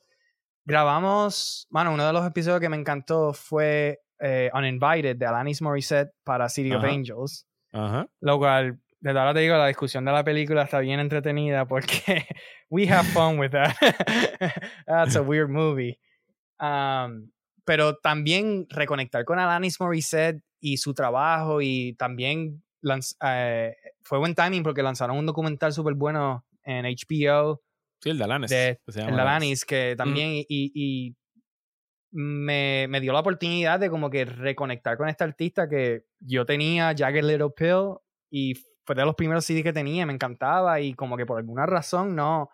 Grabamos, 0.64 1.67
bueno, 1.71 1.93
uno 1.93 2.07
de 2.07 2.12
los 2.12 2.27
episodios 2.27 2.61
que 2.61 2.69
me 2.69 2.77
encantó 2.77 3.33
fue 3.33 4.01
eh, 4.21 4.51
Uninvited 4.55 5.17
de 5.17 5.27
Alanis 5.27 5.61
Morissette 5.61 6.12
para 6.23 6.49
City 6.49 6.73
of 6.73 6.85
Angels. 6.85 7.47
Ajá. 7.73 8.07
Lo 8.21 8.38
cual, 8.38 8.81
de 9.12 9.19
ahora 9.19 9.35
te 9.35 9.40
digo, 9.40 9.57
la 9.57 9.67
discusión 9.67 10.05
de 10.05 10.12
la 10.12 10.25
película 10.25 10.62
está 10.62 10.81
bien 10.81 10.99
entretenida 10.99 11.67
porque 11.67 12.27
we 12.71 12.88
have 12.88 13.07
fun 13.09 13.38
with 13.38 13.51
that. 13.51 13.75
That's 14.87 15.17
a 15.17 15.23
weird 15.23 15.51
movie. 15.51 15.99
Um, 16.59 17.31
pero 17.67 17.97
también 17.97 18.67
reconectar 18.71 19.25
con 19.25 19.38
Alanis 19.38 19.79
Morissette 19.81 20.43
y 20.61 20.79
su 20.79 20.95
trabajo 20.95 21.61
y 21.61 21.95
también 21.99 22.62
eh, 23.23 23.75
fue 24.03 24.19
buen 24.19 24.35
timing 24.35 24.62
porque 24.62 24.83
lanzaron 24.83 25.19
un 25.19 25.27
documental 25.27 25.73
súper 25.73 25.95
bueno 25.95 26.47
en 26.62 26.87
HBO. 26.87 27.62
Sí, 28.01 28.11
el 28.11 28.19
de 28.19 28.25
Alanis. 28.25 28.53
el 28.53 28.79
de 28.87 29.21
Alanis, 29.21 29.64
que 29.64 29.95
mm. 29.95 29.97
también 29.97 30.31
y, 30.35 30.47
y 30.49 31.17
me, 32.11 32.87
me, 32.88 33.01
dio 33.01 33.12
la 33.12 33.21
oportunidad 33.21 33.81
de 33.81 33.90
como 33.90 34.09
que 34.09 34.25
reconectar 34.25 34.97
con 34.97 35.09
esta 35.09 35.25
artista 35.25 35.69
que 35.69 36.05
yo 36.21 36.47
tenía, 36.47 36.95
Jagged 36.97 37.25
Little 37.25 37.51
Pill, 37.57 37.97
y 38.31 38.55
fue 38.85 38.94
de 38.94 39.05
los 39.05 39.14
primeros 39.14 39.44
CDs 39.44 39.62
que 39.62 39.73
tenía, 39.73 40.07
me 40.07 40.12
encantaba 40.12 40.81
y 40.81 40.94
como 40.94 41.16
que 41.16 41.27
por 41.27 41.38
alguna 41.38 41.66
razón 41.66 42.14
no, 42.14 42.51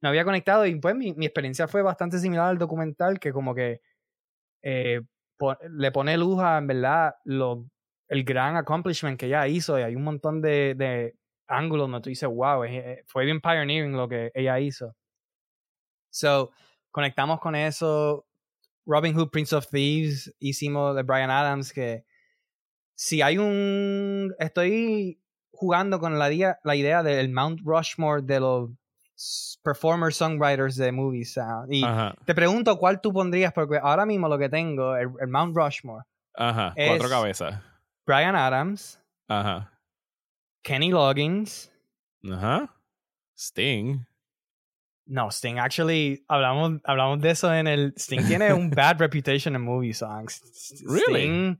no 0.00 0.08
había 0.08 0.24
conectado 0.24 0.66
y 0.66 0.74
pues 0.76 0.94
mi, 0.94 1.10
experiencia 1.10 1.68
fue 1.68 1.82
bastante 1.82 2.18
similar 2.18 2.48
al 2.48 2.58
documental 2.58 3.18
que 3.18 3.32
como 3.32 3.54
que 3.54 3.80
eh, 4.62 5.00
le 5.70 5.92
pone 5.92 6.16
luz 6.16 6.40
a, 6.40 6.58
en 6.58 6.66
verdad, 6.66 7.14
lo, 7.24 7.66
el 8.08 8.24
gran 8.24 8.56
accomplishment 8.56 9.18
que 9.18 9.26
ella 9.26 9.46
hizo 9.48 9.78
y 9.78 9.82
hay 9.82 9.96
un 9.96 10.04
montón 10.04 10.40
de, 10.40 10.74
de 10.76 11.16
ángulos 11.48 11.84
donde 11.84 12.02
tú 12.02 12.10
dices, 12.10 12.28
wow, 12.28 12.64
eh, 12.64 13.04
fue 13.06 13.24
bien 13.24 13.40
pioneering 13.40 13.96
lo 13.96 14.08
que 14.08 14.30
ella 14.34 14.58
hizo. 14.60 14.94
So, 16.10 16.50
conectamos 16.90 17.40
con 17.40 17.54
eso. 17.54 18.26
Robin 18.84 19.14
Hood, 19.14 19.30
Prince 19.30 19.54
of 19.54 19.68
Thieves, 19.68 20.34
hicimos 20.38 20.96
de 20.96 21.02
Brian 21.02 21.30
Adams, 21.30 21.72
que 21.72 22.04
si 22.94 23.22
hay 23.22 23.38
un... 23.38 24.34
Estoy 24.38 25.21
jugando 25.52 26.00
con 26.00 26.18
la, 26.18 26.32
idea, 26.32 26.58
la 26.64 26.74
idea 26.74 27.02
del 27.02 27.30
Mount 27.30 27.60
Rushmore 27.64 28.22
de 28.22 28.40
los 28.40 28.70
performer 29.62 30.12
songwriters 30.12 30.76
de 30.76 30.90
movies. 30.90 31.38
y 31.68 31.84
te 32.24 32.34
pregunto 32.34 32.76
cuál 32.78 33.00
tú 33.00 33.12
pondrías, 33.12 33.52
porque 33.52 33.78
ahora 33.80 34.04
mismo 34.04 34.28
lo 34.28 34.38
que 34.38 34.48
tengo, 34.48 34.96
el, 34.96 35.10
Mount 35.28 35.56
Rushmore. 35.56 36.04
Ajá, 36.34 36.74
cuatro 36.74 37.08
cabezas. 37.08 37.60
Brian 38.06 38.34
Adams. 38.34 38.98
Ajá. 39.28 39.70
Kenny 40.62 40.90
Loggins. 40.90 41.70
Ajá. 42.24 42.74
Sting. 43.36 44.04
No, 45.06 45.30
Sting, 45.30 45.58
actually, 45.58 46.24
hablamos, 46.28 46.80
hablamos 46.84 47.20
de 47.20 47.30
eso 47.30 47.52
en 47.52 47.66
el. 47.66 47.92
Sting 47.96 48.26
tiene 48.26 48.52
un 48.52 48.70
bad 48.74 48.98
reputation 48.98 49.54
en 49.54 49.62
movie 49.62 49.92
songs. 49.92 50.40
Really? 50.86 51.22
Sting, 51.22 51.58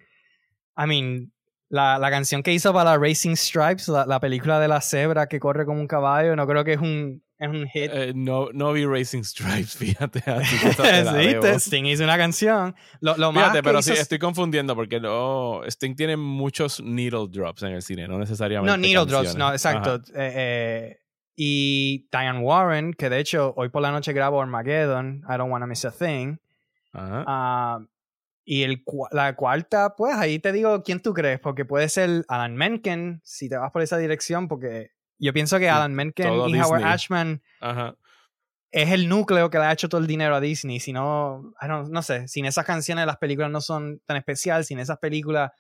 I 0.77 0.87
mean, 0.87 1.33
la, 1.73 1.99
la 1.99 2.11
canción 2.11 2.43
que 2.43 2.53
hizo 2.53 2.71
para 2.75 2.99
Racing 2.99 3.35
Stripes, 3.35 3.89
la, 3.89 4.05
la, 4.05 4.21
película 4.21 4.61
de 4.61 4.69
la 4.69 4.83
cebra 4.83 5.27
que 5.27 5.41
corre 5.41 5.65
como 5.65 5.81
un 5.81 5.87
caballo, 5.87 6.37
no 6.37 6.47
creo 6.47 6.65
que 6.65 6.75
es 6.75 6.79
un, 6.79 7.23
es 7.39 7.49
un 7.49 7.67
hit. 7.67 7.91
Eh, 7.95 8.13
no, 8.15 8.51
no 8.53 8.75
vi 8.75 8.85
Racing 8.85 9.23
Stripes, 9.23 9.75
fíjate. 9.79 10.21
sí, 10.45 11.61
Sting 11.61 11.87
hizo 11.87 12.05
una 12.05 12.19
canción. 12.19 12.75
Lo, 13.01 13.17
lo 13.17 13.33
fíjate, 13.33 13.63
pero 13.63 13.81
sí, 13.81 13.93
estoy 13.93 14.19
confundiendo 14.19 14.77
porque 14.77 15.01
no, 15.01 15.63
Sting 15.67 15.97
tiene 15.97 16.19
muchos 16.19 16.83
needle 16.83 17.27
drops 17.31 17.63
en 17.63 17.73
el 17.73 17.81
cine, 17.81 18.07
no 18.07 18.19
necesariamente. 18.19 18.71
No, 18.71 18.77
needle 18.77 19.07
drops, 19.07 19.35
no, 19.35 19.51
exacto. 19.51 19.95
Eh, 20.15 20.33
eh, 20.37 20.99
y 21.37 22.07
Diane 22.13 22.41
Warren, 22.41 22.93
que 22.93 23.09
de 23.09 23.19
hecho 23.19 23.55
hoy 23.57 23.71
por 23.71 23.81
la 23.81 23.91
noche 23.91 24.13
grabo 24.13 24.43
Armageddon, 24.43 25.25
I 25.27 25.39
Don't 25.39 25.51
Wanna 25.51 25.67
Miss 25.67 25.87
a 25.87 25.91
Thing. 25.91 26.37
Uh, 26.95 27.87
y 28.45 28.63
el, 28.65 28.85
la 29.13 29.37
cuarta, 29.37 29.95
pues 29.97 30.15
ahí 30.15 30.39
te 30.39 30.53
digo 30.53 30.83
quién 30.83 31.01
tú 31.01 31.15
crees, 31.15 31.39
porque 31.41 31.65
puede 31.65 31.89
ser 31.89 32.25
Alan 32.29 32.57
Menken, 32.57 33.21
si 33.25 33.49
te 33.49 33.57
vas 33.57 33.71
por 33.71 33.83
esa 33.83 33.99
dirección, 33.99 34.49
porque 34.49 34.91
yo 35.19 35.33
pienso 35.33 35.59
que 35.59 35.71
Alan 35.71 35.95
Menken 35.95 36.33
y 36.49 36.61
Howard 36.61 36.85
Ashman 36.85 37.43
es 38.73 38.91
el 38.91 39.09
núcleo 39.09 39.51
que 39.51 39.59
le 39.59 39.65
ha 39.65 39.73
hecho 39.73 39.89
todo 39.89 40.01
el 40.01 40.07
dinero 40.07 40.35
a 40.35 40.41
Disney. 40.41 40.81
Si 40.81 40.93
no, 40.93 41.53
no 41.61 42.03
sé, 42.03 42.27
sin 42.27 42.47
esas 42.47 42.65
canciones 42.65 43.07
las 43.07 43.19
películas 43.19 43.51
no 43.51 43.61
son 43.61 44.01
tan 44.07 44.17
especiales, 44.17 44.67
sin 44.67 44.81
esas 44.81 44.99
películas 44.99 45.53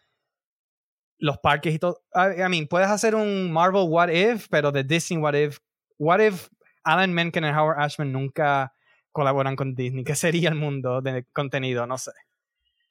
los 1.18 1.38
parques 1.38 1.74
y 1.74 1.78
todo. 1.78 2.02
I, 2.14 2.48
mean, 2.48 2.66
puedes 2.66 2.88
hacer 2.88 3.14
un 3.14 3.52
Marvel 3.52 3.86
What 3.88 4.08
If, 4.08 4.48
pero 4.50 4.72
de 4.72 4.82
Disney 4.82 5.20
What 5.20 5.34
If. 5.34 5.58
What 5.98 6.18
if 6.18 6.48
Alan 6.82 7.12
Menken 7.12 7.44
y 7.44 7.50
Howard 7.50 7.80
Ashman 7.80 8.10
nunca 8.10 8.74
colaboran 9.12 9.54
con 9.54 9.74
Disney? 9.74 10.02
¿Qué 10.02 10.16
sería 10.16 10.48
el 10.48 10.56
mundo 10.56 11.00
de 11.00 11.24
contenido? 11.32 11.86
No 11.86 11.98
sé. 11.98 12.10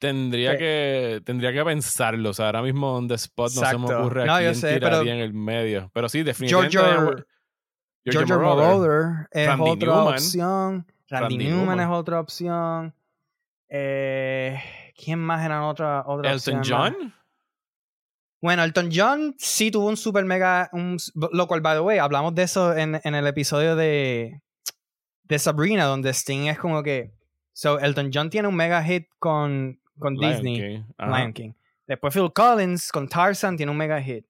Tendría 0.02 0.58
que, 0.58 1.22
tendría 1.24 1.54
que 1.54 1.64
pensarlo. 1.64 2.32
O 2.32 2.34
sea, 2.34 2.48
ahora 2.48 2.64
mismo 2.64 2.96
on 2.96 3.08
the 3.08 3.14
spot 3.14 3.52
no 3.54 3.64
se 3.64 3.78
me 3.78 3.94
ocurre 3.94 4.26
no, 4.26 4.42
yo 4.42 4.56
sé, 4.56 4.80
pero, 4.80 5.02
en 5.02 5.20
el 5.20 5.32
medio. 5.32 5.92
Pero 5.94 6.10
sí, 6.10 6.24
definitivamente. 6.24 6.76
George, 6.76 7.24
George 8.06 8.34
Moroder 8.34 9.28
es 9.30 9.50
otra 9.60 10.04
opción. 10.06 10.88
Randy, 11.08 11.38
Newman, 11.38 11.80
es 11.82 11.88
otra 11.88 12.20
opción. 12.20 12.96
Eh, 13.70 14.60
¿Quién 14.98 15.20
más 15.20 15.46
era 15.46 15.68
otra, 15.68 16.04
otra 16.08 16.32
¿Elton 16.32 16.64
John? 16.68 17.14
Bueno, 18.42 18.64
Elton 18.64 18.90
John 18.92 19.36
sí 19.38 19.70
tuvo 19.70 19.88
un 19.88 19.98
super 19.98 20.26
mega. 20.26 20.72
Un, 20.74 20.98
lo 21.14 21.46
cual, 21.46 21.62
by 21.62 21.76
the 21.76 21.82
way, 21.82 22.00
hablamos 22.00 22.34
de 22.34 22.42
eso 22.42 22.76
en, 22.76 23.00
en 23.04 23.14
el 23.14 23.28
episodio 23.28 23.76
de, 23.76 24.42
de 25.26 25.38
Sabrina, 25.38 25.86
donde 25.86 26.10
Sting 26.10 26.48
es 26.48 26.58
como 26.58 26.82
que. 26.82 27.14
So, 27.54 27.78
Elton 27.78 28.10
John 28.12 28.32
tiene 28.32 28.48
un 28.48 28.56
mega 28.56 28.84
hit 28.84 29.06
con 29.20 29.81
con 30.00 30.16
Disney, 30.16 30.84
Lion 30.98 31.34
King. 31.34 31.52
Después 31.88 32.14
Phil 32.14 32.32
Collins 32.34 32.92
con 32.92 33.08
Tarzan 33.08 33.58
tiene 33.58 33.72
un 33.72 33.78
mega 33.78 34.02
hit. 34.02 34.26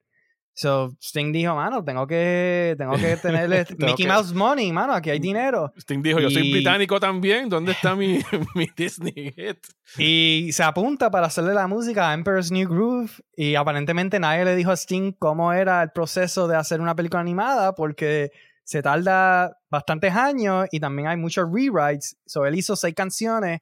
So 0.53 0.95
Sting 0.99 1.31
dijo, 1.31 1.55
mano, 1.55 1.83
tengo 1.83 2.05
que, 2.05 2.75
tengo 2.77 2.93
que 2.97 3.15
tener 3.21 3.67
Mickey 3.77 4.05
Mouse 4.05 4.33
money, 4.33 4.71
mano, 4.71 4.93
aquí 4.93 5.09
hay 5.09 5.19
dinero. 5.19 5.71
Sting 5.77 6.01
dijo, 6.01 6.19
yo 6.19 6.29
soy 6.29 6.51
británico 6.51 6.99
también, 6.99 7.49
¿dónde 7.49 7.71
está 7.71 7.95
mi, 7.95 8.19
mi, 8.55 8.67
Disney 8.75 9.33
hit? 9.35 9.57
Y 9.97 10.49
se 10.51 10.63
apunta 10.63 11.09
para 11.09 11.27
hacerle 11.27 11.53
la 11.53 11.67
música 11.67 12.09
a 12.09 12.13
Emperor's 12.13 12.51
New 12.51 12.67
Groove 12.67 13.11
y 13.35 13.55
aparentemente 13.55 14.19
nadie 14.19 14.43
le 14.43 14.55
dijo 14.55 14.71
a 14.71 14.75
Sting 14.75 15.13
cómo 15.17 15.53
era 15.53 15.81
el 15.83 15.91
proceso 15.91 16.47
de 16.47 16.57
hacer 16.57 16.81
una 16.81 16.95
película 16.95 17.21
animada 17.21 17.73
porque 17.73 18.31
se 18.63 18.81
tarda 18.81 19.57
bastantes 19.69 20.13
años 20.13 20.67
y 20.71 20.79
también 20.79 21.07
hay 21.07 21.17
muchos 21.17 21.49
rewrites. 21.51 22.17
So 22.25 22.45
él 22.45 22.55
hizo 22.55 22.75
seis 22.75 22.93
canciones 22.93 23.59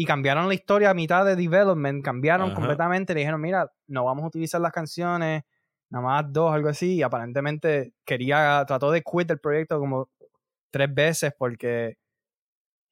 y 0.00 0.04
cambiaron 0.04 0.46
la 0.46 0.54
historia 0.54 0.90
a 0.90 0.94
mitad 0.94 1.24
de 1.24 1.34
development, 1.34 2.04
cambiaron 2.04 2.54
completamente, 2.54 3.14
le 3.14 3.18
dijeron, 3.18 3.40
mira, 3.40 3.68
no 3.88 4.04
vamos 4.04 4.22
a 4.22 4.26
utilizar 4.28 4.60
las 4.60 4.70
canciones, 4.70 5.42
nada 5.90 6.04
más 6.04 6.32
dos, 6.32 6.54
algo 6.54 6.68
así, 6.68 6.94
y 6.94 7.02
aparentemente 7.02 7.94
quería, 8.04 8.64
trató 8.64 8.92
de 8.92 9.02
quit 9.02 9.28
el 9.28 9.40
proyecto 9.40 9.80
como 9.80 10.08
tres 10.70 10.94
veces 10.94 11.32
porque 11.36 11.96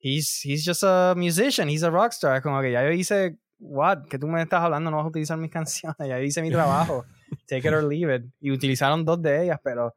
he's, 0.01 0.45
he's 0.45 0.65
just 0.67 0.83
a 0.83 1.15
musician, 1.17 1.69
he's 1.69 1.85
a 1.85 1.91
rockstar, 1.91 2.43
como 2.43 2.61
que 2.61 2.73
ya 2.73 2.83
yo 2.83 2.91
hice, 2.91 3.39
what, 3.61 4.09
que 4.11 4.19
tú 4.19 4.27
me 4.27 4.43
estás 4.43 4.63
hablando, 4.63 4.91
no 4.91 4.97
vas 4.97 5.07
a 5.07 5.11
utilizar 5.11 5.39
mis 5.39 5.51
canciones, 5.53 5.97
ya 6.01 6.21
hice 6.21 6.43
mi 6.43 6.51
trabajo, 6.51 7.05
take 7.47 7.69
it 7.69 7.73
or 7.73 7.85
leave 7.85 8.17
it, 8.17 8.25
y 8.41 8.51
utilizaron 8.51 9.05
dos 9.05 9.23
de 9.23 9.45
ellas, 9.45 9.61
pero... 9.63 9.95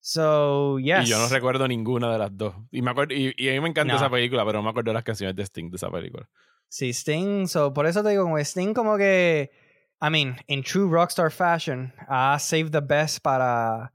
So, 0.00 0.78
yes. 0.78 1.06
Y 1.06 1.10
yo 1.10 1.18
no 1.18 1.28
recuerdo 1.28 1.68
ninguna 1.68 2.10
de 2.12 2.18
las 2.18 2.36
dos. 2.36 2.54
Y, 2.70 2.82
me 2.82 2.90
acuerdo, 2.90 3.14
y, 3.14 3.28
a 3.48 3.52
mí 3.52 3.60
me 3.60 3.68
encanta 3.68 3.96
esa 3.96 4.10
película, 4.10 4.44
pero 4.44 4.58
no 4.58 4.64
me 4.64 4.70
acuerdo 4.70 4.92
las 4.92 5.04
canciones 5.04 5.36
de 5.36 5.42
Sting 5.42 5.70
de 5.70 5.76
esa 5.76 5.90
película. 5.90 6.28
Sí, 6.68 6.90
Sting, 6.92 7.46
so, 7.46 7.72
por 7.72 7.86
eso 7.86 8.02
te 8.02 8.10
digo, 8.10 8.24
como 8.24 8.38
Sting 8.38 8.72
como 8.72 8.96
que 8.96 9.50
I 10.02 10.08
mean, 10.08 10.36
in 10.46 10.62
true 10.62 10.88
rockstar 10.88 11.30
fashion, 11.30 11.92
ha 12.08 12.38
saved 12.38 12.72
the 12.72 12.80
best 12.80 13.22
para, 13.22 13.92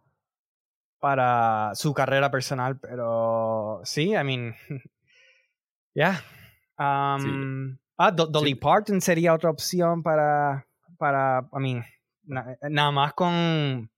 para 0.99 1.72
su 1.74 1.93
carrera 1.93 2.30
personal, 2.30 2.78
pero 2.80 3.82
sí, 3.84 4.14
I 4.14 4.24
mean, 4.24 4.56
yeah. 5.95 6.22
Um, 6.78 7.80
Ah, 7.97 8.12
Dolly 8.12 8.56
Parton 8.56 8.99
sería 8.99 9.34
otra 9.34 9.49
opción 9.49 10.03
para, 10.03 10.68
para 10.97 11.47
I 11.53 11.60
mean, 11.60 11.86
nada 12.26 12.91
más 12.91 13.14
con, 13.14 13.89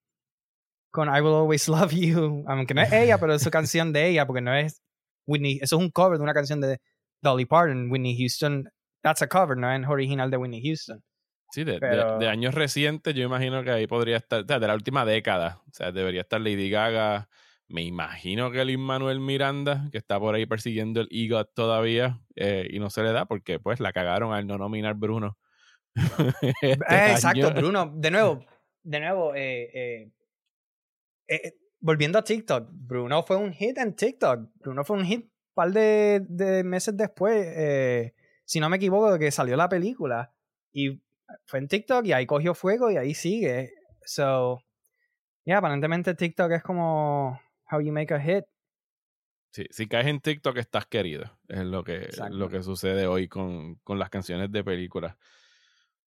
con 0.98 1.16
I 1.16 1.22
Will 1.22 1.36
Always 1.36 1.68
Love 1.70 1.94
You, 1.94 2.44
aunque 2.48 2.74
no 2.74 2.82
es 2.82 2.92
ella, 2.92 3.20
pero 3.20 3.36
es 3.36 3.44
su 3.44 3.52
canción 3.52 3.94
de 3.94 4.08
ella, 4.08 4.26
porque 4.26 4.42
no 4.42 4.56
es 4.56 4.82
Whitney, 5.28 5.60
eso 5.62 5.76
es 5.76 5.82
un 5.84 5.92
cover 5.92 6.18
de 6.18 6.24
una 6.24 6.34
canción 6.34 6.60
de 6.60 6.80
Dolly 7.22 7.46
Parton, 7.46 7.92
Whitney 7.92 8.18
Houston, 8.18 8.68
that's 9.04 9.22
a 9.22 9.28
cover, 9.28 9.56
no 9.56 9.72
es 9.72 9.88
original 9.88 10.32
de 10.32 10.38
Whitney 10.38 10.60
Houston. 10.64 11.04
Sí, 11.52 11.64
de, 11.64 11.80
de, 11.80 12.28
años 12.28 12.56
recientes, 12.56 13.14
yo 13.14 13.24
imagino 13.24 13.64
que 13.64 13.70
ahí 13.70 13.86
podría 13.86 14.18
estar, 14.18 14.42
o 14.42 14.48
sea, 14.48 14.60
de 14.60 14.68
la 14.68 14.74
última 14.74 15.06
década, 15.06 15.62
o 15.68 15.72
sea, 15.72 15.92
debería 15.92 16.22
estar 16.22 16.42
Lady 16.42 16.70
Gaga. 16.70 17.30
Me 17.68 17.84
imagino 17.84 18.50
que 18.50 18.60
el 18.62 18.78
Manuel 18.78 19.20
Miranda, 19.20 19.88
que 19.92 20.00
está 20.00 20.20
por 20.20 20.34
ahí 20.34 20.46
persiguiendo 20.46 21.02
el 21.02 21.10
EGOT 21.12 21.54
todavía, 21.54 22.22
eh, 22.36 22.68
y 22.72 22.80
no 22.80 22.90
se 22.90 23.04
le 23.04 23.12
da 23.12 23.26
porque, 23.26 23.60
pues, 23.60 23.80
la 23.80 23.94
cagaron 23.94 24.34
al 24.34 24.48
no 24.48 24.58
nominar 24.58 24.96
Bruno. 24.96 25.38
Este 26.62 26.96
eh, 26.96 27.12
exacto, 27.12 27.54
Bruno. 27.54 27.94
De 27.96 28.12
nuevo, 28.12 28.44
de 28.84 29.00
nuevo, 29.00 29.34
eh, 29.36 30.12
volviendo 31.80 32.20
a 32.20 32.24
TikTok, 32.24 32.70
Bruno 32.72 33.24
fue 33.24 33.36
un 33.38 33.54
hit 33.54 33.78
en 33.78 33.96
TikTok. 33.96 34.50
Bruno 34.56 34.84
fue 34.84 34.98
un 34.98 35.06
hit 35.06 35.26
un 35.26 35.32
par 35.54 35.72
de, 35.72 36.26
de 36.28 36.64
meses 36.64 36.96
después, 36.96 38.14
si 38.46 38.60
no 38.60 38.70
me 38.70 38.78
equivoco, 38.78 39.14
de 39.14 39.20
que 39.20 39.32
salió 39.32 39.56
la 39.56 39.70
película. 39.70 40.34
Y 40.72 41.02
fue 41.46 41.60
en 41.60 41.68
TikTok 41.68 42.06
y 42.06 42.14
ahí 42.14 42.26
cogió 42.26 42.54
fuego 42.54 42.92
y 42.92 42.98
ahí 42.98 43.14
sigue. 43.14 43.74
So, 44.06 44.64
yeah, 45.44 45.58
aparentemente 45.58 46.14
TikTok 46.14 46.52
es 46.52 46.64
como 46.64 47.40
how 47.72 47.82
you 47.82 47.92
make 47.92 48.14
a 48.14 48.20
hit. 48.20 48.46
Sí, 49.52 49.66
si 49.72 49.88
caes 49.88 50.08
en 50.08 50.20
TikTok 50.20 50.58
estás 50.58 50.86
querido. 50.86 51.38
Es 51.48 51.66
lo 51.66 51.84
que, 51.84 52.10
lo 52.30 52.50
que 52.50 52.62
sucede 52.62 53.08
hoy 53.08 53.28
con, 53.28 53.76
con 53.84 53.98
las 53.98 54.10
canciones 54.10 54.52
de 54.52 54.64
películas. 54.64 55.16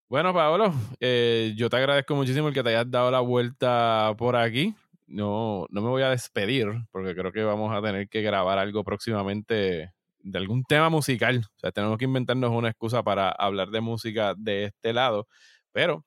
Bueno, 0.09 0.33
Pablo, 0.33 0.73
eh, 1.01 1.53
yo 1.57 1.69
te 1.69 1.77
agradezco 1.77 2.15
muchísimo 2.15 2.49
el 2.49 2.55
que 2.55 2.63
te 2.63 2.71
hayas 2.71 2.91
dado 2.91 3.11
la 3.11 3.21
vuelta 3.21 4.15
por 4.19 4.37
aquí. 4.37 4.75
No, 5.11 5.67
no 5.71 5.83
me 5.83 5.89
voy 5.89 6.03
a 6.03 6.11
despedir 6.11 6.69
porque 6.93 7.15
creo 7.15 7.33
que 7.33 7.43
vamos 7.43 7.75
a 7.75 7.83
tener 7.83 8.09
que 8.09 8.23
grabar 8.23 8.59
algo 8.59 8.85
próximamente 8.85 9.93
de 10.21 10.39
algún 10.39 10.63
tema 10.65 10.89
musical. 10.89 11.45
O 11.57 11.59
sea, 11.59 11.73
tenemos 11.73 11.99
que 11.99 12.05
inventarnos 12.05 12.51
una 12.53 12.69
excusa 12.71 13.03
para 13.03 13.31
hablar 13.31 13.71
de 13.71 13.81
música 13.81 14.35
de 14.37 14.67
este 14.67 14.93
lado. 14.93 15.27
Pero 15.73 16.05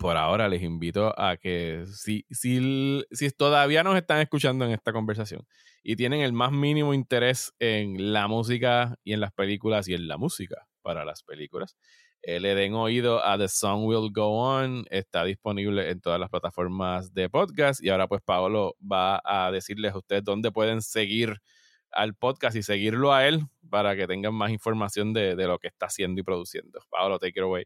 por 0.00 0.16
ahora 0.16 0.48
les 0.48 0.62
invito 0.62 1.14
a 1.18 1.36
que 1.36 1.84
si, 1.86 2.26
si, 2.30 3.04
si 3.12 3.30
todavía 3.30 3.84
nos 3.84 3.96
están 3.96 4.20
escuchando 4.20 4.64
en 4.64 4.72
esta 4.72 4.92
conversación 4.92 5.46
y 5.82 5.96
tienen 5.96 6.20
el 6.20 6.32
más 6.32 6.52
mínimo 6.52 6.94
interés 6.94 7.52
en 7.60 8.12
la 8.12 8.26
música 8.26 8.96
y 9.04 9.12
en 9.12 9.20
las 9.20 9.32
películas 9.32 9.88
y 9.88 9.94
en 9.94 10.08
la 10.08 10.16
música 10.18 10.66
para 10.82 11.04
las 11.04 11.22
películas, 11.22 11.76
eh, 12.26 12.40
le 12.40 12.54
den 12.54 12.74
oído 12.74 13.24
a 13.24 13.36
The 13.36 13.48
Song 13.48 13.84
Will 13.84 14.10
Go 14.12 14.38
On. 14.38 14.84
Está 14.90 15.24
disponible 15.24 15.90
en 15.90 16.00
todas 16.00 16.18
las 16.18 16.30
plataformas 16.30 17.12
de 17.12 17.28
podcast. 17.28 17.82
Y 17.82 17.90
ahora 17.90 18.08
pues 18.08 18.22
Paolo 18.22 18.76
va 18.80 19.20
a 19.24 19.50
decirles 19.50 19.92
a 19.92 19.98
ustedes 19.98 20.24
dónde 20.24 20.50
pueden 20.50 20.80
seguir 20.80 21.36
al 21.90 22.14
podcast 22.14 22.56
y 22.56 22.62
seguirlo 22.62 23.12
a 23.12 23.26
él 23.26 23.40
para 23.70 23.94
que 23.94 24.06
tengan 24.06 24.34
más 24.34 24.50
información 24.50 25.12
de, 25.12 25.36
de 25.36 25.46
lo 25.46 25.58
que 25.58 25.68
está 25.68 25.86
haciendo 25.86 26.20
y 26.20 26.24
produciendo. 26.24 26.80
Pablo, 26.90 27.18
take 27.18 27.38
it 27.38 27.42
away. 27.44 27.64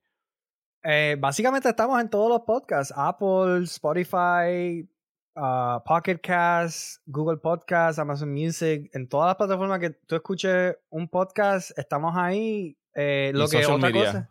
Eh, 0.82 1.16
básicamente 1.18 1.68
estamos 1.68 2.00
en 2.00 2.08
todos 2.08 2.28
los 2.28 2.40
podcasts: 2.40 2.92
Apple, 2.96 3.64
Spotify, 3.64 4.88
uh, 5.36 5.80
Pocket 5.84 6.18
Cast, 6.20 7.00
Google 7.06 7.38
Podcast, 7.38 7.98
Amazon 7.98 8.32
Music. 8.32 8.90
En 8.92 9.08
todas 9.08 9.28
las 9.28 9.36
plataformas 9.36 9.78
que 9.78 9.90
tú 9.90 10.16
escuches 10.16 10.76
un 10.90 11.08
podcast, 11.08 11.76
estamos 11.78 12.14
ahí. 12.16 12.76
Eh, 12.94 13.30
lo 13.34 13.46
que 13.48 13.64
otra 13.64 13.92
cosa. 13.92 14.30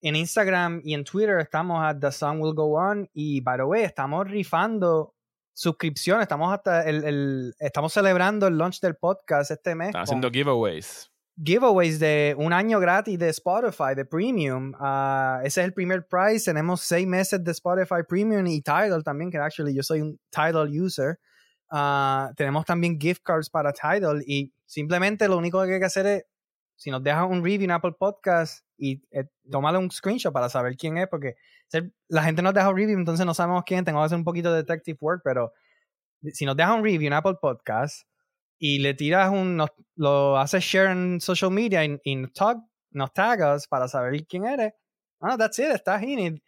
En 0.00 0.14
Instagram 0.14 0.80
y 0.84 0.94
en 0.94 1.04
Twitter 1.04 1.38
estamos 1.40 1.84
a 1.84 1.98
The 1.98 2.12
Song 2.12 2.40
Will 2.40 2.54
Go 2.54 2.74
On. 2.74 3.08
Y 3.12 3.40
by 3.40 3.58
the 3.58 3.64
way, 3.64 3.82
estamos 3.82 4.30
rifando 4.30 5.14
suscripciones. 5.52 6.22
Estamos 6.22 6.52
hasta 6.52 6.88
el, 6.88 7.04
el, 7.04 7.54
estamos 7.58 7.92
celebrando 7.92 8.46
el 8.46 8.56
launch 8.56 8.80
del 8.80 8.94
podcast 8.94 9.50
este 9.50 9.74
mes. 9.74 9.88
Están 9.88 10.02
haciendo 10.02 10.30
giveaways. 10.30 11.10
Giveaways 11.42 11.98
de 11.98 12.34
un 12.38 12.52
año 12.52 12.80
gratis 12.80 13.18
de 13.18 13.28
Spotify, 13.28 13.94
de 13.96 14.04
Premium. 14.04 14.72
Uh, 14.74 15.40
ese 15.42 15.60
es 15.60 15.66
el 15.66 15.72
primer 15.72 16.06
price. 16.06 16.44
Tenemos 16.44 16.80
seis 16.80 17.06
meses 17.06 17.42
de 17.42 17.50
Spotify 17.50 18.02
Premium 18.08 18.46
y 18.46 18.60
Tidal 18.60 19.02
también, 19.04 19.30
que 19.30 19.38
actually 19.38 19.74
yo 19.74 19.82
soy 19.82 20.00
un 20.00 20.18
Tidal 20.30 20.68
user. 20.68 21.18
Uh, 21.70 22.32
tenemos 22.36 22.64
también 22.64 22.98
gift 22.98 23.22
cards 23.22 23.50
para 23.50 23.72
Tidal 23.72 24.22
y 24.26 24.52
simplemente 24.64 25.28
lo 25.28 25.36
único 25.36 25.64
que 25.64 25.74
hay 25.74 25.80
que 25.80 25.86
hacer 25.86 26.06
es, 26.06 26.24
si 26.78 26.92
nos 26.92 27.02
dejan 27.02 27.24
un 27.24 27.44
review 27.44 27.64
en 27.64 27.72
Apple 27.72 27.92
Podcast 27.98 28.64
y 28.76 29.02
eh, 29.10 29.24
tomarle 29.50 29.80
un 29.80 29.90
screenshot 29.90 30.32
para 30.32 30.48
saber 30.48 30.76
quién 30.76 30.96
es, 30.96 31.08
porque 31.08 31.34
la 32.06 32.22
gente 32.22 32.40
nos 32.40 32.54
deja 32.54 32.70
un 32.70 32.76
review, 32.76 32.96
entonces 32.96 33.26
no 33.26 33.34
sabemos 33.34 33.64
quién, 33.66 33.84
tengo 33.84 33.98
que 33.98 34.06
hacer 34.06 34.16
un 34.16 34.24
poquito 34.24 34.52
de 34.52 34.62
detective 34.62 34.96
work, 35.00 35.22
pero 35.24 35.52
si 36.32 36.46
nos 36.46 36.56
deja 36.56 36.72
un 36.72 36.84
review 36.84 37.08
en 37.08 37.14
Apple 37.14 37.34
Podcast 37.42 38.08
y 38.58 38.78
le 38.78 38.94
tiras 38.94 39.30
un, 39.30 39.60
lo 39.96 40.38
haces 40.38 40.62
share 40.62 40.92
en 40.92 41.20
social 41.20 41.50
media 41.50 41.84
y, 41.84 42.14
nos, 42.14 42.32
tag, 42.32 42.58
nos 42.92 43.12
tagas 43.12 43.66
para 43.66 43.88
saber 43.88 44.24
quién 44.28 44.46
eres, 44.46 44.72
ah, 45.20 45.36
that's 45.36 45.58
it, 45.58 45.72
estás 45.72 46.00
in. 46.04 46.40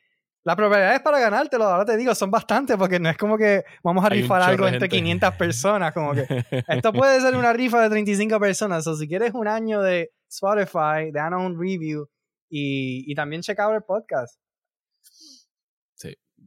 La 0.44 0.54
probabilidad 0.54 0.94
es 0.94 1.00
para 1.00 1.18
ganártelo, 1.18 1.64
ahora 1.64 1.84
te 1.84 1.96
digo, 1.96 2.14
son 2.14 2.30
bastantes 2.30 2.76
porque 2.76 3.00
no 3.00 3.10
es 3.10 3.18
como 3.18 3.36
que 3.36 3.64
vamos 3.82 4.04
a 4.04 4.08
rifar 4.08 4.40
algo 4.42 4.68
entre 4.68 4.88
500 4.88 5.34
personas, 5.34 5.92
como 5.92 6.12
que 6.12 6.24
esto 6.68 6.92
puede 6.92 7.20
ser 7.20 7.36
una 7.36 7.52
rifa 7.52 7.82
de 7.82 7.90
35 7.90 8.38
personas, 8.38 8.86
o 8.86 8.94
si 8.94 9.08
quieres 9.08 9.34
un 9.34 9.48
año 9.48 9.82
de 9.82 10.12
Spotify, 10.30 11.10
danos 11.12 11.42
un 11.44 11.60
review 11.60 12.08
y, 12.48 13.10
y 13.10 13.14
también 13.14 13.42
check 13.42 13.58
out 13.58 13.74
el 13.74 13.82
podcast 13.82 14.38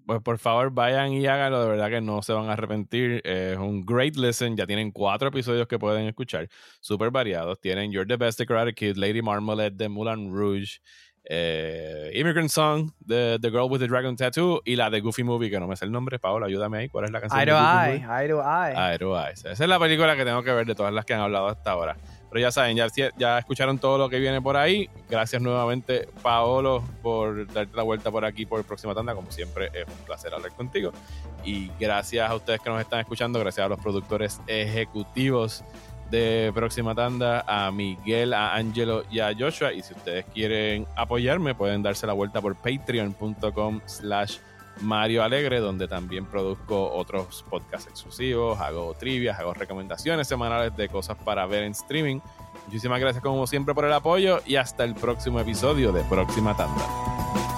pues 0.05 0.21
por 0.21 0.37
favor 0.37 0.71
vayan 0.71 1.13
y 1.13 1.27
háganlo, 1.27 1.61
de 1.61 1.69
verdad 1.69 1.89
que 1.89 2.01
no 2.01 2.21
se 2.21 2.33
van 2.33 2.49
a 2.49 2.53
arrepentir. 2.53 3.21
Es 3.23 3.57
un 3.57 3.85
great 3.85 4.15
listen, 4.15 4.55
ya 4.55 4.65
tienen 4.65 4.91
cuatro 4.91 5.29
episodios 5.29 5.67
que 5.67 5.79
pueden 5.79 6.07
escuchar, 6.07 6.47
súper 6.79 7.11
variados. 7.11 7.59
Tienen 7.59 7.91
You're 7.91 8.07
the 8.07 8.17
Best, 8.17 8.41
Karate 8.45 8.73
Kid, 8.73 8.97
Lady 8.97 9.21
Marmalade, 9.21 9.75
The 9.77 9.89
Moulin 9.89 10.33
Rouge, 10.33 10.79
eh, 11.25 12.11
Immigrant 12.15 12.49
Song, 12.49 12.91
the, 13.05 13.37
the, 13.41 13.49
Girl 13.49 13.69
with 13.69 13.79
the 13.79 13.87
Dragon 13.87 14.15
Tattoo 14.15 14.61
y 14.65 14.75
la 14.75 14.89
de 14.89 14.99
Goofy 14.99 15.23
Movie, 15.23 15.49
que 15.49 15.59
no 15.59 15.67
me 15.67 15.75
sé 15.75 15.85
el 15.85 15.91
nombre. 15.91 16.19
Paola, 16.19 16.47
ayúdame 16.47 16.79
ahí. 16.79 16.89
¿Cuál 16.89 17.05
es 17.05 17.11
la 17.11 17.21
canción? 17.21 17.41
I 17.41 17.45
do 17.45 17.55
I, 17.55 18.25
I 18.25 18.27
do 18.27 18.41
I. 18.41 18.95
I 18.95 18.97
do 18.97 19.15
I. 19.15 19.31
Esa 19.31 19.51
es 19.51 19.59
la 19.59 19.79
película 19.79 20.17
que 20.17 20.25
tengo 20.25 20.43
que 20.43 20.51
ver 20.51 20.65
de 20.65 20.75
todas 20.75 20.93
las 20.93 21.05
que 21.05 21.13
han 21.13 21.21
hablado 21.21 21.47
hasta 21.47 21.71
ahora. 21.71 21.95
Pero 22.33 22.41
ya 22.41 22.51
saben, 22.51 22.75
ya, 22.75 22.87
ya 23.15 23.37
escucharon 23.37 23.77
todo 23.77 23.99
lo 23.99 24.09
que 24.09 24.17
viene 24.17 24.41
por 24.41 24.57
ahí. 24.57 24.89
Gracias 25.07 25.39
nuevamente, 25.39 26.09
Paolo, 26.23 26.83
por 27.03 27.45
darte 27.53 27.77
la 27.77 27.83
vuelta 27.83 28.09
por 28.09 28.25
aquí 28.25 28.47
por 28.47 28.63
próxima 28.63 28.95
tanda. 28.95 29.13
Como 29.13 29.31
siempre, 29.31 29.69
es 29.71 29.85
un 29.87 30.03
placer 30.03 30.33
hablar 30.33 30.51
contigo. 30.53 30.91
Y 31.45 31.69
gracias 31.79 32.27
a 32.27 32.33
ustedes 32.33 32.59
que 32.59 32.71
nos 32.71 32.81
están 32.81 33.01
escuchando, 33.01 33.37
gracias 33.37 33.63
a 33.63 33.69
los 33.69 33.79
productores 33.79 34.41
ejecutivos 34.47 35.63
de 36.09 36.51
próxima 36.55 36.95
tanda, 36.95 37.45
a 37.45 37.69
Miguel, 37.71 38.33
a 38.33 38.55
Angelo 38.55 39.03
y 39.11 39.19
a 39.19 39.31
Joshua. 39.37 39.71
Y 39.71 39.83
si 39.83 39.93
ustedes 39.93 40.25
quieren 40.33 40.87
apoyarme, 40.95 41.53
pueden 41.53 41.83
darse 41.83 42.07
la 42.07 42.13
vuelta 42.13 42.41
por 42.41 42.55
patreon.com 42.55 43.79
slash 43.85 44.37
Mario 44.81 45.23
Alegre, 45.23 45.59
donde 45.59 45.87
también 45.87 46.25
produzco 46.25 46.91
otros 46.91 47.43
podcasts 47.49 47.89
exclusivos, 47.89 48.59
hago 48.59 48.93
trivias, 48.95 49.39
hago 49.39 49.53
recomendaciones 49.53 50.27
semanales 50.27 50.75
de 50.75 50.89
cosas 50.89 51.17
para 51.17 51.45
ver 51.45 51.63
en 51.63 51.71
streaming. 51.71 52.19
Muchísimas 52.65 52.99
gracias 52.99 53.23
como 53.23 53.45
siempre 53.47 53.73
por 53.73 53.85
el 53.85 53.93
apoyo 53.93 54.41
y 54.45 54.55
hasta 54.55 54.83
el 54.83 54.95
próximo 54.95 55.39
episodio 55.39 55.91
de 55.91 56.03
Próxima 56.03 56.55
Tanda. 56.55 57.52